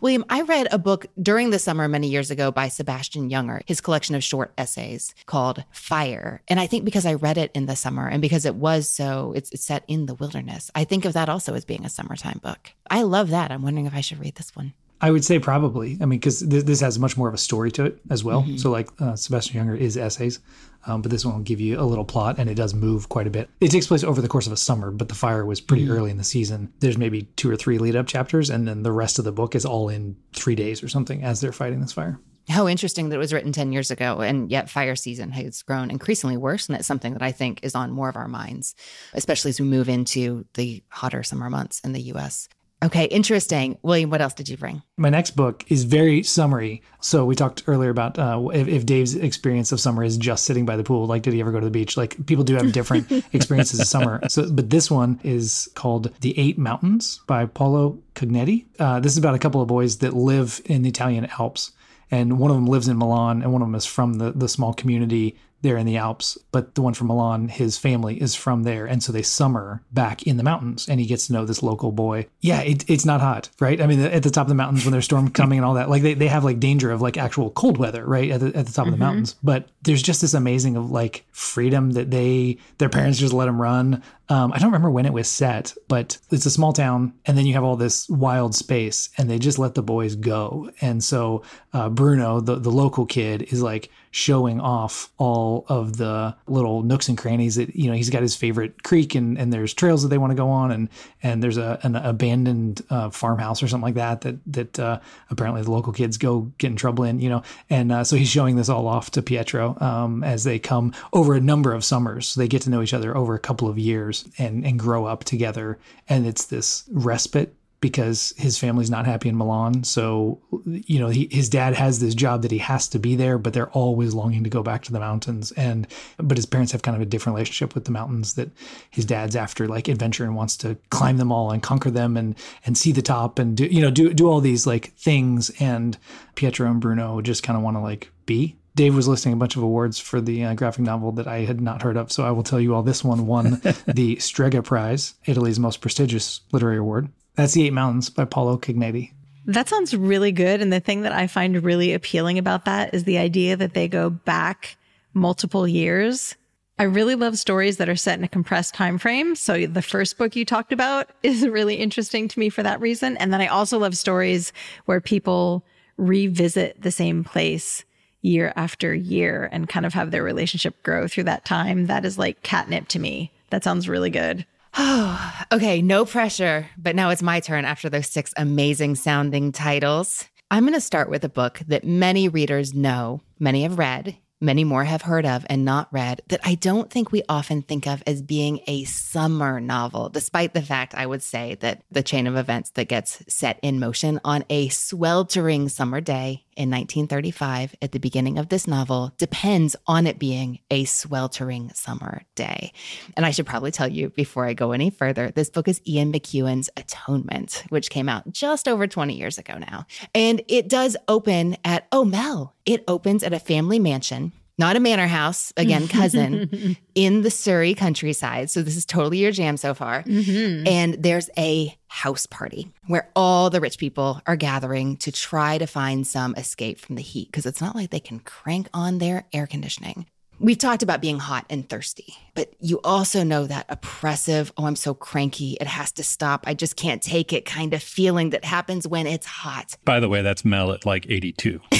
William, 0.00 0.24
I 0.28 0.42
read 0.42 0.68
a 0.70 0.78
book 0.78 1.06
during 1.20 1.50
the 1.50 1.58
summer 1.58 1.88
many 1.88 2.08
years 2.08 2.30
ago 2.30 2.50
by 2.50 2.68
Sebastian 2.68 3.28
Junger, 3.28 3.62
his 3.66 3.80
collection 3.80 4.14
of 4.14 4.22
short 4.22 4.52
essays 4.56 5.14
called 5.26 5.64
Fire. 5.72 6.42
And 6.48 6.60
I 6.60 6.66
think 6.66 6.84
because 6.84 7.06
I 7.06 7.14
read 7.14 7.38
it 7.38 7.50
in 7.54 7.66
the 7.66 7.76
summer 7.76 8.08
and 8.08 8.22
because 8.22 8.44
it 8.46 8.54
was 8.54 8.88
so, 8.88 9.32
it's, 9.34 9.50
it's 9.50 9.64
set 9.64 9.84
in 9.88 10.06
the 10.06 10.14
wilderness, 10.14 10.70
I 10.74 10.84
think 10.84 11.04
of 11.04 11.12
that 11.14 11.28
also 11.28 11.54
as 11.54 11.64
being 11.64 11.84
a 11.84 11.90
summertime 11.90 12.40
book. 12.42 12.72
I 12.90 13.02
love 13.02 13.30
that. 13.30 13.50
I'm 13.50 13.62
wondering 13.62 13.86
if 13.86 13.94
I 13.94 14.00
should 14.00 14.20
read 14.20 14.36
this 14.36 14.54
one. 14.54 14.74
I 15.04 15.10
would 15.10 15.22
say 15.22 15.38
probably. 15.38 15.98
I 16.00 16.06
mean, 16.06 16.18
because 16.18 16.40
th- 16.40 16.64
this 16.64 16.80
has 16.80 16.98
much 16.98 17.18
more 17.18 17.28
of 17.28 17.34
a 17.34 17.38
story 17.38 17.70
to 17.72 17.84
it 17.84 18.00
as 18.08 18.24
well. 18.24 18.42
So, 18.56 18.70
like 18.70 18.88
uh, 19.02 19.14
Sebastian 19.14 19.60
Junger 19.60 19.78
is 19.78 19.98
essays, 19.98 20.40
um, 20.86 21.02
but 21.02 21.10
this 21.10 21.26
one 21.26 21.34
will 21.34 21.42
give 21.42 21.60
you 21.60 21.78
a 21.78 21.84
little 21.84 22.06
plot 22.06 22.36
and 22.38 22.48
it 22.48 22.54
does 22.54 22.72
move 22.72 23.10
quite 23.10 23.26
a 23.26 23.30
bit. 23.30 23.50
It 23.60 23.70
takes 23.70 23.86
place 23.86 24.02
over 24.02 24.22
the 24.22 24.28
course 24.28 24.46
of 24.46 24.54
a 24.54 24.56
summer, 24.56 24.90
but 24.90 25.10
the 25.10 25.14
fire 25.14 25.44
was 25.44 25.60
pretty 25.60 25.90
early 25.90 26.10
in 26.10 26.16
the 26.16 26.24
season. 26.24 26.72
There's 26.80 26.96
maybe 26.96 27.24
two 27.36 27.50
or 27.50 27.56
three 27.56 27.76
lead 27.76 27.96
up 27.96 28.06
chapters, 28.06 28.48
and 28.48 28.66
then 28.66 28.82
the 28.82 28.92
rest 28.92 29.18
of 29.18 29.26
the 29.26 29.32
book 29.32 29.54
is 29.54 29.66
all 29.66 29.90
in 29.90 30.16
three 30.32 30.54
days 30.54 30.82
or 30.82 30.88
something 30.88 31.22
as 31.22 31.42
they're 31.42 31.52
fighting 31.52 31.82
this 31.82 31.92
fire. 31.92 32.18
How 32.48 32.66
interesting 32.66 33.10
that 33.10 33.16
it 33.16 33.18
was 33.18 33.34
written 33.34 33.52
10 33.52 33.72
years 33.72 33.90
ago, 33.90 34.22
and 34.22 34.50
yet 34.50 34.70
fire 34.70 34.96
season 34.96 35.32
has 35.32 35.60
grown 35.60 35.90
increasingly 35.90 36.38
worse. 36.38 36.66
And 36.66 36.78
it's 36.78 36.88
something 36.88 37.12
that 37.12 37.22
I 37.22 37.32
think 37.32 37.60
is 37.62 37.74
on 37.74 37.90
more 37.90 38.08
of 38.08 38.16
our 38.16 38.28
minds, 38.28 38.74
especially 39.12 39.50
as 39.50 39.60
we 39.60 39.66
move 39.66 39.90
into 39.90 40.46
the 40.54 40.82
hotter 40.88 41.22
summer 41.22 41.50
months 41.50 41.80
in 41.80 41.92
the 41.92 42.02
US. 42.14 42.48
Okay, 42.84 43.06
interesting. 43.06 43.78
William, 43.82 44.10
what 44.10 44.20
else 44.20 44.34
did 44.34 44.48
you 44.48 44.58
bring? 44.58 44.82
My 44.98 45.08
next 45.08 45.30
book 45.32 45.64
is 45.68 45.84
very 45.84 46.22
summery. 46.22 46.82
So 47.00 47.24
we 47.24 47.34
talked 47.34 47.64
earlier 47.66 47.88
about 47.88 48.18
uh, 48.18 48.48
if, 48.52 48.68
if 48.68 48.84
Dave's 48.84 49.14
experience 49.14 49.72
of 49.72 49.80
summer 49.80 50.04
is 50.04 50.18
just 50.18 50.44
sitting 50.44 50.66
by 50.66 50.76
the 50.76 50.84
pool. 50.84 51.06
Like, 51.06 51.22
did 51.22 51.32
he 51.32 51.40
ever 51.40 51.50
go 51.50 51.60
to 51.60 51.64
the 51.64 51.70
beach? 51.70 51.96
Like, 51.96 52.26
people 52.26 52.44
do 52.44 52.54
have 52.56 52.72
different 52.72 53.10
experiences 53.32 53.80
of 53.80 53.86
summer. 53.86 54.20
So, 54.28 54.50
but 54.50 54.68
this 54.68 54.90
one 54.90 55.18
is 55.24 55.68
called 55.74 56.12
"The 56.20 56.38
Eight 56.38 56.58
Mountains" 56.58 57.20
by 57.26 57.46
Paolo 57.46 57.98
Cognetti. 58.14 58.66
Uh, 58.78 59.00
this 59.00 59.12
is 59.12 59.18
about 59.18 59.34
a 59.34 59.38
couple 59.38 59.62
of 59.62 59.68
boys 59.68 59.98
that 59.98 60.14
live 60.14 60.60
in 60.66 60.82
the 60.82 60.90
Italian 60.90 61.26
Alps, 61.38 61.72
and 62.10 62.38
one 62.38 62.50
of 62.50 62.56
them 62.56 62.66
lives 62.66 62.88
in 62.88 62.98
Milan, 62.98 63.42
and 63.42 63.50
one 63.52 63.62
of 63.62 63.68
them 63.68 63.74
is 63.74 63.86
from 63.86 64.14
the 64.14 64.32
the 64.32 64.48
small 64.48 64.74
community 64.74 65.38
there 65.64 65.76
in 65.76 65.86
the 65.86 65.96
Alps. 65.96 66.38
But 66.52 66.76
the 66.76 66.82
one 66.82 66.94
from 66.94 67.08
Milan, 67.08 67.48
his 67.48 67.76
family 67.76 68.20
is 68.20 68.36
from 68.36 68.62
there, 68.62 68.86
and 68.86 69.02
so 69.02 69.10
they 69.10 69.22
summer 69.22 69.82
back 69.90 70.22
in 70.22 70.36
the 70.36 70.44
mountains, 70.44 70.88
and 70.88 71.00
he 71.00 71.06
gets 71.06 71.26
to 71.26 71.32
know 71.32 71.44
this 71.44 71.62
local 71.62 71.90
boy. 71.90 72.26
Yeah, 72.40 72.60
it, 72.60 72.88
it's 72.88 73.04
not 73.04 73.20
hot, 73.20 73.50
right? 73.58 73.80
I 73.80 73.88
mean, 73.88 74.00
at 74.00 74.22
the 74.22 74.30
top 74.30 74.44
of 74.44 74.48
the 74.48 74.54
mountains 74.54 74.84
when 74.84 74.92
there's 74.92 75.06
storm 75.06 75.30
coming 75.32 75.58
and 75.58 75.66
all 75.66 75.74
that, 75.74 75.90
like 75.90 76.02
they, 76.02 76.14
they 76.14 76.28
have 76.28 76.44
like 76.44 76.60
danger 76.60 76.92
of 76.92 77.02
like 77.02 77.16
actual 77.16 77.50
cold 77.50 77.78
weather, 77.78 78.04
right? 78.04 78.30
At 78.30 78.40
the, 78.40 78.46
at 78.54 78.66
the 78.66 78.72
top 78.72 78.86
of 78.86 78.92
the 78.92 78.96
mm-hmm. 78.96 79.04
mountains, 79.04 79.34
but 79.42 79.68
there's 79.82 80.02
just 80.02 80.20
this 80.20 80.34
amazing 80.34 80.76
of 80.76 80.92
like 80.92 81.24
freedom 81.32 81.92
that 81.92 82.10
they 82.10 82.58
their 82.78 82.88
parents 82.88 83.18
just 83.18 83.32
let 83.32 83.46
them 83.46 83.60
run. 83.60 84.02
Um, 84.28 84.52
I 84.52 84.58
don't 84.58 84.68
remember 84.68 84.90
when 84.90 85.06
it 85.06 85.12
was 85.12 85.28
set, 85.28 85.74
but 85.88 86.18
it's 86.30 86.46
a 86.46 86.50
small 86.50 86.72
town, 86.72 87.14
and 87.26 87.36
then 87.36 87.46
you 87.46 87.54
have 87.54 87.64
all 87.64 87.76
this 87.76 88.08
wild 88.08 88.54
space, 88.54 89.10
and 89.18 89.28
they 89.28 89.38
just 89.38 89.58
let 89.58 89.74
the 89.74 89.82
boys 89.82 90.14
go. 90.14 90.70
And 90.80 91.02
so 91.02 91.42
uh, 91.72 91.88
Bruno, 91.88 92.40
the 92.40 92.56
the 92.56 92.70
local 92.70 93.06
kid, 93.06 93.42
is 93.42 93.62
like 93.62 93.90
showing 94.10 94.60
off 94.60 95.10
all 95.18 95.64
of 95.68 95.96
the 95.96 96.36
little 96.46 96.84
nooks 96.84 97.08
and 97.08 97.18
crannies 97.18 97.56
that 97.56 97.74
you 97.74 97.90
know 97.90 97.96
he's 97.96 98.10
got 98.10 98.22
his 98.22 98.36
favorite 98.36 98.84
creek 98.84 99.16
and 99.16 99.36
and 99.36 99.52
there's 99.52 99.74
trails 99.74 100.02
that 100.02 100.08
they 100.08 100.18
want 100.18 100.30
to 100.30 100.36
go 100.36 100.48
on 100.48 100.70
and 100.70 100.88
and 101.24 101.42
there's 101.42 101.56
a 101.56 101.80
an 101.82 101.96
abandoned 101.96 102.80
uh, 102.90 103.10
farmhouse 103.10 103.60
or 103.60 103.66
something 103.66 103.82
like 103.82 103.94
that 103.94 104.20
that 104.20 104.36
that 104.46 104.78
uh, 104.78 105.00
apparently 105.30 105.62
the 105.62 105.70
local 105.70 105.92
kids 105.92 106.16
go 106.16 106.42
get 106.58 106.68
in 106.68 106.76
trouble 106.76 107.02
in 107.02 107.18
you 107.24 107.30
know? 107.30 107.42
And 107.70 107.90
uh, 107.90 108.04
so 108.04 108.16
he's 108.16 108.28
showing 108.28 108.56
this 108.56 108.68
all 108.68 108.86
off 108.86 109.10
to 109.12 109.22
Pietro 109.22 109.76
um, 109.80 110.22
as 110.22 110.44
they 110.44 110.58
come 110.58 110.92
over 111.12 111.34
a 111.34 111.40
number 111.40 111.72
of 111.72 111.84
summers. 111.84 112.28
So 112.28 112.40
they 112.40 112.48
get 112.48 112.62
to 112.62 112.70
know 112.70 112.82
each 112.82 112.94
other 112.94 113.16
over 113.16 113.34
a 113.34 113.38
couple 113.38 113.68
of 113.68 113.78
years 113.78 114.13
and 114.38 114.64
and 114.64 114.78
grow 114.78 115.04
up 115.06 115.24
together 115.24 115.78
and 116.08 116.26
it's 116.26 116.46
this 116.46 116.84
respite 116.90 117.54
because 117.84 118.32
his 118.38 118.56
family's 118.56 118.88
not 118.88 119.04
happy 119.04 119.28
in 119.28 119.36
Milan. 119.36 119.84
So, 119.84 120.40
you 120.64 120.98
know, 120.98 121.08
he, 121.08 121.28
his 121.30 121.50
dad 121.50 121.74
has 121.74 122.00
this 122.00 122.14
job 122.14 122.40
that 122.40 122.50
he 122.50 122.56
has 122.56 122.88
to 122.88 122.98
be 122.98 123.14
there, 123.14 123.36
but 123.36 123.52
they're 123.52 123.68
always 123.72 124.14
longing 124.14 124.42
to 124.44 124.48
go 124.48 124.62
back 124.62 124.84
to 124.84 124.92
the 124.92 125.00
mountains. 125.00 125.52
And, 125.52 125.86
but 126.16 126.38
his 126.38 126.46
parents 126.46 126.72
have 126.72 126.80
kind 126.80 126.96
of 126.96 127.02
a 127.02 127.04
different 127.04 127.34
relationship 127.34 127.74
with 127.74 127.84
the 127.84 127.90
mountains 127.90 128.36
that 128.36 128.48
his 128.88 129.04
dad's 129.04 129.36
after 129.36 129.68
like 129.68 129.86
adventure 129.88 130.24
and 130.24 130.34
wants 130.34 130.56
to 130.58 130.78
climb 130.88 131.18
them 131.18 131.30
all 131.30 131.50
and 131.50 131.62
conquer 131.62 131.90
them 131.90 132.16
and, 132.16 132.36
and 132.64 132.78
see 132.78 132.90
the 132.90 133.02
top 133.02 133.38
and 133.38 133.58
do, 133.58 133.66
you 133.66 133.82
know, 133.82 133.90
do, 133.90 134.14
do 134.14 134.30
all 134.30 134.40
these 134.40 134.66
like 134.66 134.94
things. 134.94 135.50
And 135.60 135.98
Pietro 136.36 136.70
and 136.70 136.80
Bruno 136.80 137.20
just 137.20 137.42
kind 137.42 137.54
of 137.54 137.62
want 137.62 137.76
to 137.76 137.82
like 137.82 138.10
be 138.24 138.56
Dave 138.76 138.96
was 138.96 139.06
listing 139.06 139.32
a 139.32 139.36
bunch 139.36 139.54
of 139.56 139.62
awards 139.62 140.00
for 140.00 140.20
the 140.20 140.44
uh, 140.44 140.54
graphic 140.54 140.84
novel 140.84 141.12
that 141.12 141.28
I 141.28 141.40
had 141.40 141.60
not 141.60 141.82
heard 141.82 141.96
of, 141.96 142.10
so 142.10 142.24
I 142.24 142.32
will 142.32 142.42
tell 142.42 142.60
you 142.60 142.74
all. 142.74 142.82
This 142.82 143.04
one 143.04 143.26
won 143.26 143.60
the 143.86 144.16
Strega 144.16 144.62
Prize, 144.62 145.14
Italy's 145.26 145.60
most 145.60 145.80
prestigious 145.80 146.40
literary 146.50 146.78
award. 146.78 147.08
That's 147.36 147.52
The 147.52 147.66
Eight 147.66 147.72
Mountains 147.72 148.10
by 148.10 148.24
Paolo 148.24 148.56
Cognetti. 148.56 149.12
That 149.46 149.68
sounds 149.68 149.94
really 149.94 150.32
good. 150.32 150.60
And 150.60 150.72
the 150.72 150.80
thing 150.80 151.02
that 151.02 151.12
I 151.12 151.26
find 151.26 151.62
really 151.62 151.92
appealing 151.92 152.38
about 152.38 152.64
that 152.64 152.94
is 152.94 153.04
the 153.04 153.18
idea 153.18 153.56
that 153.56 153.74
they 153.74 153.88
go 153.88 154.10
back 154.10 154.76
multiple 155.12 155.68
years. 155.68 156.34
I 156.78 156.84
really 156.84 157.14
love 157.14 157.38
stories 157.38 157.76
that 157.76 157.88
are 157.88 157.96
set 157.96 158.18
in 158.18 158.24
a 158.24 158.28
compressed 158.28 158.74
time 158.74 158.98
frame. 158.98 159.36
So 159.36 159.66
the 159.66 159.82
first 159.82 160.18
book 160.18 160.34
you 160.34 160.44
talked 160.44 160.72
about 160.72 161.10
is 161.22 161.46
really 161.46 161.76
interesting 161.76 162.26
to 162.26 162.38
me 162.40 162.48
for 162.48 162.62
that 162.62 162.80
reason. 162.80 163.16
And 163.18 163.32
then 163.32 163.40
I 163.40 163.46
also 163.46 163.78
love 163.78 163.96
stories 163.96 164.52
where 164.86 165.00
people 165.00 165.64
revisit 165.96 166.82
the 166.82 166.90
same 166.90 167.22
place 167.22 167.84
year 168.24 168.52
after 168.56 168.94
year 168.94 169.48
and 169.52 169.68
kind 169.68 169.86
of 169.86 169.94
have 169.94 170.10
their 170.10 170.22
relationship 170.22 170.82
grow 170.82 171.06
through 171.06 171.24
that 171.24 171.44
time. 171.44 171.86
That 171.86 172.04
is 172.04 172.18
like 172.18 172.42
catnip 172.42 172.88
to 172.88 172.98
me. 172.98 173.32
That 173.50 173.62
sounds 173.62 173.88
really 173.88 174.10
good. 174.10 174.46
Oh, 174.76 175.42
okay, 175.52 175.82
no 175.82 176.04
pressure. 176.04 176.68
But 176.76 176.96
now 176.96 177.10
it's 177.10 177.22
my 177.22 177.40
turn 177.40 177.64
after 177.64 177.88
those 177.88 178.08
six 178.08 178.32
amazing 178.36 178.96
sounding 178.96 179.52
titles. 179.52 180.24
I'm 180.50 180.64
going 180.64 180.74
to 180.74 180.80
start 180.80 181.08
with 181.08 181.24
a 181.24 181.28
book 181.28 181.60
that 181.68 181.84
many 181.84 182.28
readers 182.28 182.74
know, 182.74 183.22
many 183.38 183.62
have 183.62 183.78
read, 183.78 184.16
many 184.40 184.62
more 184.62 184.84
have 184.84 185.02
heard 185.02 185.26
of 185.26 185.44
and 185.48 185.64
not 185.64 185.88
read, 185.90 186.20
that 186.28 186.40
I 186.44 186.54
don't 186.54 186.90
think 186.90 187.10
we 187.10 187.22
often 187.28 187.62
think 187.62 187.86
of 187.86 188.02
as 188.06 188.22
being 188.22 188.60
a 188.66 188.84
summer 188.84 189.58
novel, 189.58 190.10
despite 190.10 190.54
the 190.54 190.62
fact 190.62 190.94
I 190.94 191.06
would 191.06 191.22
say 191.22 191.56
that 191.60 191.82
the 191.90 192.02
chain 192.02 192.26
of 192.26 192.36
events 192.36 192.70
that 192.70 192.88
gets 192.88 193.22
set 193.26 193.58
in 193.62 193.80
motion 193.80 194.20
on 194.24 194.44
a 194.50 194.68
sweltering 194.68 195.68
summer 195.68 196.00
day 196.00 196.44
in 196.56 196.70
1935 196.70 197.74
at 197.82 197.92
the 197.92 197.98
beginning 197.98 198.38
of 198.38 198.48
this 198.48 198.66
novel 198.66 199.12
depends 199.18 199.76
on 199.86 200.06
it 200.06 200.18
being 200.18 200.60
a 200.70 200.84
sweltering 200.84 201.70
summer 201.74 202.22
day. 202.34 202.72
And 203.16 203.26
I 203.26 203.30
should 203.30 203.46
probably 203.46 203.70
tell 203.70 203.88
you 203.88 204.10
before 204.10 204.46
I 204.46 204.54
go 204.54 204.72
any 204.72 204.90
further, 204.90 205.30
this 205.30 205.50
book 205.50 205.68
is 205.68 205.80
Ian 205.86 206.12
McEwan's 206.12 206.70
Atonement, 206.76 207.64
which 207.68 207.90
came 207.90 208.08
out 208.08 208.32
just 208.32 208.68
over 208.68 208.86
20 208.86 209.14
years 209.14 209.38
ago 209.38 209.58
now. 209.58 209.86
And 210.14 210.42
it 210.48 210.68
does 210.68 210.96
open 211.08 211.56
at, 211.64 211.86
oh, 211.92 212.04
Mel, 212.04 212.54
it 212.64 212.84
opens 212.88 213.22
at 213.22 213.32
a 213.32 213.38
family 213.38 213.78
mansion 213.78 214.32
not 214.58 214.76
a 214.76 214.80
manor 214.80 215.06
house, 215.06 215.52
again, 215.56 215.88
cousin, 215.88 216.76
in 216.94 217.22
the 217.22 217.30
Surrey 217.30 217.74
countryside. 217.74 218.50
So 218.50 218.62
this 218.62 218.76
is 218.76 218.84
totally 218.84 219.18
your 219.18 219.32
jam 219.32 219.56
so 219.56 219.74
far. 219.74 220.02
Mm-hmm. 220.02 220.66
And 220.66 220.94
there's 220.94 221.30
a 221.36 221.76
house 221.88 222.26
party 222.26 222.72
where 222.86 223.08
all 223.14 223.50
the 223.50 223.60
rich 223.60 223.78
people 223.78 224.20
are 224.26 224.36
gathering 224.36 224.96
to 224.98 225.12
try 225.12 225.58
to 225.58 225.66
find 225.66 226.06
some 226.06 226.34
escape 226.36 226.78
from 226.78 226.96
the 226.96 227.02
heat 227.02 227.28
because 227.28 227.46
it's 227.46 227.60
not 227.60 227.74
like 227.74 227.90
they 227.90 228.00
can 228.00 228.20
crank 228.20 228.68
on 228.74 228.98
their 228.98 229.24
air 229.32 229.46
conditioning. 229.46 230.06
We've 230.40 230.58
talked 230.58 230.82
about 230.82 231.00
being 231.00 231.20
hot 231.20 231.46
and 231.48 231.68
thirsty, 231.68 232.16
but 232.34 232.52
you 232.60 232.80
also 232.82 233.22
know 233.22 233.46
that 233.46 233.66
oppressive, 233.68 234.52
oh, 234.56 234.66
I'm 234.66 234.74
so 234.74 234.92
cranky, 234.92 235.56
it 235.60 235.68
has 235.68 235.92
to 235.92 236.02
stop, 236.02 236.44
I 236.46 236.54
just 236.54 236.74
can't 236.74 237.00
take 237.00 237.32
it 237.32 237.44
kind 237.44 237.72
of 237.72 237.82
feeling 237.82 238.30
that 238.30 238.44
happens 238.44 238.86
when 238.86 239.06
it's 239.06 239.26
hot. 239.26 239.76
By 239.84 240.00
the 240.00 240.08
way, 240.08 240.22
that's 240.22 240.44
Mel 240.44 240.72
at 240.72 240.84
like 240.84 241.06
82. 241.08 241.60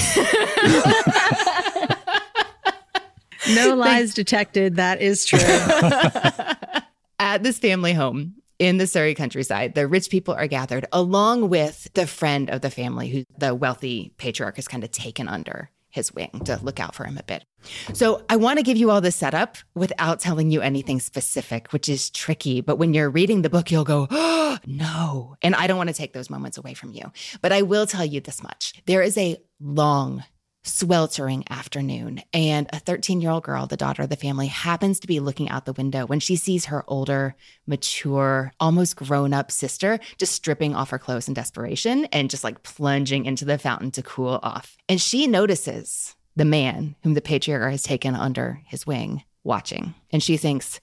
No 3.54 3.74
lies 3.74 4.14
detected. 4.14 4.76
That 4.76 5.00
is 5.00 5.24
true. 5.24 5.38
At 7.18 7.42
this 7.42 7.58
family 7.58 7.92
home 7.92 8.34
in 8.58 8.78
the 8.78 8.86
Surrey 8.86 9.14
countryside, 9.14 9.74
the 9.74 9.86
rich 9.86 10.10
people 10.10 10.34
are 10.34 10.46
gathered 10.46 10.86
along 10.92 11.48
with 11.48 11.88
the 11.94 12.06
friend 12.06 12.50
of 12.50 12.60
the 12.60 12.70
family 12.70 13.08
who 13.08 13.24
the 13.38 13.54
wealthy 13.54 14.12
patriarch 14.16 14.56
has 14.56 14.68
kind 14.68 14.84
of 14.84 14.90
taken 14.90 15.28
under 15.28 15.70
his 15.94 16.12
wing 16.12 16.42
to 16.44 16.58
look 16.60 16.80
out 16.80 16.92
for 16.92 17.04
him 17.04 17.16
a 17.16 17.22
bit. 17.22 17.44
So 17.92 18.24
I 18.28 18.34
want 18.34 18.58
to 18.58 18.64
give 18.64 18.76
you 18.76 18.90
all 18.90 19.00
this 19.00 19.14
setup 19.14 19.56
without 19.76 20.18
telling 20.18 20.50
you 20.50 20.60
anything 20.60 20.98
specific, 20.98 21.72
which 21.72 21.88
is 21.88 22.10
tricky. 22.10 22.60
But 22.60 22.78
when 22.78 22.94
you're 22.94 23.08
reading 23.08 23.42
the 23.42 23.50
book, 23.50 23.70
you'll 23.70 23.84
go, 23.84 24.08
oh, 24.10 24.58
no. 24.66 25.36
And 25.40 25.54
I 25.54 25.68
don't 25.68 25.76
want 25.76 25.88
to 25.90 25.94
take 25.94 26.12
those 26.12 26.28
moments 26.28 26.58
away 26.58 26.74
from 26.74 26.92
you. 26.92 27.12
But 27.42 27.52
I 27.52 27.62
will 27.62 27.86
tell 27.86 28.04
you 28.04 28.20
this 28.20 28.42
much 28.42 28.74
there 28.86 29.02
is 29.02 29.16
a 29.16 29.36
long 29.60 30.24
sweltering 30.64 31.44
afternoon, 31.50 32.22
and 32.32 32.68
a 32.72 32.78
13 32.78 33.20
year 33.20 33.30
old 33.30 33.44
girl, 33.44 33.66
the 33.66 33.76
daughter 33.76 34.02
of 34.02 34.08
the 34.08 34.16
family, 34.16 34.48
happens 34.48 34.98
to 35.00 35.06
be 35.06 35.20
looking 35.20 35.48
out 35.48 35.66
the 35.66 35.72
window 35.72 36.06
when 36.06 36.20
she 36.20 36.36
sees 36.36 36.66
her 36.66 36.84
older, 36.88 37.36
mature, 37.66 38.52
almost 38.58 38.96
grown 38.96 39.32
up 39.32 39.52
sister 39.52 40.00
just 40.18 40.32
stripping 40.32 40.74
off 40.74 40.90
her 40.90 40.98
clothes 40.98 41.28
in 41.28 41.34
desperation 41.34 42.06
and 42.06 42.30
just 42.30 42.44
like 42.44 42.62
plunging 42.62 43.26
into 43.26 43.44
the 43.44 43.58
fountain 43.58 43.90
to 43.92 44.02
cool 44.02 44.40
off. 44.42 44.76
And 44.88 45.00
she 45.00 45.26
notices 45.26 46.16
the 46.36 46.44
man 46.44 46.96
whom 47.02 47.14
the 47.14 47.20
patriarch 47.20 47.70
has 47.70 47.82
taken 47.82 48.14
under 48.14 48.60
his 48.66 48.86
wing 48.86 49.22
watching. 49.44 49.94
And 50.10 50.22
she 50.22 50.36
thinks, 50.36 50.80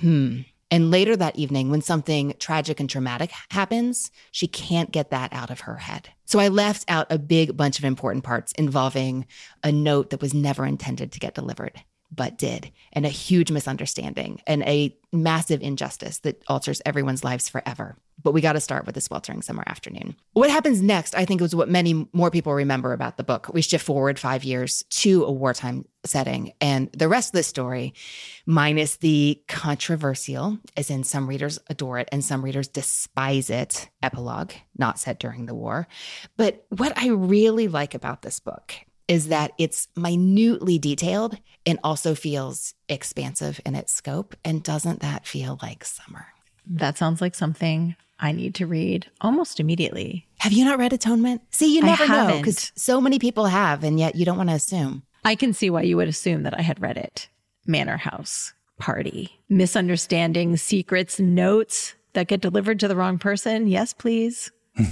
hmm, 0.00 0.40
and 0.70 0.90
later 0.90 1.16
that 1.16 1.36
evening, 1.36 1.70
when 1.70 1.82
something 1.82 2.34
tragic 2.38 2.78
and 2.78 2.88
traumatic 2.88 3.32
happens, 3.50 4.10
she 4.30 4.46
can't 4.46 4.92
get 4.92 5.10
that 5.10 5.32
out 5.32 5.50
of 5.50 5.60
her 5.60 5.76
head. 5.76 6.10
So 6.26 6.38
I 6.38 6.48
left 6.48 6.84
out 6.88 7.08
a 7.10 7.18
big 7.18 7.56
bunch 7.56 7.78
of 7.78 7.84
important 7.84 8.22
parts 8.22 8.52
involving 8.52 9.26
a 9.64 9.72
note 9.72 10.10
that 10.10 10.20
was 10.20 10.32
never 10.32 10.64
intended 10.64 11.10
to 11.12 11.18
get 11.18 11.34
delivered, 11.34 11.82
but 12.12 12.38
did, 12.38 12.70
and 12.92 13.04
a 13.04 13.10
huge 13.10 13.50
misunderstanding 13.50 14.40
and 14.46 14.62
a 14.62 14.96
massive 15.12 15.60
injustice 15.60 16.18
that 16.20 16.42
alters 16.46 16.80
everyone's 16.86 17.24
lives 17.24 17.48
forever. 17.48 17.96
But 18.22 18.32
we 18.32 18.40
got 18.40 18.54
to 18.54 18.60
start 18.60 18.86
with 18.86 18.94
the 18.94 19.00
sweltering 19.00 19.42
summer 19.42 19.64
afternoon. 19.66 20.16
What 20.32 20.50
happens 20.50 20.82
next, 20.82 21.14
I 21.14 21.24
think, 21.24 21.40
is 21.40 21.54
what 21.54 21.68
many 21.68 22.08
more 22.12 22.30
people 22.30 22.54
remember 22.54 22.92
about 22.92 23.16
the 23.16 23.24
book. 23.24 23.50
We 23.52 23.62
shift 23.62 23.84
forward 23.84 24.18
five 24.18 24.44
years 24.44 24.84
to 24.90 25.24
a 25.24 25.32
wartime 25.32 25.86
setting. 26.04 26.52
And 26.60 26.90
the 26.92 27.08
rest 27.08 27.30
of 27.30 27.38
the 27.38 27.42
story, 27.42 27.94
minus 28.46 28.96
the 28.96 29.42
controversial, 29.48 30.58
as 30.76 30.90
in 30.90 31.04
some 31.04 31.26
readers 31.26 31.58
adore 31.68 31.98
it 31.98 32.08
and 32.10 32.24
some 32.24 32.44
readers 32.44 32.68
despise 32.68 33.50
it, 33.50 33.90
epilogue, 34.02 34.52
not 34.76 34.98
set 34.98 35.18
during 35.18 35.46
the 35.46 35.54
war. 35.54 35.86
But 36.36 36.64
what 36.70 36.96
I 36.96 37.08
really 37.08 37.68
like 37.68 37.94
about 37.94 38.22
this 38.22 38.40
book 38.40 38.74
is 39.08 39.28
that 39.28 39.50
it's 39.58 39.88
minutely 39.96 40.78
detailed 40.78 41.36
and 41.66 41.80
also 41.82 42.14
feels 42.14 42.74
expansive 42.88 43.60
in 43.66 43.74
its 43.74 43.92
scope. 43.92 44.36
And 44.44 44.62
doesn't 44.62 45.00
that 45.00 45.26
feel 45.26 45.58
like 45.60 45.84
summer? 45.84 46.26
That 46.64 46.96
sounds 46.96 47.20
like 47.20 47.34
something 47.34 47.96
I 48.20 48.32
need 48.32 48.54
to 48.56 48.66
read 48.66 49.10
almost 49.20 49.60
immediately. 49.60 50.26
Have 50.38 50.52
you 50.52 50.64
not 50.64 50.78
read 50.78 50.92
Atonement? 50.92 51.42
See, 51.50 51.74
you 51.74 51.82
never 51.82 52.06
know 52.06 52.38
because 52.38 52.70
so 52.76 53.00
many 53.00 53.18
people 53.18 53.46
have, 53.46 53.82
and 53.82 53.98
yet 53.98 54.14
you 54.14 54.24
don't 54.24 54.36
want 54.36 54.50
to 54.50 54.54
assume. 54.54 55.02
I 55.24 55.34
can 55.34 55.52
see 55.52 55.70
why 55.70 55.82
you 55.82 55.96
would 55.96 56.08
assume 56.08 56.42
that 56.44 56.58
I 56.58 56.62
had 56.62 56.80
read 56.80 56.96
it. 56.96 57.28
Manor 57.66 57.96
House 57.96 58.52
Party. 58.78 59.40
Misunderstandings, 59.48 60.62
secrets, 60.62 61.18
notes 61.18 61.94
that 62.12 62.28
get 62.28 62.40
delivered 62.40 62.80
to 62.80 62.88
the 62.88 62.96
wrong 62.96 63.18
person. 63.18 63.66
Yes, 63.66 63.92
please. 63.92 64.50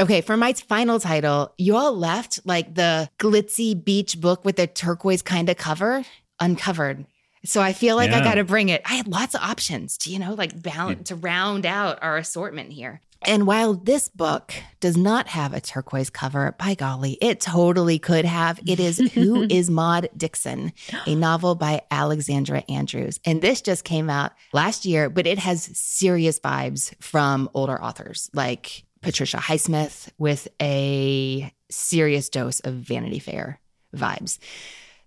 Okay, 0.00 0.20
for 0.20 0.36
my 0.36 0.52
final 0.54 0.98
title, 0.98 1.52
you 1.58 1.76
all 1.76 1.96
left 1.96 2.40
like 2.44 2.74
the 2.74 3.10
glitzy 3.18 3.72
beach 3.84 4.20
book 4.20 4.44
with 4.44 4.56
the 4.56 4.66
turquoise 4.66 5.22
kind 5.22 5.48
of 5.48 5.56
cover 5.56 6.02
uncovered. 6.40 7.06
So 7.44 7.60
I 7.60 7.72
feel 7.72 7.96
like 7.96 8.12
I 8.12 8.22
got 8.22 8.34
to 8.34 8.44
bring 8.44 8.68
it. 8.68 8.82
I 8.84 8.94
had 8.94 9.08
lots 9.08 9.34
of 9.34 9.40
options 9.40 9.98
to, 9.98 10.10
you 10.10 10.18
know, 10.18 10.34
like 10.34 10.60
balance 10.62 11.10
hmm. 11.10 11.14
to 11.14 11.16
round 11.16 11.66
out 11.66 11.98
our 12.02 12.16
assortment 12.16 12.72
here. 12.72 13.00
And 13.24 13.46
while 13.46 13.74
this 13.74 14.08
book 14.08 14.52
does 14.80 14.96
not 14.96 15.28
have 15.28 15.52
a 15.54 15.60
turquoise 15.60 16.10
cover, 16.10 16.54
by 16.58 16.74
golly, 16.74 17.18
it 17.20 17.40
totally 17.40 17.98
could 17.98 18.24
have. 18.24 18.58
It 18.66 18.80
is 18.80 18.98
Who 19.14 19.42
is 19.50 19.70
Maud 19.70 20.08
Dixon, 20.16 20.72
a 21.06 21.14
novel 21.14 21.54
by 21.54 21.82
Alexandra 21.90 22.64
Andrews. 22.68 23.20
And 23.24 23.40
this 23.40 23.60
just 23.60 23.84
came 23.84 24.10
out 24.10 24.32
last 24.52 24.84
year, 24.84 25.08
but 25.08 25.26
it 25.26 25.38
has 25.38 25.70
serious 25.78 26.40
vibes 26.40 26.94
from 27.00 27.48
older 27.54 27.80
authors 27.80 28.28
like 28.34 28.84
Patricia 29.02 29.36
Highsmith 29.36 30.08
with 30.18 30.48
a 30.60 31.52
serious 31.70 32.28
dose 32.28 32.60
of 32.60 32.74
Vanity 32.74 33.18
Fair 33.18 33.60
vibes. 33.94 34.38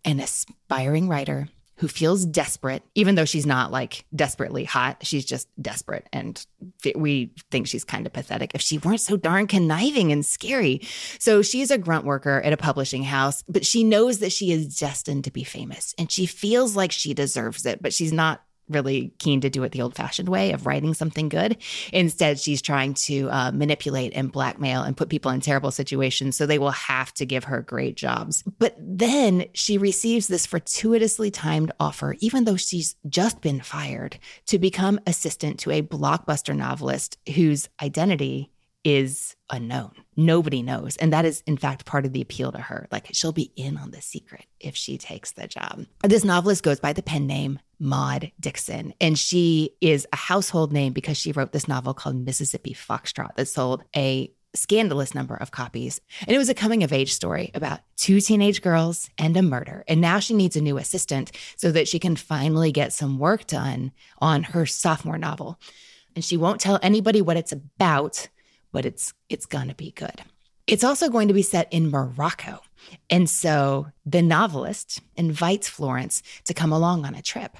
An 0.03 0.19
aspiring 0.19 1.09
writer 1.09 1.49
who 1.77 1.87
feels 1.87 2.25
desperate, 2.25 2.83
even 2.95 3.15
though 3.15 3.25
she's 3.25 3.45
not 3.45 3.71
like 3.71 4.05
desperately 4.15 4.63
hot. 4.63 5.05
She's 5.05 5.25
just 5.25 5.47
desperate. 5.61 6.07
And 6.13 6.43
we 6.95 7.33
think 7.51 7.67
she's 7.67 7.83
kind 7.83 8.05
of 8.05 8.13
pathetic 8.13 8.51
if 8.53 8.61
she 8.61 8.77
weren't 8.77 9.01
so 9.01 9.17
darn 9.17 9.47
conniving 9.47 10.11
and 10.11 10.25
scary. 10.25 10.81
So 11.19 11.41
she's 11.41 11.71
a 11.71 11.77
grunt 11.77 12.05
worker 12.05 12.41
at 12.41 12.53
a 12.53 12.57
publishing 12.57 13.03
house, 13.03 13.43
but 13.49 13.65
she 13.65 13.83
knows 13.83 14.19
that 14.19 14.31
she 14.31 14.51
is 14.51 14.77
destined 14.77 15.25
to 15.25 15.31
be 15.31 15.43
famous 15.43 15.93
and 15.97 16.09
she 16.09 16.25
feels 16.25 16.75
like 16.75 16.91
she 16.93 17.13
deserves 17.13 17.65
it, 17.65 17.81
but 17.81 17.93
she's 17.93 18.13
not 18.13 18.44
really 18.69 19.13
keen 19.19 19.41
to 19.41 19.49
do 19.49 19.63
it 19.63 19.71
the 19.71 19.81
old 19.81 19.95
fashioned 19.95 20.29
way 20.29 20.51
of 20.51 20.65
writing 20.65 20.93
something 20.93 21.29
good. 21.29 21.57
Instead, 21.93 22.39
she's 22.39 22.61
trying 22.61 22.93
to 22.93 23.29
uh, 23.29 23.51
manipulate 23.51 24.13
and 24.15 24.31
blackmail 24.31 24.81
and 24.83 24.97
put 24.97 25.09
people 25.09 25.31
in 25.31 25.41
terrible 25.41 25.71
situations 25.71 26.35
so 26.35 26.45
they 26.45 26.59
will 26.59 26.71
have 26.71 27.13
to 27.13 27.25
give 27.25 27.45
her 27.45 27.61
great 27.61 27.95
jobs. 27.95 28.43
But 28.57 28.75
then 28.79 29.45
she 29.53 29.77
receives 29.77 30.27
this 30.27 30.45
fortuitously 30.45 31.31
timed 31.31 31.71
offer, 31.79 32.15
even 32.19 32.45
though 32.45 32.57
she's 32.57 32.95
just 33.07 33.41
been 33.41 33.61
fired, 33.61 34.17
to 34.47 34.59
become 34.59 34.99
assistant 35.05 35.59
to 35.59 35.71
a 35.71 35.81
blockbuster 35.81 36.55
novelist 36.55 37.17
whose 37.33 37.69
identity 37.81 38.51
is 38.85 39.35
unknown. 39.49 39.91
Nobody 40.15 40.61
knows. 40.61 40.95
And 40.97 41.11
that 41.11 41.25
is, 41.25 41.43
in 41.45 41.57
fact, 41.57 41.85
part 41.85 42.05
of 42.05 42.13
the 42.13 42.21
appeal 42.21 42.51
to 42.51 42.59
her. 42.59 42.87
Like, 42.91 43.07
she'll 43.11 43.33
be 43.33 43.51
in 43.55 43.77
on 43.77 43.91
the 43.91 44.01
secret 44.01 44.45
if 44.59 44.75
she 44.75 44.97
takes 44.97 45.31
the 45.31 45.47
job. 45.47 45.85
This 46.03 46.23
novelist 46.23 46.63
goes 46.63 46.79
by 46.79 46.93
the 46.93 47.03
pen 47.03 47.27
name 47.27 47.59
Maud 47.79 48.31
Dixon, 48.39 48.93
and 49.01 49.19
she 49.19 49.71
is 49.81 50.07
a 50.13 50.15
household 50.15 50.71
name 50.71 50.93
because 50.93 51.17
she 51.17 51.33
wrote 51.33 51.51
this 51.51 51.67
novel 51.67 51.93
called 51.93 52.15
Mississippi 52.15 52.73
Foxtrot 52.73 53.35
that 53.35 53.47
sold 53.47 53.83
a 53.95 54.31
scandalous 54.53 55.13
number 55.13 55.35
of 55.35 55.51
copies. 55.51 55.99
And 56.21 56.33
it 56.33 56.37
was 56.37 56.47
a 56.47 56.53
coming 56.53 56.83
of 56.83 56.93
age 56.93 57.11
story 57.13 57.51
about 57.53 57.81
two 57.97 58.21
teenage 58.21 58.61
girls 58.61 59.09
and 59.17 59.35
a 59.35 59.41
murder. 59.41 59.83
And 59.87 59.99
now 59.99 60.19
she 60.19 60.33
needs 60.33 60.55
a 60.55 60.61
new 60.61 60.77
assistant 60.77 61.31
so 61.57 61.71
that 61.71 61.89
she 61.89 61.99
can 61.99 62.15
finally 62.15 62.71
get 62.71 62.93
some 62.93 63.19
work 63.19 63.47
done 63.47 63.91
on 64.19 64.43
her 64.43 64.65
sophomore 64.65 65.17
novel. 65.17 65.59
And 66.15 66.23
she 66.23 66.37
won't 66.37 66.61
tell 66.61 66.79
anybody 66.81 67.21
what 67.21 67.35
it's 67.35 67.51
about, 67.51 68.29
but 68.75 68.85
it's 68.85 69.13
it's 69.29 69.45
going 69.45 69.69
to 69.69 69.73
be 69.73 69.91
good. 69.91 70.21
It's 70.67 70.83
also 70.83 71.07
going 71.07 71.29
to 71.29 71.33
be 71.33 71.43
set 71.43 71.71
in 71.71 71.89
Morocco. 71.89 72.59
And 73.09 73.29
so 73.29 73.87
the 74.05 74.21
novelist 74.21 75.01
invites 75.15 75.67
Florence 75.67 76.21
to 76.45 76.53
come 76.53 76.71
along 76.71 77.05
on 77.05 77.15
a 77.15 77.21
trip. 77.21 77.57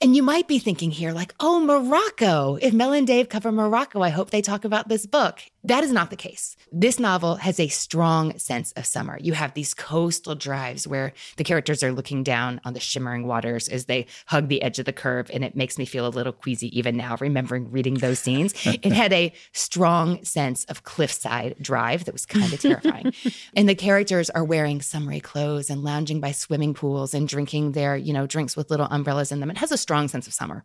And 0.00 0.16
you 0.16 0.22
might 0.22 0.48
be 0.48 0.58
thinking 0.58 0.90
here, 0.90 1.12
like, 1.12 1.34
oh, 1.38 1.60
Morocco. 1.60 2.56
If 2.60 2.72
Mel 2.72 2.92
and 2.92 3.06
Dave 3.06 3.28
cover 3.28 3.52
Morocco, 3.52 4.00
I 4.00 4.08
hope 4.08 4.30
they 4.30 4.40
talk 4.40 4.64
about 4.64 4.88
this 4.88 5.04
book. 5.04 5.40
That 5.64 5.84
is 5.84 5.92
not 5.92 6.10
the 6.10 6.16
case. 6.16 6.56
This 6.72 6.98
novel 6.98 7.36
has 7.36 7.60
a 7.60 7.68
strong 7.68 8.38
sense 8.38 8.72
of 8.72 8.86
summer. 8.86 9.18
You 9.20 9.34
have 9.34 9.54
these 9.54 9.74
coastal 9.74 10.34
drives 10.34 10.88
where 10.88 11.12
the 11.36 11.44
characters 11.44 11.82
are 11.82 11.92
looking 11.92 12.22
down 12.22 12.60
on 12.64 12.72
the 12.72 12.80
shimmering 12.80 13.26
waters 13.26 13.68
as 13.68 13.84
they 13.84 14.06
hug 14.26 14.48
the 14.48 14.62
edge 14.62 14.78
of 14.78 14.86
the 14.86 14.92
curve. 14.92 15.30
And 15.32 15.44
it 15.44 15.54
makes 15.54 15.78
me 15.78 15.84
feel 15.84 16.06
a 16.06 16.08
little 16.08 16.32
queasy 16.32 16.76
even 16.76 16.96
now, 16.96 17.16
remembering 17.20 17.70
reading 17.70 17.94
those 17.94 18.18
scenes. 18.18 18.54
it 18.64 18.92
had 18.92 19.12
a 19.12 19.32
strong 19.52 20.24
sense 20.24 20.64
of 20.64 20.84
cliffside 20.84 21.56
drive 21.60 22.06
that 22.06 22.12
was 22.12 22.26
kind 22.26 22.52
of 22.52 22.60
terrifying. 22.60 23.12
and 23.54 23.68
the 23.68 23.74
characters 23.74 24.30
are 24.30 24.44
wearing 24.44 24.80
summery 24.80 25.20
clothes 25.20 25.70
and 25.70 25.81
lounging 25.82 26.20
by 26.20 26.32
swimming 26.32 26.74
pools 26.74 27.14
and 27.14 27.28
drinking 27.28 27.72
their, 27.72 27.96
you 27.96 28.12
know, 28.12 28.26
drinks 28.26 28.56
with 28.56 28.70
little 28.70 28.88
umbrellas 28.90 29.32
in 29.32 29.40
them. 29.40 29.50
It 29.50 29.58
has 29.58 29.72
a 29.72 29.76
strong 29.76 30.08
sense 30.08 30.26
of 30.26 30.34
summer. 30.34 30.64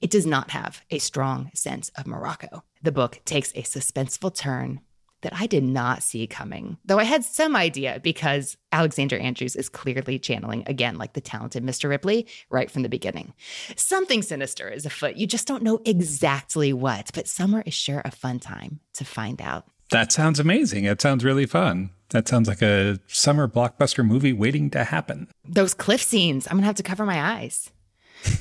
It 0.00 0.10
does 0.10 0.26
not 0.26 0.50
have 0.50 0.82
a 0.90 0.98
strong 0.98 1.50
sense 1.54 1.90
of 1.96 2.06
Morocco. 2.06 2.64
The 2.82 2.92
book 2.92 3.20
takes 3.24 3.52
a 3.52 3.62
suspenseful 3.62 4.34
turn 4.34 4.80
that 5.22 5.34
I 5.34 5.46
did 5.46 5.64
not 5.64 6.02
see 6.02 6.26
coming, 6.26 6.78
though 6.84 6.98
I 6.98 7.04
had 7.04 7.24
some 7.24 7.56
idea 7.56 8.00
because 8.02 8.56
Alexandra 8.70 9.18
Andrews 9.18 9.56
is 9.56 9.68
clearly 9.68 10.18
channeling, 10.18 10.62
again, 10.66 10.96
like 10.96 11.14
the 11.14 11.20
talented 11.20 11.64
Mr. 11.64 11.88
Ripley, 11.88 12.26
right 12.50 12.70
from 12.70 12.82
the 12.82 12.88
beginning. 12.88 13.34
Something 13.74 14.22
sinister 14.22 14.68
is 14.68 14.86
afoot. 14.86 15.16
You 15.16 15.26
just 15.26 15.48
don't 15.48 15.62
know 15.62 15.80
exactly 15.84 16.72
what, 16.72 17.10
but 17.14 17.26
summer 17.26 17.62
is 17.66 17.74
sure 17.74 18.02
a 18.04 18.10
fun 18.10 18.38
time 18.38 18.80
to 18.94 19.04
find 19.04 19.42
out. 19.42 19.64
That 19.90 20.12
sounds 20.12 20.38
amazing. 20.38 20.84
It 20.84 21.00
sounds 21.00 21.24
really 21.24 21.46
fun. 21.46 21.90
That 22.10 22.26
sounds 22.26 22.48
like 22.48 22.62
a 22.62 22.98
summer 23.06 23.46
blockbuster 23.46 24.04
movie 24.04 24.32
waiting 24.32 24.70
to 24.70 24.84
happen. 24.84 25.28
Those 25.46 25.74
cliff 25.74 26.02
scenes, 26.02 26.46
I'm 26.46 26.56
gonna 26.56 26.66
have 26.66 26.76
to 26.76 26.82
cover 26.82 27.04
my 27.04 27.20
eyes. 27.20 27.70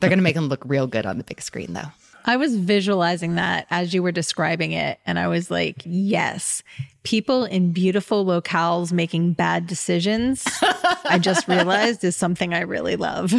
They're 0.00 0.10
gonna 0.10 0.22
make 0.22 0.34
them 0.34 0.48
look 0.48 0.62
real 0.64 0.86
good 0.86 1.06
on 1.06 1.18
the 1.18 1.24
big 1.24 1.42
screen, 1.42 1.74
though. 1.74 1.92
I 2.24 2.36
was 2.36 2.56
visualizing 2.56 3.36
that 3.36 3.66
as 3.70 3.94
you 3.94 4.02
were 4.02 4.12
describing 4.12 4.72
it. 4.72 4.98
And 5.06 5.18
I 5.18 5.28
was 5.28 5.50
like, 5.50 5.82
yes, 5.84 6.62
people 7.02 7.44
in 7.44 7.72
beautiful 7.72 8.24
locales 8.24 8.92
making 8.92 9.32
bad 9.34 9.66
decisions, 9.66 10.44
I 11.04 11.18
just 11.18 11.48
realized 11.48 12.04
is 12.04 12.16
something 12.16 12.52
I 12.54 12.60
really 12.60 12.96
love. 12.96 13.32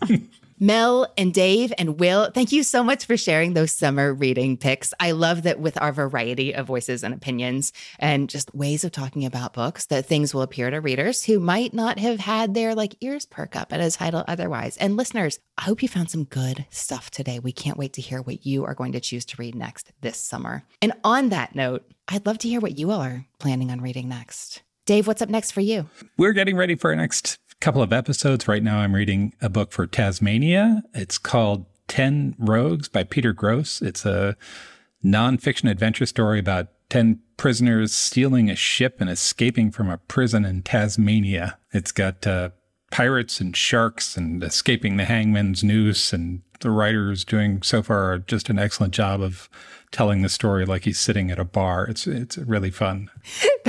Mel 0.60 1.12
and 1.16 1.32
Dave 1.32 1.72
and 1.78 2.00
Will, 2.00 2.30
thank 2.32 2.50
you 2.50 2.62
so 2.62 2.82
much 2.82 3.06
for 3.06 3.16
sharing 3.16 3.54
those 3.54 3.72
summer 3.72 4.12
reading 4.12 4.56
picks. 4.56 4.92
I 4.98 5.12
love 5.12 5.44
that 5.44 5.60
with 5.60 5.80
our 5.80 5.92
variety 5.92 6.54
of 6.54 6.66
voices 6.66 7.04
and 7.04 7.14
opinions 7.14 7.72
and 7.98 8.28
just 8.28 8.54
ways 8.54 8.82
of 8.82 8.90
talking 8.90 9.24
about 9.24 9.52
books, 9.52 9.86
that 9.86 10.06
things 10.06 10.34
will 10.34 10.42
appear 10.42 10.70
to 10.70 10.80
readers 10.80 11.24
who 11.24 11.38
might 11.38 11.72
not 11.72 11.98
have 11.98 12.18
had 12.18 12.54
their 12.54 12.74
like 12.74 12.96
ears 13.00 13.24
perk 13.24 13.54
up 13.54 13.72
at 13.72 13.80
a 13.80 13.90
title 13.90 14.24
otherwise. 14.26 14.76
And 14.78 14.96
listeners, 14.96 15.38
I 15.56 15.62
hope 15.62 15.82
you 15.82 15.88
found 15.88 16.10
some 16.10 16.24
good 16.24 16.66
stuff 16.70 17.10
today. 17.10 17.38
We 17.38 17.52
can't 17.52 17.78
wait 17.78 17.92
to 17.92 18.00
hear 18.00 18.20
what 18.20 18.44
you 18.44 18.64
are 18.64 18.74
going 18.74 18.92
to 18.92 19.00
choose 19.00 19.24
to 19.26 19.36
read 19.38 19.54
next 19.54 19.92
this 20.00 20.18
summer. 20.18 20.64
And 20.82 20.92
on 21.04 21.28
that 21.28 21.54
note, 21.54 21.84
I'd 22.08 22.26
love 22.26 22.38
to 22.38 22.48
hear 22.48 22.60
what 22.60 22.78
you 22.78 22.90
all 22.90 23.02
are 23.02 23.26
planning 23.38 23.70
on 23.70 23.80
reading 23.80 24.08
next. 24.08 24.62
Dave, 24.86 25.06
what's 25.06 25.20
up 25.20 25.28
next 25.28 25.52
for 25.52 25.60
you? 25.60 25.86
We're 26.16 26.32
getting 26.32 26.56
ready 26.56 26.74
for 26.74 26.90
our 26.90 26.96
next 26.96 27.38
couple 27.60 27.82
of 27.82 27.92
episodes. 27.92 28.48
Right 28.48 28.62
now, 28.62 28.78
I'm 28.78 28.94
reading 28.94 29.34
a 29.40 29.48
book 29.48 29.72
for 29.72 29.86
Tasmania. 29.86 30.82
It's 30.94 31.18
called 31.18 31.66
10 31.88 32.36
Rogues 32.38 32.88
by 32.88 33.04
Peter 33.04 33.32
Grose. 33.32 33.82
It's 33.82 34.04
a 34.06 34.36
nonfiction 35.04 35.70
adventure 35.70 36.06
story 36.06 36.38
about 36.38 36.68
10 36.90 37.20
prisoners 37.36 37.92
stealing 37.92 38.50
a 38.50 38.56
ship 38.56 39.00
and 39.00 39.10
escaping 39.10 39.70
from 39.70 39.90
a 39.90 39.98
prison 39.98 40.44
in 40.44 40.62
Tasmania. 40.62 41.58
It's 41.72 41.92
got 41.92 42.26
uh, 42.26 42.50
pirates 42.90 43.40
and 43.40 43.56
sharks 43.56 44.16
and 44.16 44.42
escaping 44.42 44.96
the 44.96 45.04
hangman's 45.04 45.62
noose. 45.62 46.12
And 46.12 46.42
the 46.60 46.70
writer 46.70 47.10
is 47.10 47.24
doing 47.24 47.62
so 47.62 47.82
far 47.82 48.18
just 48.18 48.48
an 48.48 48.58
excellent 48.58 48.94
job 48.94 49.20
of 49.20 49.48
telling 49.90 50.22
the 50.22 50.28
story 50.28 50.66
like 50.66 50.84
he's 50.84 50.98
sitting 50.98 51.30
at 51.30 51.38
a 51.38 51.44
bar. 51.44 51.86
It's, 51.86 52.06
it's 52.06 52.38
really 52.38 52.70
fun. 52.70 53.10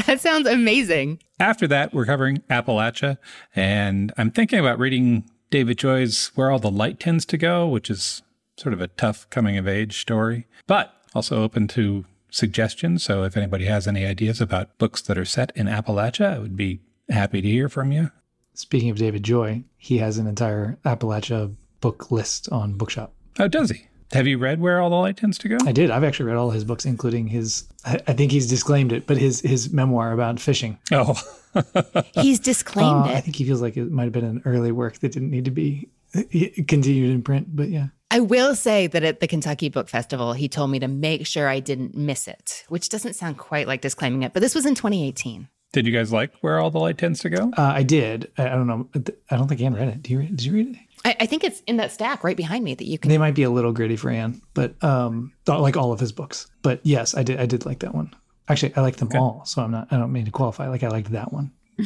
That 0.06 0.22
sounds 0.22 0.48
amazing. 0.48 1.20
After 1.40 1.68
that, 1.68 1.94
we're 1.94 2.06
covering 2.06 2.38
Appalachia, 2.50 3.18
and 3.54 4.14
I'm 4.18 4.32
thinking 4.32 4.58
about 4.58 4.80
reading 4.80 5.30
David 5.52 5.78
Joy's 5.78 6.32
Where 6.36 6.50
All 6.50 6.58
the 6.58 6.72
Light 6.72 7.00
Tends 7.00 7.26
to 7.26 7.38
Go, 7.38 7.68
which 7.68 7.90
is 7.90 8.22
sort 8.56 8.74
of 8.74 8.82
a 8.82 8.88
tough 8.88 9.30
coming 9.30 9.58
of 9.58 9.68
age 9.68 10.00
story, 10.00 10.48
but 10.68 10.94
also 11.14 11.44
open 11.44 11.68
to 11.70 12.06
suggestions. 12.32 13.04
So 13.04 13.24
if 13.24 13.36
anybody 13.36 13.66
has 13.66 13.88
any 13.88 14.06
ideas 14.06 14.40
about 14.40 14.78
books 14.78 15.02
that 15.04 15.18
are 15.18 15.26
set 15.26 15.52
in 15.56 15.68
Appalachia, 15.68 16.36
I 16.36 16.40
would 16.40 16.56
be 16.56 16.80
happy 17.10 17.42
to 17.42 17.48
hear 17.48 17.70
from 17.70 17.92
you. 17.92 18.12
Speaking 18.54 18.90
of 18.90 18.98
David 18.98 19.24
Joy, 19.24 19.64
he 19.78 20.00
has 20.00 20.18
an 20.18 20.28
entire 20.28 20.78
Appalachia 20.86 21.56
book 21.82 22.12
list 22.12 22.50
on 22.52 22.74
Bookshop. 22.74 23.14
Oh, 23.40 23.48
does 23.48 23.70
he? 23.72 23.88
Have 24.12 24.26
you 24.26 24.38
read 24.40 24.60
Where 24.60 24.82
All 24.82 24.90
the 24.90 24.96
Light 24.96 25.18
Tends 25.18 25.38
to 25.40 25.48
Go? 25.50 25.58
I 25.66 25.72
did. 25.72 25.92
I've 25.92 26.04
actually 26.04 26.26
read 26.26 26.38
all 26.38 26.50
his 26.50 26.64
books, 26.64 26.84
including 26.86 27.28
his. 27.28 27.66
I 27.86 28.00
I 28.08 28.14
think 28.14 28.32
he's 28.32 28.48
disclaimed 28.48 28.92
it, 28.92 29.06
but 29.06 29.18
his 29.18 29.42
his 29.42 29.72
memoir 29.72 30.12
about 30.14 30.40
fishing. 30.40 30.80
Oh, 30.92 31.16
He's 32.16 32.40
disclaimed 32.40 33.06
Uh, 33.08 33.14
I 33.14 33.22
think 33.22 33.36
he 33.36 33.44
feels 33.46 33.62
like 33.62 33.78
it 33.78 33.92
might 33.92 34.04
have 34.06 34.12
been 34.14 34.26
an 34.26 34.42
early 34.46 34.72
work 34.72 35.00
that 35.00 35.12
didn't 35.12 35.30
need 35.32 35.46
to 35.46 35.52
be 35.52 35.90
uh, 36.16 36.22
continued 36.68 37.12
in 37.12 37.22
print. 37.22 37.56
But 37.56 37.70
yeah, 37.70 37.88
I 38.12 38.20
will 38.20 38.56
say 38.56 38.88
that 38.88 39.04
at 39.04 39.20
the 39.20 39.28
Kentucky 39.28 39.70
Book 39.70 39.90
Festival, 39.90 40.34
he 40.34 40.48
told 40.48 40.72
me 40.72 40.80
to 40.80 40.88
make 40.88 41.26
sure 41.28 41.48
I 41.48 41.60
didn't 41.60 41.96
miss 41.96 42.28
it, 42.28 42.66
which 42.70 42.90
doesn't 42.90 43.14
sound 43.14 43.38
quite 43.38 43.68
like 43.68 43.82
disclaiming 43.82 44.24
it, 44.24 44.34
but 44.34 44.42
this 44.42 44.56
was 44.56 44.66
in 44.66 44.74
2018. 44.76 45.48
did 45.72 45.86
you 45.86 45.94
guys 45.94 46.12
like 46.12 46.34
Where 46.42 46.60
All 46.60 46.72
the 46.72 46.80
Light 46.80 46.98
Tends 46.98 47.20
to 47.22 47.30
Go? 47.30 47.52
uh, 47.58 47.62
I 47.76 47.84
did. 47.84 48.32
I, 48.40 48.48
I 48.48 48.50
don't 48.56 48.68
know. 48.68 48.90
I 49.30 49.36
don't 49.38 49.48
think 49.48 49.62
Anne 49.62 49.76
read 49.76 49.88
it. 49.90 50.02
Do 50.04 50.14
you 50.14 50.20
read? 50.20 50.30
Did 50.36 50.46
you 50.46 50.54
read 50.54 50.68
it? 50.70 50.76
I, 51.06 51.16
I 51.22 51.26
think 51.26 51.44
it's 51.44 51.62
in 51.62 51.78
that 51.78 51.92
stack 51.92 52.24
right 52.24 52.38
behind 52.38 52.64
me 52.64 52.76
that 52.76 52.86
you 52.86 52.98
can. 52.98 53.10
They 53.10 53.18
might 53.18 53.36
be 53.36 53.44
a 53.44 53.50
little 53.50 53.72
gritty 53.72 53.96
for 53.96 54.10
Anne, 54.10 54.42
but 54.54 54.82
um, 54.84 55.34
like 55.48 55.78
all 55.78 55.92
of 55.92 56.00
his 56.00 56.12
books. 56.12 56.48
But 56.62 56.82
yes, 56.84 57.16
I 57.16 57.24
did. 57.24 57.40
I 57.40 57.46
did 57.46 57.66
like 57.66 57.80
that 57.80 57.96
one. 57.96 58.14
Actually, 58.48 58.76
I 58.76 58.82
like 58.82 58.98
them 58.98 59.10
all, 59.16 59.46
so 59.46 59.62
I'm 59.62 59.72
not. 59.72 59.88
I 59.92 59.98
don't 59.98 60.12
mean 60.12 60.26
to 60.26 60.32
qualify. 60.32 60.68
Like 60.68 60.84
I 60.84 60.90
liked 60.90 61.12
that 61.12 61.32
one. 61.32 61.52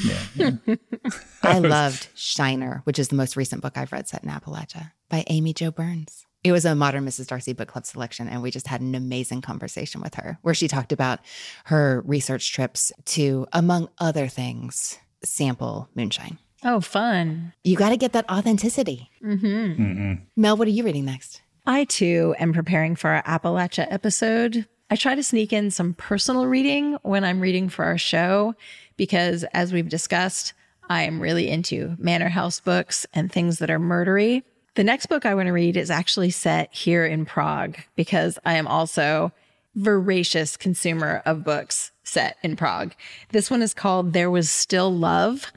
I 1.43 1.59
loved 1.59 2.07
Shiner, 2.15 2.81
which 2.85 2.97
is 2.97 3.09
the 3.09 3.15
most 3.15 3.35
recent 3.35 3.61
book 3.61 3.77
I've 3.77 3.91
read 3.91 4.07
set 4.07 4.23
in 4.23 4.29
Appalachia 4.29 4.91
by 5.09 5.23
Amy 5.27 5.53
Jo 5.53 5.71
Burns. 5.71 6.25
It 6.43 6.51
was 6.51 6.65
a 6.65 6.75
modern 6.75 7.05
Mrs. 7.05 7.27
Darcy 7.27 7.53
book 7.53 7.69
club 7.69 7.85
selection, 7.85 8.27
and 8.27 8.41
we 8.41 8.51
just 8.51 8.67
had 8.67 8.81
an 8.81 8.95
amazing 8.95 9.41
conversation 9.41 10.01
with 10.01 10.15
her 10.15 10.39
where 10.41 10.53
she 10.53 10.67
talked 10.67 10.91
about 10.91 11.19
her 11.65 12.01
research 12.05 12.51
trips 12.51 12.91
to, 13.05 13.47
among 13.53 13.89
other 13.99 14.27
things, 14.27 14.97
sample 15.23 15.89
moonshine. 15.95 16.37
Oh, 16.65 16.79
fun. 16.79 17.53
You 17.63 17.75
got 17.75 17.89
to 17.89 17.97
get 17.97 18.13
that 18.13 18.29
authenticity. 18.29 19.09
Mm-hmm. 19.23 19.45
Mm-hmm. 19.45 20.13
Mel, 20.35 20.57
what 20.57 20.67
are 20.67 20.71
you 20.71 20.83
reading 20.83 21.05
next? 21.05 21.41
I 21.65 21.85
too 21.85 22.35
am 22.39 22.53
preparing 22.53 22.95
for 22.95 23.09
our 23.09 23.23
Appalachia 23.23 23.87
episode. 23.89 24.67
I 24.89 24.95
try 24.95 25.15
to 25.15 25.23
sneak 25.23 25.51
in 25.51 25.71
some 25.71 25.93
personal 25.93 26.45
reading 26.45 26.97
when 27.01 27.23
I'm 27.23 27.39
reading 27.39 27.69
for 27.69 27.85
our 27.85 27.97
show 27.97 28.55
because, 28.97 29.43
as 29.53 29.73
we've 29.73 29.89
discussed, 29.89 30.53
I 30.89 31.03
am 31.03 31.21
really 31.21 31.49
into 31.49 31.95
Manor 31.97 32.29
House 32.29 32.59
books 32.59 33.05
and 33.13 33.31
things 33.31 33.59
that 33.59 33.69
are 33.69 33.79
murdery. 33.79 34.43
The 34.75 34.83
next 34.83 35.07
book 35.07 35.25
I 35.25 35.35
want 35.35 35.47
to 35.47 35.53
read 35.53 35.77
is 35.77 35.89
actually 35.89 36.31
set 36.31 36.73
here 36.73 37.05
in 37.05 37.25
Prague 37.25 37.77
because 37.95 38.37
I 38.45 38.55
am 38.55 38.67
also 38.67 39.31
voracious 39.75 40.57
consumer 40.57 41.21
of 41.25 41.43
books 41.43 41.91
set 42.03 42.37
in 42.43 42.55
Prague. 42.55 42.93
This 43.29 43.49
one 43.49 43.61
is 43.61 43.73
called 43.73 44.13
There 44.13 44.29
Was 44.29 44.49
Still 44.49 44.93
Love 44.93 45.51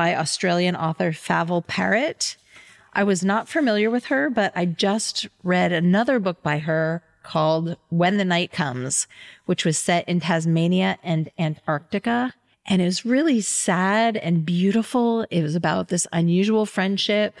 by 0.00 0.16
Australian 0.16 0.74
author 0.74 1.12
Favel 1.12 1.62
Parrett. 1.66 2.36
I 2.94 3.04
was 3.04 3.22
not 3.22 3.50
familiar 3.50 3.90
with 3.90 4.06
her, 4.06 4.30
but 4.30 4.50
I 4.56 4.64
just 4.64 5.28
read 5.44 5.72
another 5.72 6.18
book 6.18 6.42
by 6.42 6.60
her 6.60 7.02
called 7.22 7.76
When 7.90 8.16
the 8.16 8.24
Night 8.24 8.50
Comes, 8.50 9.06
which 9.44 9.66
was 9.66 9.76
set 9.76 10.08
in 10.08 10.20
Tasmania 10.20 10.98
and 11.02 11.30
Antarctica. 11.38 12.32
And 12.64 12.80
it 12.80 12.86
was 12.86 13.04
really 13.04 13.42
sad 13.42 14.16
and 14.16 14.46
beautiful. 14.46 15.26
It 15.30 15.42
was 15.42 15.54
about 15.54 15.88
this 15.88 16.06
unusual 16.14 16.64
friendship 16.64 17.38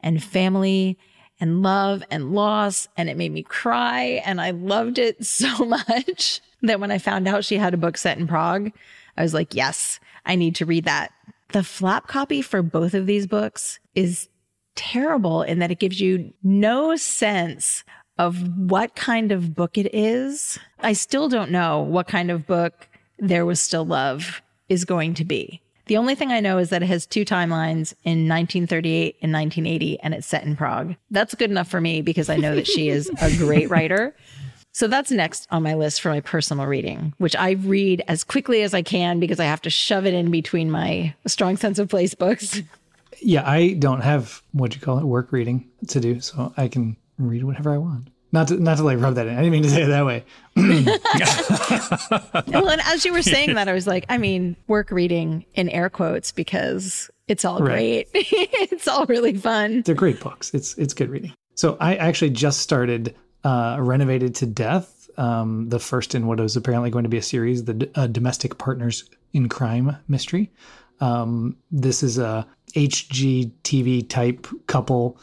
and 0.00 0.20
family 0.20 0.98
and 1.38 1.62
love 1.62 2.02
and 2.10 2.32
loss. 2.32 2.88
And 2.96 3.08
it 3.08 3.16
made 3.16 3.30
me 3.30 3.44
cry. 3.44 4.20
And 4.24 4.40
I 4.40 4.50
loved 4.50 4.98
it 4.98 5.24
so 5.24 5.64
much 5.64 6.40
that 6.62 6.80
when 6.80 6.90
I 6.90 6.98
found 6.98 7.28
out 7.28 7.44
she 7.44 7.58
had 7.58 7.72
a 7.72 7.76
book 7.76 7.96
set 7.96 8.18
in 8.18 8.26
Prague, 8.26 8.72
I 9.16 9.22
was 9.22 9.32
like, 9.32 9.54
yes, 9.54 10.00
I 10.26 10.34
need 10.34 10.56
to 10.56 10.66
read 10.66 10.86
that. 10.86 11.12
The 11.52 11.64
flap 11.64 12.06
copy 12.06 12.42
for 12.42 12.62
both 12.62 12.94
of 12.94 13.06
these 13.06 13.26
books 13.26 13.80
is 13.94 14.28
terrible 14.76 15.42
in 15.42 15.58
that 15.58 15.70
it 15.70 15.80
gives 15.80 16.00
you 16.00 16.32
no 16.42 16.94
sense 16.96 17.82
of 18.18 18.56
what 18.56 18.94
kind 18.94 19.32
of 19.32 19.54
book 19.54 19.76
it 19.76 19.92
is. 19.94 20.58
I 20.80 20.92
still 20.92 21.28
don't 21.28 21.50
know 21.50 21.80
what 21.80 22.06
kind 22.06 22.30
of 22.30 22.46
book 22.46 22.88
There 23.18 23.44
Was 23.44 23.60
Still 23.60 23.84
Love 23.84 24.42
is 24.68 24.84
going 24.84 25.14
to 25.14 25.24
be. 25.24 25.60
The 25.86 25.96
only 25.96 26.14
thing 26.14 26.30
I 26.30 26.38
know 26.38 26.58
is 26.58 26.70
that 26.70 26.84
it 26.84 26.86
has 26.86 27.04
two 27.04 27.24
timelines 27.24 27.94
in 28.04 28.28
1938 28.28 29.16
and 29.20 29.32
1980, 29.32 29.98
and 30.00 30.14
it's 30.14 30.26
set 30.26 30.44
in 30.44 30.54
Prague. 30.54 30.94
That's 31.10 31.34
good 31.34 31.50
enough 31.50 31.66
for 31.66 31.80
me 31.80 32.00
because 32.00 32.28
I 32.28 32.36
know 32.36 32.54
that 32.54 32.68
she 32.68 32.88
is 32.90 33.10
a 33.20 33.36
great 33.36 33.70
writer. 33.70 34.14
So 34.72 34.86
that's 34.86 35.10
next 35.10 35.46
on 35.50 35.62
my 35.62 35.74
list 35.74 36.00
for 36.00 36.10
my 36.10 36.20
personal 36.20 36.66
reading, 36.66 37.12
which 37.18 37.34
I 37.36 37.52
read 37.52 38.02
as 38.08 38.22
quickly 38.24 38.62
as 38.62 38.72
I 38.72 38.82
can 38.82 39.18
because 39.20 39.40
I 39.40 39.44
have 39.44 39.62
to 39.62 39.70
shove 39.70 40.06
it 40.06 40.14
in 40.14 40.30
between 40.30 40.70
my 40.70 41.14
strong 41.26 41.56
sense 41.56 41.78
of 41.78 41.88
place 41.88 42.14
books. 42.14 42.60
Yeah, 43.22 43.46
I 43.46 43.74
don't 43.74 44.00
have 44.00 44.40
what 44.52 44.74
you 44.74 44.80
call 44.80 44.98
it 44.98 45.04
work 45.04 45.30
reading 45.30 45.68
to 45.88 46.00
do, 46.00 46.20
so 46.20 46.54
I 46.56 46.68
can 46.68 46.96
read 47.18 47.44
whatever 47.44 47.70
I 47.74 47.76
want. 47.76 48.08
Not 48.32 48.48
to 48.48 48.54
not 48.58 48.78
to 48.78 48.82
like 48.84 48.98
rub 48.98 49.16
that 49.16 49.26
in. 49.26 49.34
I 49.34 49.42
didn't 49.42 49.52
mean 49.52 49.62
to 49.64 49.68
say 49.68 49.82
it 49.82 49.88
that 49.88 50.06
way. 50.06 50.24
well, 52.52 52.70
and 52.70 52.80
as 52.86 53.04
you 53.04 53.12
were 53.12 53.20
saying 53.20 53.54
that, 53.56 53.68
I 53.68 53.74
was 53.74 53.86
like, 53.86 54.06
I 54.08 54.16
mean, 54.16 54.56
work 54.68 54.90
reading 54.90 55.44
in 55.54 55.68
air 55.68 55.90
quotes 55.90 56.32
because 56.32 57.10
it's 57.28 57.44
all 57.44 57.60
Right. 57.60 58.10
great. 58.10 58.26
it's 58.72 58.88
all 58.88 59.04
really 59.06 59.36
fun. 59.36 59.82
They're 59.82 59.94
great 59.94 60.20
books. 60.20 60.54
It's 60.54 60.74
it's 60.78 60.94
good 60.94 61.10
reading. 61.10 61.34
So 61.56 61.76
I 61.78 61.96
actually 61.96 62.30
just 62.30 62.60
started 62.60 63.14
uh, 63.44 63.76
Renovated 63.80 64.34
to 64.36 64.46
Death, 64.46 65.10
um, 65.16 65.68
the 65.68 65.78
first 65.78 66.14
in 66.14 66.26
what 66.26 66.40
is 66.40 66.56
apparently 66.56 66.90
going 66.90 67.04
to 67.04 67.08
be 67.10 67.18
a 67.18 67.22
series, 67.22 67.64
the 67.64 67.90
uh, 67.94 68.06
Domestic 68.06 68.58
Partners 68.58 69.04
in 69.32 69.48
Crime 69.48 69.96
mystery. 70.08 70.50
Um, 71.00 71.56
this 71.70 72.02
is 72.02 72.18
a 72.18 72.46
HGTV 72.74 74.08
type 74.08 74.46
couple 74.66 75.18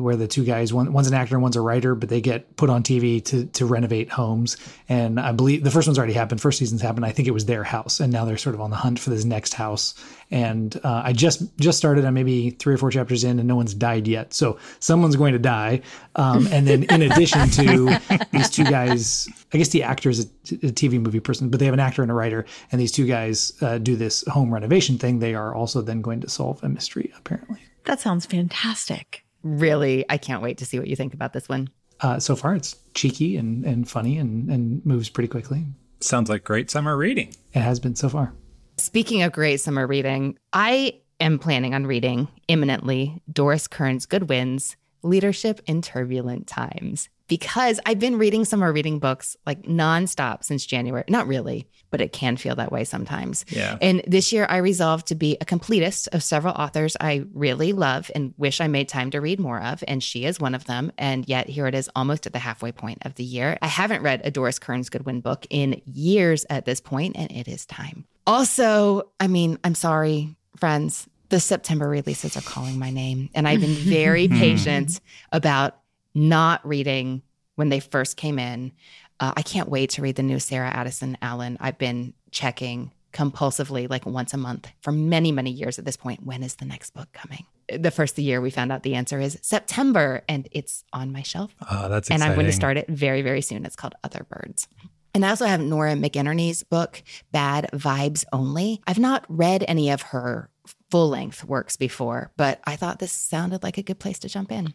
where 0.00 0.16
the 0.16 0.26
two 0.26 0.44
guys, 0.44 0.72
one, 0.72 0.92
one's 0.92 1.08
an 1.08 1.14
actor 1.14 1.34
and 1.34 1.42
one's 1.42 1.56
a 1.56 1.60
writer, 1.60 1.94
but 1.94 2.08
they 2.08 2.20
get 2.20 2.56
put 2.56 2.70
on 2.70 2.82
TV 2.82 3.24
to 3.26 3.46
to 3.46 3.66
renovate 3.66 4.10
homes. 4.10 4.56
And 4.88 5.18
I 5.18 5.32
believe 5.32 5.64
the 5.64 5.70
first 5.70 5.88
one's 5.88 5.98
already 5.98 6.12
happened. 6.12 6.40
First 6.40 6.58
season's 6.58 6.82
happened. 6.82 7.04
I 7.04 7.12
think 7.12 7.28
it 7.28 7.32
was 7.32 7.46
their 7.46 7.64
house, 7.64 8.00
and 8.00 8.12
now 8.12 8.24
they're 8.24 8.36
sort 8.36 8.54
of 8.54 8.60
on 8.60 8.70
the 8.70 8.76
hunt 8.76 8.98
for 8.98 9.10
this 9.10 9.24
next 9.24 9.54
house. 9.54 9.94
And 10.30 10.78
uh, 10.84 11.02
I 11.04 11.12
just 11.12 11.42
just 11.58 11.78
started. 11.78 12.04
I'm 12.04 12.14
maybe 12.14 12.50
three 12.50 12.74
or 12.74 12.78
four 12.78 12.90
chapters 12.90 13.24
in, 13.24 13.38
and 13.38 13.48
no 13.48 13.56
one's 13.56 13.74
died 13.74 14.06
yet. 14.08 14.32
So 14.34 14.58
someone's 14.80 15.16
going 15.16 15.32
to 15.32 15.38
die. 15.38 15.82
Um, 16.16 16.46
and 16.48 16.66
then 16.66 16.84
in 16.84 17.02
addition 17.02 17.48
to 17.50 17.98
these 18.32 18.50
two 18.50 18.64
guys, 18.64 19.28
I 19.52 19.58
guess 19.58 19.68
the 19.68 19.82
actor 19.82 20.10
is 20.10 20.20
a, 20.20 20.54
a 20.54 20.72
TV 20.72 21.00
movie 21.00 21.20
person, 21.20 21.48
but 21.48 21.58
they 21.58 21.66
have 21.66 21.74
an 21.74 21.80
actor 21.80 22.02
and 22.02 22.10
a 22.10 22.14
writer, 22.14 22.46
and 22.70 22.80
these 22.80 22.92
two 22.92 23.06
guys 23.06 23.52
uh, 23.60 23.78
do 23.78 23.96
this 23.96 24.24
home 24.28 24.52
renovation 24.52 24.98
thing. 24.98 25.18
They 25.18 25.34
are 25.34 25.54
also 25.54 25.82
then 25.82 26.00
going 26.00 26.20
to 26.20 26.28
solve 26.28 26.62
a 26.62 26.68
mystery, 26.68 27.12
apparently. 27.16 27.60
That 27.84 28.00
sounds 28.00 28.26
fantastic. 28.26 29.24
Really, 29.42 30.04
I 30.08 30.18
can't 30.18 30.42
wait 30.42 30.58
to 30.58 30.66
see 30.66 30.78
what 30.78 30.88
you 30.88 30.96
think 30.96 31.14
about 31.14 31.32
this 31.32 31.48
one. 31.48 31.68
Uh, 32.00 32.18
so 32.18 32.34
far, 32.34 32.54
it's 32.54 32.76
cheeky 32.94 33.36
and, 33.36 33.64
and 33.64 33.88
funny 33.88 34.18
and, 34.18 34.50
and 34.50 34.84
moves 34.84 35.08
pretty 35.08 35.28
quickly. 35.28 35.66
Sounds 36.00 36.28
like 36.28 36.42
great 36.42 36.70
summer 36.70 36.96
reading. 36.96 37.34
It 37.52 37.60
has 37.60 37.78
been 37.78 37.94
so 37.94 38.08
far. 38.08 38.34
Speaking 38.78 39.22
of 39.22 39.32
great 39.32 39.60
summer 39.60 39.86
reading, 39.86 40.38
I 40.52 41.00
am 41.20 41.38
planning 41.38 41.74
on 41.74 41.86
reading 41.86 42.28
imminently 42.48 43.22
Doris 43.32 43.68
Kearns 43.68 44.06
Goodwin's 44.06 44.76
Leadership 45.02 45.60
in 45.66 45.82
Turbulent 45.82 46.46
Times 46.46 47.08
because 47.32 47.80
I've 47.86 47.98
been 47.98 48.18
reading 48.18 48.44
summer 48.44 48.70
reading 48.70 48.98
books 48.98 49.38
like 49.46 49.62
nonstop 49.62 50.44
since 50.44 50.66
January. 50.66 51.02
Not 51.08 51.26
really, 51.26 51.66
but 51.90 52.02
it 52.02 52.12
can 52.12 52.36
feel 52.36 52.54
that 52.56 52.70
way 52.70 52.84
sometimes. 52.84 53.46
Yeah. 53.48 53.78
And 53.80 54.02
this 54.06 54.34
year 54.34 54.44
I 54.50 54.58
resolved 54.58 55.06
to 55.06 55.14
be 55.14 55.38
a 55.40 55.46
completist 55.46 56.08
of 56.12 56.22
several 56.22 56.52
authors 56.52 56.94
I 57.00 57.24
really 57.32 57.72
love 57.72 58.10
and 58.14 58.34
wish 58.36 58.60
I 58.60 58.68
made 58.68 58.90
time 58.90 59.10
to 59.12 59.20
read 59.22 59.40
more 59.40 59.62
of. 59.62 59.82
And 59.88 60.02
she 60.02 60.26
is 60.26 60.40
one 60.40 60.54
of 60.54 60.66
them. 60.66 60.92
And 60.98 61.26
yet 61.26 61.48
here 61.48 61.66
it 61.66 61.74
is 61.74 61.88
almost 61.96 62.26
at 62.26 62.34
the 62.34 62.38
halfway 62.38 62.70
point 62.70 62.98
of 63.06 63.14
the 63.14 63.24
year. 63.24 63.56
I 63.62 63.66
haven't 63.66 64.02
read 64.02 64.20
a 64.24 64.30
Doris 64.30 64.58
Kearns 64.58 64.90
Goodwin 64.90 65.22
book 65.22 65.46
in 65.48 65.80
years 65.86 66.44
at 66.50 66.66
this 66.66 66.82
point, 66.82 67.16
and 67.16 67.32
it 67.32 67.48
is 67.48 67.64
time. 67.64 68.04
Also, 68.26 69.08
I 69.20 69.26
mean, 69.26 69.56
I'm 69.64 69.74
sorry, 69.74 70.36
friends. 70.58 71.08
The 71.30 71.40
September 71.40 71.88
releases 71.88 72.36
are 72.36 72.42
calling 72.42 72.78
my 72.78 72.90
name. 72.90 73.30
And 73.34 73.48
I've 73.48 73.62
been 73.62 73.70
very 73.74 74.26
hmm. 74.26 74.38
patient 74.38 75.00
about 75.32 75.78
not 76.14 76.66
reading 76.66 77.22
when 77.56 77.68
they 77.68 77.80
first 77.80 78.16
came 78.16 78.38
in. 78.38 78.72
Uh, 79.20 79.32
I 79.36 79.42
can't 79.42 79.68
wait 79.68 79.90
to 79.90 80.02
read 80.02 80.16
the 80.16 80.22
new 80.22 80.38
Sarah 80.38 80.70
Addison 80.70 81.16
Allen. 81.22 81.56
I've 81.60 81.78
been 81.78 82.14
checking 82.30 82.92
compulsively, 83.12 83.88
like 83.88 84.06
once 84.06 84.32
a 84.34 84.38
month 84.38 84.68
for 84.80 84.90
many, 84.90 85.32
many 85.32 85.50
years 85.50 85.78
at 85.78 85.84
this 85.84 85.96
point. 85.96 86.24
When 86.24 86.42
is 86.42 86.56
the 86.56 86.64
next 86.64 86.90
book 86.90 87.08
coming? 87.12 87.44
The 87.68 87.90
first 87.90 88.16
the 88.16 88.22
year, 88.22 88.40
we 88.40 88.50
found 88.50 88.72
out 88.72 88.82
the 88.82 88.94
answer 88.94 89.20
is 89.20 89.38
September, 89.42 90.22
and 90.28 90.48
it's 90.50 90.84
on 90.92 91.12
my 91.12 91.22
shelf. 91.22 91.54
Oh, 91.70 91.88
that's 91.88 92.10
and. 92.10 92.22
I'm 92.22 92.34
going 92.34 92.46
to 92.46 92.52
start 92.52 92.76
it 92.76 92.88
very, 92.88 93.22
very 93.22 93.42
soon. 93.42 93.64
It's 93.64 93.76
called 93.76 93.94
Other 94.02 94.26
Birds. 94.28 94.66
And 95.14 95.26
I 95.26 95.30
also 95.30 95.46
have 95.46 95.60
Nora 95.60 95.92
McInerney's 95.92 96.62
book, 96.62 97.02
Bad 97.32 97.68
Vibes 97.74 98.24
Only. 98.32 98.80
I've 98.86 98.98
not 98.98 99.24
read 99.28 99.64
any 99.68 99.90
of 99.90 100.02
her 100.02 100.48
full 100.90 101.10
length 101.10 101.44
works 101.44 101.76
before, 101.76 102.32
but 102.36 102.60
I 102.64 102.76
thought 102.76 102.98
this 102.98 103.12
sounded 103.12 103.62
like 103.62 103.78
a 103.78 103.82
good 103.82 103.98
place 103.98 104.18
to 104.20 104.28
jump 104.28 104.50
in. 104.50 104.74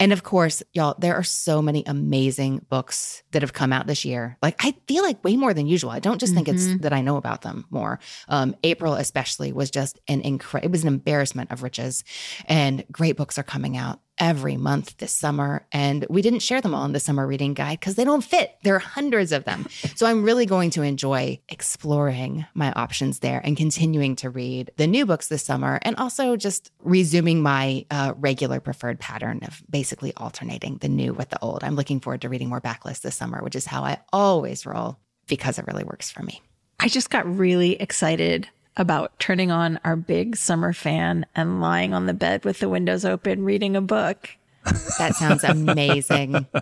And 0.00 0.12
of 0.12 0.22
course, 0.22 0.62
y'all, 0.72 0.96
there 0.98 1.14
are 1.14 1.22
so 1.22 1.62
many 1.62 1.84
amazing 1.86 2.66
books 2.68 3.22
that 3.30 3.42
have 3.42 3.52
come 3.52 3.72
out 3.72 3.86
this 3.86 4.04
year. 4.04 4.36
Like, 4.42 4.56
I 4.58 4.74
feel 4.86 5.02
like 5.02 5.22
way 5.24 5.36
more 5.36 5.54
than 5.54 5.66
usual. 5.66 5.90
I 5.90 5.98
don't 6.00 6.18
just 6.18 6.34
think 6.34 6.48
Mm-hmm. 6.48 6.72
it's 6.72 6.82
that 6.82 6.92
I 6.92 7.02
know 7.02 7.16
about 7.16 7.42
them 7.42 7.66
more. 7.70 8.00
Um, 8.28 8.56
April, 8.64 8.94
especially, 8.94 9.52
was 9.52 9.70
just 9.70 10.00
an 10.08 10.20
incredible, 10.22 10.68
it 10.68 10.72
was 10.72 10.82
an 10.82 10.88
embarrassment 10.88 11.52
of 11.52 11.62
riches. 11.62 12.02
And 12.46 12.84
great 12.90 13.16
books 13.16 13.38
are 13.38 13.44
coming 13.44 13.76
out 13.76 14.00
every 14.18 14.56
month 14.56 14.96
this 14.98 15.12
summer. 15.12 15.66
And 15.72 16.06
we 16.08 16.22
didn't 16.22 16.40
share 16.40 16.60
them 16.60 16.74
all 16.74 16.84
in 16.84 16.92
the 16.92 17.00
summer 17.00 17.26
reading 17.26 17.54
guide 17.54 17.80
because 17.80 17.94
they 17.94 18.04
don't 18.04 18.24
fit. 18.24 18.56
There 18.62 18.76
are 18.76 18.80
hundreds 18.80 19.32
of 19.32 19.44
them. 19.44 19.66
so 19.96 20.06
I'm 20.06 20.22
really 20.22 20.46
going 20.46 20.70
to 20.70 20.82
enjoy 20.82 21.40
exploring 21.48 22.46
my 22.54 22.72
options 22.72 23.20
there 23.20 23.40
and 23.44 23.56
continuing 23.56 24.16
to 24.16 24.30
read 24.30 24.70
the 24.76 24.86
new 24.86 25.06
books 25.06 25.28
this 25.28 25.44
summer 25.44 25.78
and 25.82 25.96
also 25.96 26.36
just 26.36 26.70
resuming 26.80 27.42
my 27.42 27.86
uh, 27.90 28.14
regular 28.16 28.60
preferred 28.60 29.00
pattern 29.00 29.40
of 29.42 29.62
basically 29.68 30.12
alternating 30.16 30.78
the 30.78 30.88
new 30.88 31.12
with 31.12 31.30
the 31.30 31.42
old. 31.42 31.64
I'm 31.64 31.76
looking 31.76 32.00
forward 32.00 32.22
to 32.22 32.28
reading 32.28 32.48
more 32.48 32.60
backlist 32.60 33.02
this 33.02 33.16
summer, 33.16 33.42
which 33.42 33.56
is 33.56 33.66
how 33.66 33.82
I 33.82 33.98
always 34.12 34.66
roll 34.66 34.98
because 35.26 35.58
it 35.58 35.66
really 35.66 35.84
works 35.84 36.10
for 36.10 36.22
me. 36.22 36.42
I 36.80 36.88
just 36.88 37.10
got 37.10 37.26
really 37.38 37.80
excited 37.80 38.48
about 38.76 39.18
turning 39.18 39.50
on 39.50 39.78
our 39.84 39.96
big 39.96 40.36
summer 40.36 40.72
fan 40.72 41.26
and 41.34 41.60
lying 41.60 41.92
on 41.94 42.06
the 42.06 42.14
bed 42.14 42.44
with 42.44 42.60
the 42.60 42.68
windows 42.68 43.04
open 43.04 43.44
reading 43.44 43.76
a 43.76 43.80
book. 43.80 44.30
That 44.98 45.14
sounds 45.14 45.44
amazing. 45.44 46.46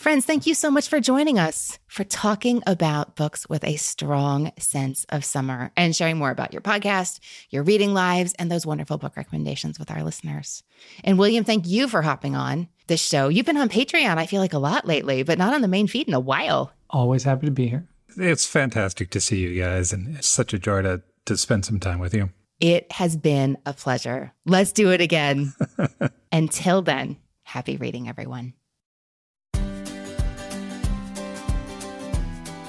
Friends, 0.00 0.24
thank 0.24 0.46
you 0.46 0.54
so 0.54 0.70
much 0.70 0.88
for 0.88 0.98
joining 0.98 1.38
us 1.38 1.78
for 1.86 2.04
talking 2.04 2.62
about 2.66 3.16
books 3.16 3.46
with 3.50 3.62
a 3.64 3.76
strong 3.76 4.50
sense 4.58 5.04
of 5.10 5.26
summer 5.26 5.72
and 5.76 5.94
sharing 5.94 6.16
more 6.16 6.30
about 6.30 6.54
your 6.54 6.62
podcast, 6.62 7.20
your 7.50 7.62
reading 7.62 7.92
lives, 7.92 8.32
and 8.38 8.50
those 8.50 8.64
wonderful 8.64 8.96
book 8.96 9.14
recommendations 9.14 9.78
with 9.78 9.90
our 9.90 10.02
listeners. 10.02 10.62
And 11.04 11.18
William, 11.18 11.44
thank 11.44 11.66
you 11.66 11.86
for 11.86 12.00
hopping 12.00 12.34
on 12.34 12.68
this 12.86 13.06
show. 13.06 13.28
You've 13.28 13.44
been 13.44 13.58
on 13.58 13.68
Patreon, 13.68 14.16
I 14.16 14.24
feel 14.24 14.40
like 14.40 14.54
a 14.54 14.58
lot 14.58 14.86
lately, 14.86 15.22
but 15.22 15.36
not 15.36 15.52
on 15.52 15.60
the 15.60 15.68
main 15.68 15.86
feed 15.86 16.08
in 16.08 16.14
a 16.14 16.18
while. 16.20 16.72
Always 16.88 17.24
happy 17.24 17.44
to 17.44 17.52
be 17.52 17.68
here. 17.68 17.86
It's 18.16 18.46
fantastic 18.46 19.10
to 19.10 19.20
see 19.20 19.40
you 19.40 19.62
guys, 19.62 19.92
and 19.92 20.16
it's 20.16 20.28
such 20.28 20.54
a 20.54 20.58
joy 20.58 20.80
to, 20.80 21.02
to 21.30 21.36
spend 21.36 21.64
some 21.64 21.80
time 21.80 22.00
with 22.00 22.12
you. 22.12 22.30
It 22.60 22.90
has 22.92 23.16
been 23.16 23.56
a 23.64 23.72
pleasure. 23.72 24.32
Let's 24.44 24.72
do 24.72 24.90
it 24.90 25.00
again. 25.00 25.54
Until 26.32 26.82
then, 26.82 27.16
happy 27.44 27.76
reading, 27.76 28.08
everyone. 28.08 28.52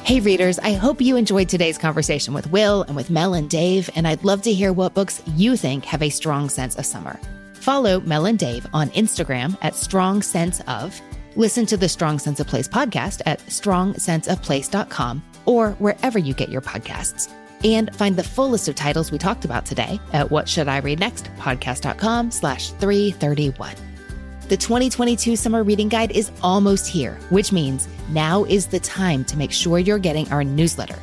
Hey, 0.04 0.20
readers, 0.20 0.60
I 0.60 0.74
hope 0.74 1.02
you 1.02 1.16
enjoyed 1.16 1.50
today's 1.50 1.78
conversation 1.78 2.34
with 2.34 2.52
Will 2.52 2.84
and 2.84 2.96
with 2.96 3.10
Mel 3.10 3.34
and 3.34 3.50
Dave, 3.50 3.90
and 3.96 4.08
I'd 4.08 4.24
love 4.24 4.42
to 4.44 4.54
hear 4.54 4.74
what 4.74 4.94
books 4.94 5.22
you 5.36 5.56
think 5.58 5.86
have 5.86 6.02
a 6.02 6.10
strong 6.10 6.50
sense 6.50 6.78
of 6.78 6.86
summer. 6.86 7.20
Follow 7.56 8.00
Mel 8.02 8.26
and 8.26 8.38
Dave 8.38 8.66
on 8.74 8.90
Instagram 8.90 9.58
at 9.62 9.76
Strong 9.76 10.22
Sense 10.24 10.62
of. 10.68 11.00
Listen 11.36 11.66
to 11.66 11.78
the 11.78 11.90
Strong 11.90 12.20
Sense 12.20 12.40
of 12.40 12.48
Place 12.48 12.68
podcast 12.68 13.22
at 13.26 13.40
strongsenseofplace.com 13.42 15.24
or 15.46 15.72
wherever 15.72 16.20
you 16.20 16.34
get 16.34 16.50
your 16.50 16.62
podcasts. 16.62 17.32
And 17.64 17.94
find 17.96 18.16
the 18.16 18.24
full 18.24 18.50
list 18.50 18.68
of 18.68 18.76
titles 18.76 19.12
we 19.12 19.18
talked 19.18 19.46
about 19.46 19.66
today 19.66 20.00
at 20.14 20.32
What 20.32 20.50
Should 20.50 20.68
I 20.68 20.80
Read 20.80 21.00
Next 21.00 21.26
podcast.com 21.38 22.32
slash 22.32 22.72
331. 22.72 23.76
The 24.48 24.58
2022 24.58 25.36
Summer 25.36 25.64
Reading 25.64 25.88
Guide 25.88 26.12
is 26.12 26.32
almost 26.42 26.88
here, 26.88 27.14
which 27.30 27.52
means 27.52 27.88
now 28.10 28.44
is 28.44 28.68
the 28.68 28.80
time 28.80 29.24
to 29.26 29.38
make 29.38 29.52
sure 29.52 29.80
you're 29.80 30.00
getting 30.00 30.30
our 30.32 30.44
newsletter. 30.44 31.00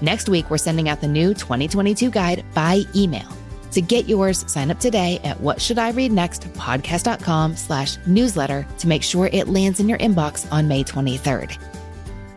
Next 0.00 0.28
week, 0.28 0.50
we're 0.50 0.58
sending 0.58 0.88
out 0.88 1.00
the 1.00 1.08
new 1.08 1.34
2022 1.34 2.10
guide 2.10 2.44
by 2.54 2.82
email. 2.94 3.28
To 3.72 3.80
get 3.80 4.06
yours, 4.06 4.44
sign 4.50 4.70
up 4.70 4.78
today 4.78 5.18
at 5.24 5.40
what 5.40 5.60
should 5.60 5.78
I 5.78 5.90
read 5.92 6.12
next 6.12 6.42
podcast.com 6.52 7.56
slash 7.56 7.96
newsletter 8.06 8.66
to 8.78 8.86
make 8.86 9.02
sure 9.02 9.30
it 9.32 9.48
lands 9.48 9.80
in 9.80 9.88
your 9.88 9.98
inbox 9.98 10.46
on 10.52 10.68
May 10.68 10.84
23rd. 10.84 11.58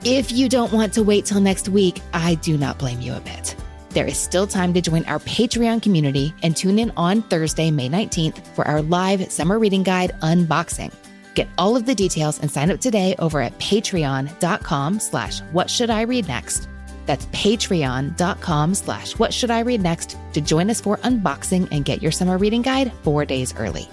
If 0.03 0.31
you 0.31 0.47
don't 0.47 0.71
want 0.71 0.93
to 0.93 1.03
wait 1.03 1.25
till 1.25 1.41
next 1.41 1.67
week, 1.67 2.01
I 2.13 2.35
do 2.35 2.57
not 2.57 2.77
blame 2.77 3.01
you 3.01 3.13
a 3.13 3.19
bit. 3.19 3.55
There 3.95 4.05
is 4.05 4.17
still 4.17 4.45
time 4.45 4.73
to 4.73 4.81
join 4.81 5.05
our 5.05 5.19
Patreon 5.19 5.81
community 5.81 6.33
and 6.43 6.53
tune 6.53 6.79
in 6.79 6.91
on 6.97 7.21
Thursday, 7.21 7.71
May 7.71 7.87
19th 7.87 8.45
for 8.53 8.67
our 8.67 8.81
live 8.81 9.31
summer 9.31 9.57
reading 9.57 9.83
guide 9.83 10.11
unboxing. 10.21 10.93
Get 11.33 11.47
all 11.57 11.77
of 11.77 11.85
the 11.85 11.95
details 11.95 12.37
and 12.41 12.51
sign 12.51 12.71
up 12.71 12.81
today 12.81 13.15
over 13.19 13.39
at 13.39 13.57
patreon.com 13.57 14.99
slash 14.99 15.39
what 15.53 15.69
should 15.69 15.89
I 15.89 16.01
read 16.01 16.27
next. 16.27 16.67
That's 17.05 17.25
patreon.com 17.27 18.75
slash 18.75 19.17
what 19.17 19.33
should 19.33 19.49
I 19.49 19.61
read 19.61 19.81
next 19.81 20.17
to 20.33 20.41
join 20.41 20.69
us 20.69 20.81
for 20.81 20.97
unboxing 20.97 21.69
and 21.71 21.85
get 21.85 22.01
your 22.01 22.11
summer 22.11 22.37
reading 22.37 22.63
guide 22.63 22.91
four 23.01 23.23
days 23.23 23.55
early. 23.55 23.87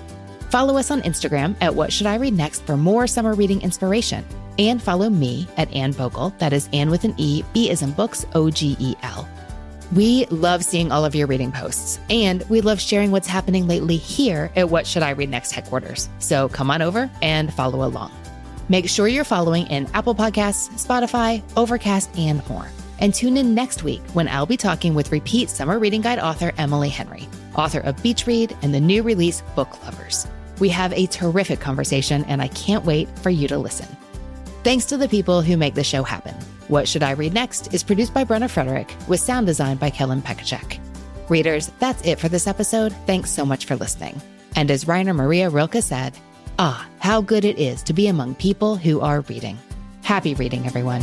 Follow 0.51 0.79
us 0.79 0.91
on 0.91 1.03
Instagram 1.03 1.55
at 1.61 1.77
What 1.77 1.93
Should 1.93 2.09
I 2.09 2.17
Read 2.17 2.35
Next 2.35 2.67
for 2.67 2.77
more 2.77 3.07
summer 3.07 3.35
reading 3.35 3.63
inspiration. 3.63 4.25
And 4.59 4.83
follow 4.83 5.09
me 5.09 5.47
at 5.57 5.73
Anne 5.73 5.93
Bogel. 5.93 6.37
That 6.39 6.53
is 6.53 6.69
Ann 6.73 6.91
with 6.91 7.05
an 7.05 7.15
E, 7.19 7.45
B 7.55 7.71
is 7.71 7.83
in 7.83 7.93
books, 7.93 8.27
O 8.35 8.51
G 8.51 8.77
E 8.81 8.97
L. 9.05 9.29
We 9.93 10.25
love 10.27 10.65
seeing 10.65 10.91
all 10.91 11.05
of 11.05 11.15
your 11.15 11.27
reading 11.27 11.53
posts, 11.53 12.01
and 12.09 12.43
we 12.49 12.63
love 12.63 12.81
sharing 12.81 13.11
what's 13.11 13.27
happening 13.27 13.67
lately 13.67 13.99
here 13.99 14.51
at 14.57 14.71
What 14.71 14.87
Should 14.87 15.03
I 15.03 15.11
Read 15.11 15.29
Next 15.29 15.53
headquarters. 15.53 16.09
So 16.19 16.49
come 16.49 16.71
on 16.71 16.81
over 16.81 17.11
and 17.21 17.53
follow 17.53 17.87
along. 17.87 18.11
Make 18.71 18.89
sure 18.89 19.07
you're 19.07 19.23
following 19.23 19.67
in 19.67 19.87
Apple 19.93 20.15
Podcasts, 20.15 20.71
Spotify, 20.83 21.43
Overcast, 21.59 22.09
and 22.17 22.49
more. 22.49 22.67
And 23.01 23.13
tune 23.13 23.37
in 23.37 23.55
next 23.55 23.83
week 23.83 24.01
when 24.15 24.29
I'll 24.29 24.47
be 24.47 24.57
talking 24.57 24.95
with 24.95 25.13
repeat 25.13 25.51
Summer 25.51 25.79
Reading 25.79 26.01
Guide 26.01 26.21
author 26.21 26.53
Emily 26.57 26.89
Henry, 26.89 27.29
author 27.55 27.81
of 27.81 28.03
Beach 28.03 28.27
Read 28.27 28.57
and 28.63 28.73
the 28.73 28.81
new 28.81 29.03
release 29.03 29.43
Book 29.55 29.83
Lovers. 29.85 30.27
We 30.59 30.71
have 30.71 30.95
a 30.95 31.05
terrific 31.07 31.61
conversation, 31.61 32.25
and 32.25 32.41
I 32.41 32.49
can't 32.49 32.87
wait 32.87 33.11
for 33.19 33.29
you 33.29 33.47
to 33.49 33.59
listen. 33.59 33.89
Thanks 34.65 34.87
to 34.87 34.97
the 34.97 35.09
people 35.09 35.43
who 35.43 35.59
make 35.59 35.75
the 35.75 35.85
show 35.85 36.03
happen. 36.03 36.35
What 36.73 36.89
Should 36.89 37.03
I 37.03 37.11
Read 37.11 37.35
Next 37.35 37.75
is 37.75 37.83
produced 37.83 38.15
by 38.15 38.25
Brenna 38.25 38.49
Frederick 38.49 38.97
with 39.07 39.21
sound 39.21 39.47
design 39.47 39.77
by 39.77 39.91
Kellen 39.91 40.23
Pekacek. 40.23 40.79
Readers, 41.29 41.71
that's 41.79 42.03
it 42.07 42.19
for 42.19 42.31
this 42.31 42.47
episode. 42.47 42.95
Thanks 43.05 43.31
so 43.31 43.45
much 43.45 43.67
for 43.67 43.77
listening. 43.77 44.19
And 44.57 44.71
as 44.71 44.89
Rainer 44.89 45.13
Maria 45.13 45.51
Rilke 45.51 45.83
said, 45.83 46.17
ah, 46.59 46.89
how 46.99 47.21
good 47.21 47.45
it 47.45 47.59
is 47.59 47.83
to 47.83 47.93
be 47.93 48.07
among 48.07 48.37
people 48.37 48.77
who 48.77 49.03
are 49.03 49.21
reading. 49.21 49.59
Happy 50.03 50.33
reading, 50.33 50.65
everyone. 50.65 51.03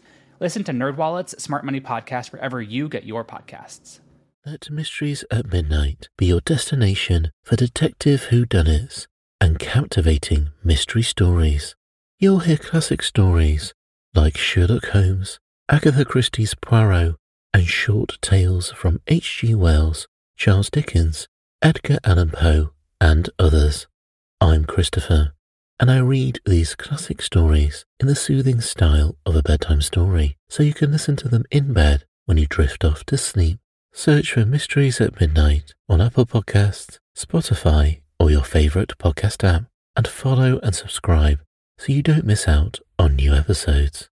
Listen 0.41 0.63
to 0.63 0.71
NerdWallet's 0.71 1.43
Smart 1.43 1.63
Money 1.63 1.79
Podcast 1.79 2.31
wherever 2.31 2.59
you 2.59 2.89
get 2.89 3.03
your 3.03 3.23
podcasts. 3.23 3.99
Let 4.43 4.71
Mysteries 4.71 5.23
at 5.29 5.51
Midnight 5.51 6.09
be 6.17 6.25
your 6.25 6.41
destination 6.41 7.29
for 7.43 7.55
detective 7.55 8.29
whodunits 8.31 9.05
and 9.39 9.59
captivating 9.59 10.49
mystery 10.63 11.03
stories. 11.03 11.75
You'll 12.17 12.39
hear 12.39 12.57
classic 12.57 13.03
stories 13.03 13.75
like 14.15 14.35
Sherlock 14.35 14.87
Holmes, 14.87 15.37
Agatha 15.69 16.05
Christie's 16.05 16.55
Poirot, 16.55 17.17
and 17.53 17.67
short 17.67 18.17
tales 18.23 18.71
from 18.71 18.99
H.G. 19.05 19.53
Wells, 19.53 20.07
Charles 20.37 20.71
Dickens, 20.71 21.27
Edgar 21.61 21.99
Allan 22.03 22.31
Poe, 22.31 22.71
and 22.99 23.29
others. 23.37 23.85
I'm 24.41 24.65
Christopher, 24.65 25.33
and 25.81 25.89
I 25.89 25.97
read 25.97 26.39
these 26.45 26.75
classic 26.75 27.23
stories 27.23 27.85
in 27.99 28.05
the 28.05 28.13
soothing 28.13 28.61
style 28.61 29.17
of 29.25 29.35
a 29.35 29.41
bedtime 29.41 29.81
story, 29.81 30.37
so 30.47 30.61
you 30.61 30.75
can 30.75 30.91
listen 30.91 31.15
to 31.15 31.27
them 31.27 31.43
in 31.49 31.73
bed 31.73 32.05
when 32.25 32.37
you 32.37 32.45
drift 32.45 32.85
off 32.85 33.03
to 33.05 33.17
sleep. 33.17 33.57
Search 33.91 34.31
for 34.31 34.45
Mysteries 34.45 35.01
at 35.01 35.19
Midnight 35.19 35.73
on 35.89 35.99
Apple 35.99 36.27
Podcasts, 36.27 36.99
Spotify, 37.17 38.01
or 38.19 38.29
your 38.29 38.43
favorite 38.43 38.93
podcast 38.99 39.43
app, 39.43 39.63
and 39.95 40.07
follow 40.07 40.59
and 40.61 40.75
subscribe 40.75 41.39
so 41.79 41.91
you 41.91 42.03
don't 42.03 42.25
miss 42.25 42.47
out 42.47 42.79
on 42.99 43.15
new 43.15 43.33
episodes. 43.33 44.07